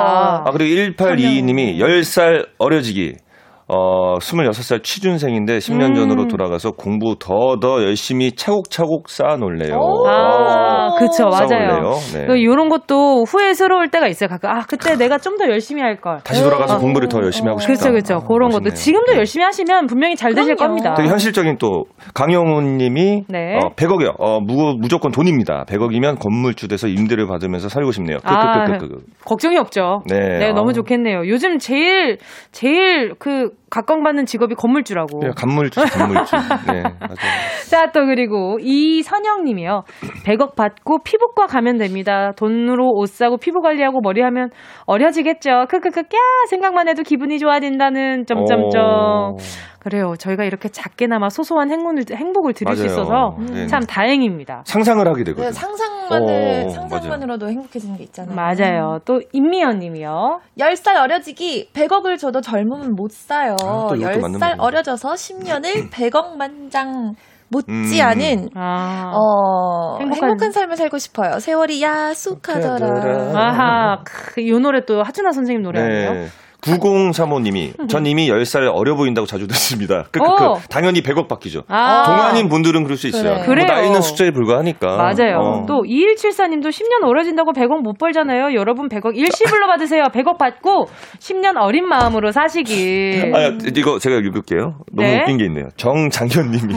[0.44, 3.25] 아, 그리고 1822 님이 10살 어려지기.
[3.68, 5.94] 어, 26살 취준생인데 10년 음.
[5.94, 9.78] 전으로 돌아가서 공부 더 더 열심히 차곡차곡 쌓아놓을래요.
[10.06, 11.92] 아, 그쵸, 맞아요.
[12.14, 12.26] 네.
[12.26, 14.28] 그 요런 것도 후회스러울 때가 있어요.
[14.28, 16.18] 가끔, 아, 그때 내가 좀 더 열심히 할 걸.
[16.24, 16.78] 다시 돌아가서 어.
[16.78, 17.72] 공부를 더 열심히 하고 싶다.
[17.74, 18.14] 그쵸, 그쵸.
[18.14, 18.70] 아, 그런 멋있네요.
[18.70, 19.18] 것도 지금도 네.
[19.18, 20.94] 열심히 하시면 분명히 잘 되실 겁니다.
[20.94, 21.84] 되게 현실적인 또,
[22.14, 23.56] 강영훈 님이 네.
[23.56, 24.14] 어, 100억이요.
[24.18, 25.64] 어, 무, 무조건 돈입니다.
[25.68, 28.16] 100억이면 건물주 돼서 임대를 받으면서 살고 싶네요.
[28.18, 30.00] 그, 아, 그, 그, 그, 걱정이 없죠.
[30.06, 30.38] 네.
[30.38, 31.26] 네, 너무 좋겠네요.
[31.26, 32.16] 요즘 제일,
[32.52, 35.18] 제일 그, 각광받는 직업이 건물주라고.
[35.20, 36.36] 네, 건물주, 건물주.
[36.72, 37.16] 네, 맞아요.
[37.68, 39.82] 자, 또 그리고 이선영 님이요.
[40.24, 42.32] 100억 받고 피부과 가면 됩니다.
[42.36, 44.50] 돈으로 옷 사고 피부 관리하고 머리 하면
[44.86, 45.66] 어려지겠죠.
[45.68, 46.18] 크크크, 꺄!
[46.48, 49.36] 생각만 해도 기분이 좋아진다는 점점점.
[49.80, 50.14] 그래요.
[50.18, 52.76] 저희가 이렇게 작게나마 소소한 행운을, 행복을 드릴 맞아요.
[52.76, 53.66] 수 있어서 음.
[53.68, 54.62] 참 다행입니다.
[54.64, 55.46] 상상을 하게 되거든요.
[55.46, 57.52] 네, 상상만을, 오, 상상만으로도 맞아요.
[57.56, 58.34] 행복해지는 게 있잖아요.
[58.34, 58.98] 맞아요.
[59.04, 60.40] 또 임미연 님이요.
[60.58, 63.54] 10살 어려지기 100억을 줘도 젊으면 못 사요.
[63.62, 67.14] 아, 10살 어려져서 10년을 100억 만장
[67.50, 68.48] 못지않은 음.
[68.54, 69.12] 아.
[69.14, 70.30] 어, 행복한...
[70.30, 70.52] 행복한...
[70.52, 71.38] 삶을 살고 싶어요.
[71.38, 73.32] 세월이 야속하더라.
[73.34, 74.02] 아하,
[74.38, 76.12] 이 노래 또 하준아 선생님 노래 아니에요?
[76.12, 76.26] 네.
[76.60, 80.04] 9035님이 전 이미 10살 어려 보인다고 자주 듣습니다.
[80.10, 81.64] 그, 그, 그, 당연히 100억 받기죠.
[81.68, 83.42] 아~ 동안인 분들은 그럴 수 있어요.
[83.44, 83.64] 그래.
[83.64, 84.96] 뭐 나이는 숫자에 불과하니까.
[84.96, 85.38] 맞아요.
[85.38, 85.66] 어.
[85.66, 88.54] 또 2174님도 10년 어려진다고 100억 못 벌잖아요.
[88.54, 90.04] 여러분 100억 일시불로 받으세요.
[90.04, 90.88] 100억 받고
[91.18, 93.32] 10년 어린 마음으로 사시길.
[93.34, 94.78] 아, 이거 제가 읽을게요.
[94.92, 95.20] 너무 네?
[95.20, 95.68] 웃긴 게 있네요.
[95.76, 96.74] 정장현 님이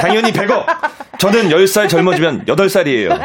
[0.00, 0.64] 당연히 100억.
[1.18, 3.20] 저는 10살 젊어지면 8살이에요.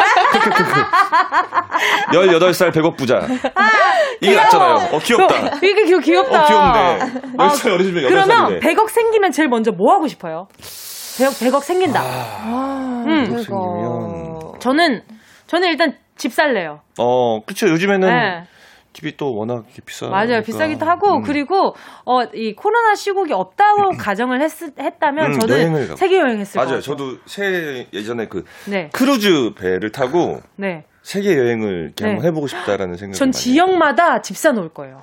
[2.11, 3.17] 18살 100억 부자.
[3.55, 3.69] 아,
[4.21, 4.89] 이게 낫잖아요.
[4.91, 5.57] 어, 귀엽다.
[5.57, 6.43] 이게 귀, 귀엽다.
[6.43, 6.99] 어, 귀엽네.
[7.37, 8.07] 10살 어, 어리시면 8살이네.
[8.09, 10.47] 그러면 100억 생기면 제일 먼저 뭐 하고 싶어요?
[10.59, 12.01] 100억, 100억 생긴다.
[12.01, 13.23] 아, 음.
[13.23, 14.59] 100억 생기면.
[14.59, 15.01] 저는,
[15.47, 16.81] 저는 일단 집 살래요.
[16.99, 17.67] 어, 그쵸.
[17.69, 18.07] 요즘에는.
[18.07, 18.43] 네.
[18.93, 20.07] 팁이 또 워낙 비싸.
[20.07, 20.41] 맞아요.
[20.41, 21.21] 비싸기도 하고 음.
[21.23, 21.75] 그리고
[22.05, 26.79] 어 이 코로나 시국이 없다고 가정을 했, 했다면 음, 저는 세계 여행했을 맞아요.
[26.79, 28.87] 저도 새 예전에 그 네.
[28.93, 30.85] 크루즈 배를 타고 네.
[31.03, 32.05] 세계 여행을 네.
[32.07, 33.19] 한번 해보고 싶다라는 생각이.
[33.19, 35.01] 전 지역마다 집 사놓을 거예요.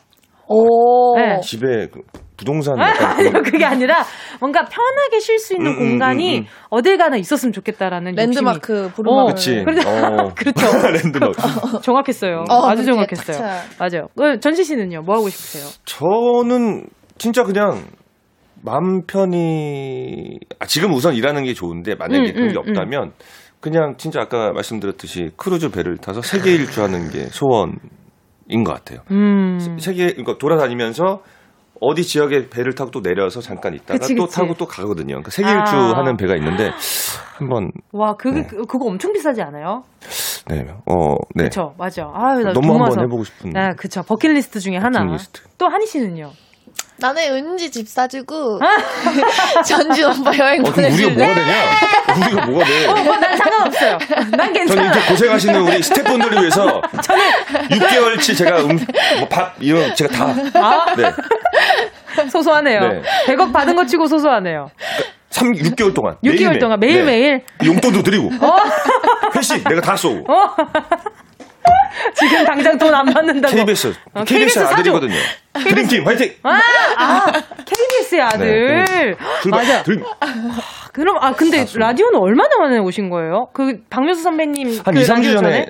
[0.52, 1.16] 오.
[1.16, 1.40] 네.
[1.40, 2.00] 집에 그
[2.36, 3.32] 부동산 아니요.
[3.44, 4.04] 그게 아니라
[4.40, 8.90] 뭔가 편하게 쉴 수 있는 음, 음, 공간이 음, 음, 어딜 가나 있었으면 좋겠다라는 랜드마크
[8.94, 9.60] 부르마 어, 그치.
[9.60, 9.64] 어.
[10.34, 10.66] 그렇죠.
[10.90, 11.80] 랜드마크.
[11.82, 12.44] 정확했어요.
[12.50, 13.36] 어, 아주 정확했어요.
[13.36, 14.08] 그쵸.
[14.18, 14.38] 맞아요.
[14.40, 15.02] 전진 씨는요?
[15.02, 15.70] 뭐 하고 싶으세요?
[15.84, 16.86] 저는
[17.18, 17.84] 진짜 그냥
[18.64, 23.12] 맘 편히 아, 지금 우선 일하는 게 좋은데 만약에 음, 그런 게 없다면
[23.60, 27.76] 그냥 진짜 아까 말씀드렸듯이 크루즈 배를 타서 세계 일주하는 게 소원
[28.52, 29.00] 인 것 같아요.
[29.10, 29.76] 음.
[29.80, 31.22] 세계 그러니까 돌아다니면서
[31.80, 35.08] 어디 지역에 배를 타고 또 내려서 잠깐 있다가 그치, 또 타고 또 가거든요.
[35.08, 35.96] 그러니까 세계 일주 아.
[35.98, 36.70] 하는 배가 있는데
[37.36, 38.46] 한번 와 그게 네.
[38.68, 39.82] 그거 엄청 비싸지 않아요?
[40.46, 41.44] 네, 어, 네.
[41.44, 42.04] 그렇죠, 맞아.
[42.14, 43.50] 아, 너무 한번 해보고 싶은.
[43.50, 44.02] 네, 그렇죠.
[44.04, 45.00] 버킷리스트 중에 하나.
[45.00, 45.42] 버킷리스트.
[45.58, 46.30] 또 한희 씨는요?
[47.02, 48.60] 나는 은지 집 사주고
[49.66, 51.04] 전주 오빠 여행 어, 보내줄래?
[51.06, 52.26] 우리가 뭐가 되냐?
[52.26, 52.86] 우리가 뭐가 돼?
[52.86, 53.98] 어, 뭐 난 상관없어요.
[54.36, 54.80] 난 괜찮아.
[54.82, 57.24] 저는 이렇게 고생하시는 우리 스태프분들을 위해서 저는
[57.70, 58.78] 6개월치 제가 음,
[59.18, 60.94] 뭐 밥 이런 제가 다 아?
[60.94, 62.28] 네.
[62.30, 62.80] 소소하네요.
[62.80, 63.02] 네.
[63.26, 64.70] 100억 받은 거 치고 소소하네요.
[65.30, 66.14] 3, 6개월 동안.
[66.22, 66.58] 6개월 매일매일.
[66.58, 67.44] 동안 매일매일.
[67.58, 67.66] 네.
[67.66, 68.30] 용돈도 드리고.
[68.40, 68.56] 어?
[69.34, 70.30] 회식 내가 다 쏘고.
[70.32, 70.54] 어?
[72.14, 73.54] 지금 당장 돈 안 받는다고.
[73.54, 73.88] KBS.
[74.14, 75.14] 어, KBS, KBS 아들이거든요.
[75.54, 76.32] 드림팀 화이팅!
[76.42, 76.60] 아,
[76.98, 77.26] 아
[77.64, 78.84] KBS의 아들.
[78.84, 79.14] 네,
[79.50, 79.82] 맞아.
[79.82, 80.02] 드림.
[80.92, 81.78] 그럼 아 근데 가수.
[81.78, 83.46] 라디오는 얼마나 만에 오신 거예요?
[83.54, 85.66] 그 박명수 선배님 한 그 2, 3주 전에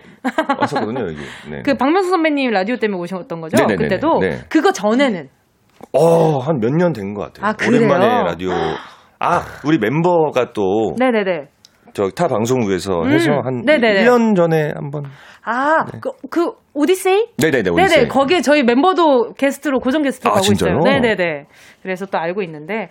[0.59, 1.17] 왔었거든요, 여기.
[1.51, 1.63] 네.
[1.65, 3.57] 그 박명수 선배님 라디오 때문에 오셨던 거죠?
[3.57, 3.77] 네네네네.
[3.89, 4.41] 그때도 네.
[4.49, 5.29] 그거 전에는
[5.93, 7.47] 어, 한 몇 년 된 것 같아요.
[7.51, 8.51] 아, 오랜만에 라디오.
[9.21, 11.49] 아, 우리 멤버가 또 네네네.
[11.93, 13.11] 저타 방송국에서 음.
[13.11, 14.05] 해서 한 네네네.
[14.05, 15.05] 1년 전에 한번
[15.45, 15.99] 아, 네.
[16.01, 17.27] 그, 그 오디세이?
[17.37, 17.71] 네네네.
[17.71, 17.99] 오디세이.
[17.99, 18.09] 네네.
[18.09, 20.79] 거기에 저희 멤버도 게스트로 고정 게스트로 아, 가고 진짜요?
[20.79, 20.85] 있어요.
[20.85, 21.47] 네네네.
[21.83, 22.89] 그래서 또 알고 있는데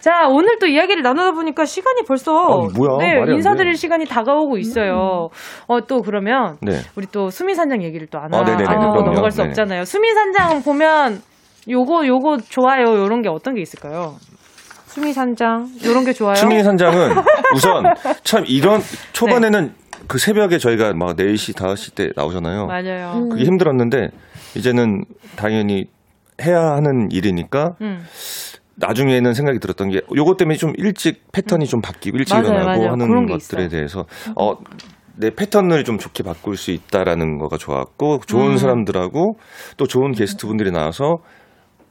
[0.00, 2.98] 자 오늘 또 이야기를 나누다 보니까 시간이 벌써 아, 뭐야?
[2.98, 5.30] 네 인사드릴 시간이 다가오고 있어요.
[5.32, 5.64] 음.
[5.66, 6.72] 어또 그러면 네.
[6.94, 9.42] 우리 또 수미 산장 얘기를 또안 아, 하고 넘어갈 수.
[9.42, 9.84] 없잖아요.
[9.84, 11.22] 수미 산장 보면
[11.68, 14.16] 요거 요거 좋아요 요런 게 어떤 게 있을까요?
[14.94, 16.36] 수미산장 요런 게 좋아요.
[16.36, 17.16] 수미산장은
[17.54, 17.84] 우선
[18.22, 18.80] 참 이런
[19.12, 19.72] 초반에는 네.
[20.06, 22.66] 그 새벽에 저희가 막 4시, 5시 때 나오잖아요.
[22.66, 23.12] 맞아요.
[23.16, 23.28] 음.
[23.28, 24.10] 그게 힘들었는데
[24.54, 25.86] 이제는 당연히
[26.42, 28.04] 해야 하는 일이니까 음.
[28.76, 32.92] 나중에는 생각이 들었던 게 요것 때문에 좀 일찍 패턴이 좀 바뀌고 일찍 맞아요, 일어나고 맞아요.
[32.92, 34.04] 하는 것들에 대해서
[34.36, 34.54] 어,
[35.16, 38.56] 내 패턴을 좀 좋게 바꿀 수 있다라는 거가 좋았고 좋은 음.
[38.56, 39.38] 사람들하고
[39.76, 41.16] 또 좋은 게스트분들이 나와서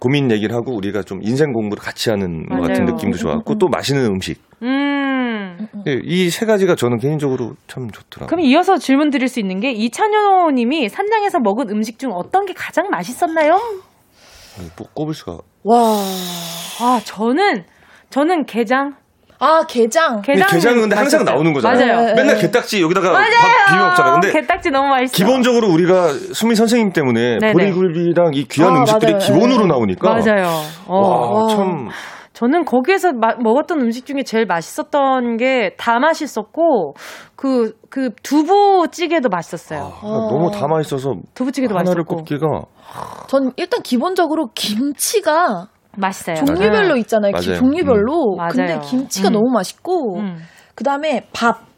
[0.04, 4.06] 고민 얘기를 하고 우리가 좀 인생 공부를 같이 하는 것 같은 느낌도 좋았고 또 맛있는
[4.08, 4.44] 음식.
[4.62, 5.66] 음.
[5.86, 8.28] 네, 이세 가지가 저는 개인적으로 참 좋더라고요.
[8.28, 12.52] 그럼 이어서 질문 드릴 수 있는 게 이찬효 님이 산장에서 먹은 음식 중 어떤 게
[12.54, 13.54] 가장 맛있었나요?
[14.58, 15.38] 아니, 뭐 꼽을 수가.
[15.64, 15.78] 와.
[16.82, 17.64] 아, 저는
[18.10, 18.98] 저는 게장
[19.46, 20.22] 아 게장.
[20.22, 21.96] 게장 게장은 근데 항상 나오는 거잖아요.
[21.96, 22.16] 맞아요.
[22.16, 23.30] 맨날 게딱지 여기다가 맞아요.
[23.42, 24.14] 밥 비벼 먹잖아요.
[24.22, 25.12] 근데 게딱지 너무 맛있어.
[25.14, 27.40] 기본적으로 우리가 수미 선생님 때문에.
[27.52, 29.26] 보리굴비랑 이 귀한 아, 음식들이 맞아요.
[29.28, 30.48] 기본으로 나오니까 맞아요.
[30.88, 30.98] 어.
[30.98, 31.90] 와, 참.
[32.32, 36.96] 저는 거기에서 마, 먹었던 음식 중에 제일 맛있었던 게 다 맛있었고
[37.36, 39.82] 그그 그 두부찌개도 맛있었어요.
[40.02, 42.16] 아, 너무 다 맛있어서 두부찌개도 하나를 맛있었고.
[42.16, 42.48] 꼽기가
[43.28, 45.68] 전 일단 기본적으로 김치가
[45.98, 46.36] 맛있어요.
[46.46, 47.32] 종류별로 있잖아요.
[47.32, 47.56] 맞아요.
[47.58, 48.38] 종류별로.
[48.40, 48.48] 음.
[48.50, 49.34] 근데 김치가 음.
[49.34, 50.38] 너무 맛있고 음.
[50.76, 51.73] 그다음에 밥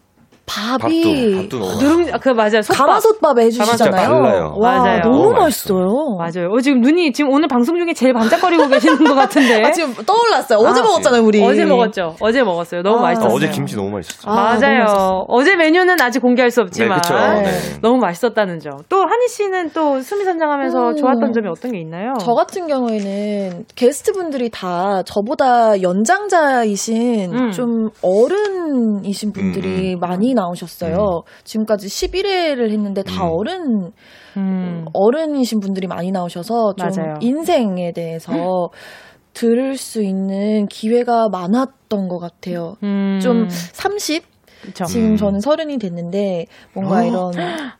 [0.45, 2.61] 밥이 밥도, 밥도 누룽 그 맞아요.
[2.61, 2.77] 솥밥.
[2.87, 3.91] 가마솥밥 해주시잖아요.
[3.91, 4.53] 달라요.
[4.57, 5.01] 와, 맞아요.
[5.01, 6.17] 너무 맛있어요.
[6.19, 6.49] 맞아요.
[6.51, 9.63] 어, 지금 눈이 지금 오늘 방송 중에 제일 반짝거리고 계시는 것 같은데.
[9.65, 10.59] 아, 지금 떠올랐어요.
[10.59, 11.43] 어제 아, 먹었잖아요, 우리.
[11.43, 12.15] 어제 먹었죠.
[12.19, 12.83] 어제 먹었어요.
[12.83, 13.33] 너무 아, 맛있었어요.
[13.33, 14.31] 어제 김치 너무 맛있었어요.
[14.31, 15.25] 아, 맞아요.
[15.27, 17.51] 어제 메뉴는 아직 공개할 수 없지만 네, 네.
[17.82, 18.74] 너무 맛있었다는 점.
[18.87, 22.13] 또 한희 씨는 또 수미 선장하면서 음, 좋았던 점이 어떤 게 있나요?
[22.20, 27.51] 저 같은 경우에는 게스트 분들이 다 저보다 연장자이신 음.
[27.51, 29.95] 좀 어른이신 분들이 음.
[29.95, 29.99] 음.
[29.99, 30.95] 많이 나오셨어요.
[30.95, 31.43] 음.
[31.43, 33.29] 지금까지 11회를 했는데 다 음.
[33.32, 33.91] 어른
[34.37, 34.86] 음.
[34.93, 37.16] 어른이신 분들이 많이 나오셔서 좀 맞아요.
[37.21, 38.70] 인생에 대해서
[39.33, 42.75] 들을 수 있는 기회가 많았던 것 같아요.
[42.83, 43.20] 음.
[43.21, 44.24] 좀 30?
[44.62, 44.86] 그쵸.
[44.86, 45.16] 지금 음.
[45.16, 47.03] 저는 서른이 됐는데 뭔가 어?
[47.03, 47.32] 이런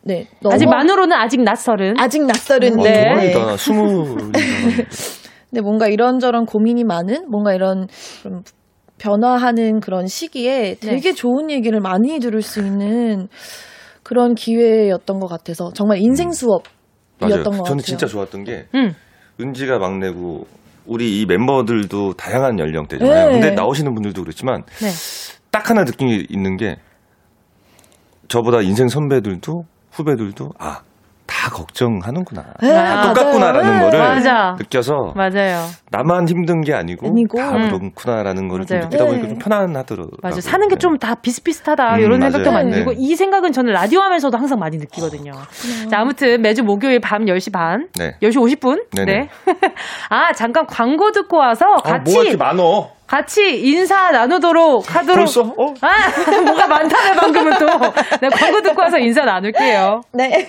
[0.04, 3.34] 네 아직 만으로는 아직 낯설은 아직 낯설은데 네.
[3.34, 4.30] 어, 스무
[5.50, 7.88] 네 뭔가 이런저런 고민이 많은 뭔가 이런
[8.22, 8.42] 좀
[8.98, 11.14] 변화하는 그런 시기에 되게 네.
[11.14, 13.28] 좋은 얘기를 많이 들을 수 있는
[14.02, 16.32] 그런 기회였던 것 같아서 정말 인생 음.
[16.32, 17.64] 수업이었던 것 같아요.
[17.64, 18.94] 저는 진짜 좋았던 게 음.
[19.40, 20.46] 은지가 막내고
[20.86, 23.26] 우리 이 멤버들도 다양한 연령대잖아요.
[23.26, 23.32] 네.
[23.32, 24.88] 근데 나오시는 분들도 그렇지만 네.
[25.50, 26.76] 딱 하나 느낌이 있는 게
[28.28, 30.82] 저보다 인생 선배들도 후배들도 아.
[31.46, 32.44] 다다 걱정하는구나.
[32.62, 33.84] 아, 똑같구나라는 네.
[33.84, 34.56] 거를 맞아.
[34.58, 35.64] 느껴서 맞아요.
[35.90, 37.38] 나만 힘든 게 아니고, 아니고.
[37.38, 37.68] 다 음.
[37.68, 39.28] 그렇구나라는 거를 좀 느끼다 보니까 네.
[39.30, 40.10] 좀 편안하더라고요.
[40.22, 40.40] 맞아요.
[40.40, 41.94] 사는 게 좀 다 비슷비슷하다.
[41.96, 42.32] 음, 이런 맞아요.
[42.32, 42.96] 생각도 많이 들고, 네.
[42.98, 45.32] 이 생각은 저는 라디오 하면서도 항상 많이 느끼거든요.
[45.32, 48.14] 어, 자, 아무튼 매주 목요일 밤 10시 반, 네.
[48.22, 48.84] 10시 50분.
[48.96, 49.12] 네네.
[49.12, 49.28] 네.
[50.10, 51.90] 아, 잠깐 광고 듣고 와서 같이.
[51.92, 52.88] 아, 뭐가 이렇게 많어?
[53.06, 55.16] 같이 인사 나누도록 하도록.
[55.18, 55.42] 벌써?
[55.42, 55.74] 어?
[55.80, 55.90] 아,
[56.44, 57.66] 뭐가 많다네, 방금은 또.
[58.20, 60.00] 네, 광고 듣고 와서 인사 나눌게요.
[60.12, 60.48] 네.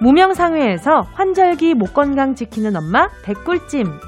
[0.00, 4.00] 무명상회에서 환절기 목 건강 지키는 엄마 백꿀찜.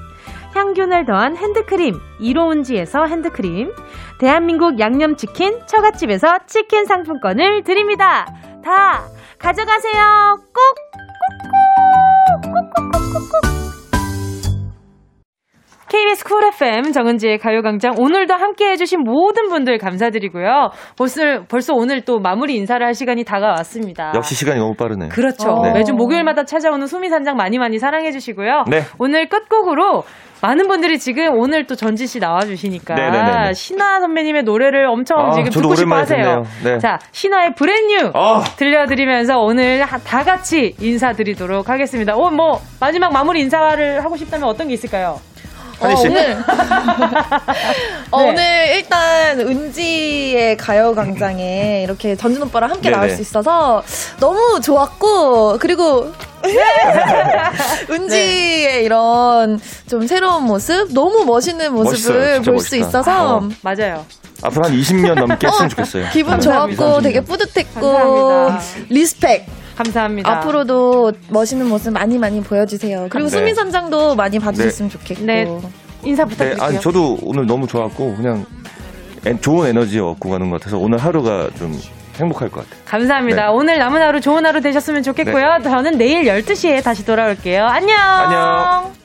[0.54, 3.72] 향균을 더한 핸드크림 이로운지에서 핸드크림.
[4.18, 8.26] 대한민국 양념치킨 처갓집에서 치킨 상품권을 드립니다.
[8.64, 9.04] 다
[9.38, 10.38] 가져가세요.
[10.52, 10.92] 꼭!
[12.42, 13.81] 꾹꾹꾹꾹꾹꾹!
[15.92, 20.70] KBS 쿨 FM 정은지의 가요광장 오늘도 함께 해주신 모든 분들 감사드리고요.
[20.96, 21.20] 벌써,
[21.50, 24.12] 벌써 오늘 또 마무리 인사를 할 시간이 다가왔습니다.
[24.14, 25.10] 역시 시간이 너무 빠르네요.
[25.10, 25.60] 그렇죠.
[25.62, 25.72] 네.
[25.72, 28.64] 매주 목요일마다 찾아오는 소미산장 많이 많이 사랑해주시고요.
[28.70, 28.84] 네.
[28.98, 30.04] 오늘 끝곡으로
[30.40, 33.52] 많은 분들이 지금 오늘 또 전지 씨 나와주시니까 네네네.
[33.52, 36.42] 신화 선배님의 노래를 엄청 아, 지금 듣고 싶어 하세요.
[36.64, 36.78] 네.
[36.78, 38.42] 자, 신화의 브랜뉴 아.
[38.56, 42.16] 들려드리면서 오늘 다 같이 인사드리도록 하겠습니다.
[42.16, 45.20] 오, 뭐 마지막 마무리 인사를 하고 싶다면 어떤 게 있을까요?
[45.82, 46.36] 어, 오늘
[48.10, 48.28] 어, 네.
[48.30, 48.42] 오늘
[48.76, 52.96] 일단 은지의 가요 광장에 이렇게 전준 오빠랑 함께 네네.
[52.96, 53.82] 나올 수 있어서
[54.20, 56.12] 너무 좋았고 그리고
[57.90, 58.80] 은지의 네.
[58.82, 63.48] 이런 좀 새로운 모습, 너무 멋있는 모습을 볼 수 있어서 어.
[63.62, 64.04] 맞아요.
[64.42, 66.06] 앞으로 한 20년 넘게 했으면 좋겠어요.
[66.12, 68.60] 기분 좋았고 되게 뿌듯했고 감사합니다.
[68.88, 69.46] respect.
[69.76, 70.30] 감사합니다.
[70.30, 73.06] 앞으로도 멋있는 모습 많이 많이 보여주세요.
[73.10, 73.36] 그리고 네.
[73.36, 74.98] 수민 선장도 많이 봐주셨으면 네.
[74.98, 75.24] 좋겠고.
[75.24, 75.46] 네.
[76.04, 76.58] 인사 부탁드릴게요.
[76.58, 78.44] 네, 아니, 저도 오늘 너무 좋았고 그냥
[79.40, 81.78] 좋은 에너지 얻고 가는 것 같아서 오늘 하루가 좀
[82.16, 82.82] 행복할 것 같아요.
[82.86, 83.46] 감사합니다.
[83.46, 83.48] 네.
[83.52, 85.58] 오늘 남은 하루 좋은 하루 되셨으면 좋겠고요.
[85.58, 85.62] 네.
[85.62, 87.64] 저는 내일 12시에 다시 돌아올게요.
[87.64, 87.96] 안녕!
[87.98, 89.01] 안녕!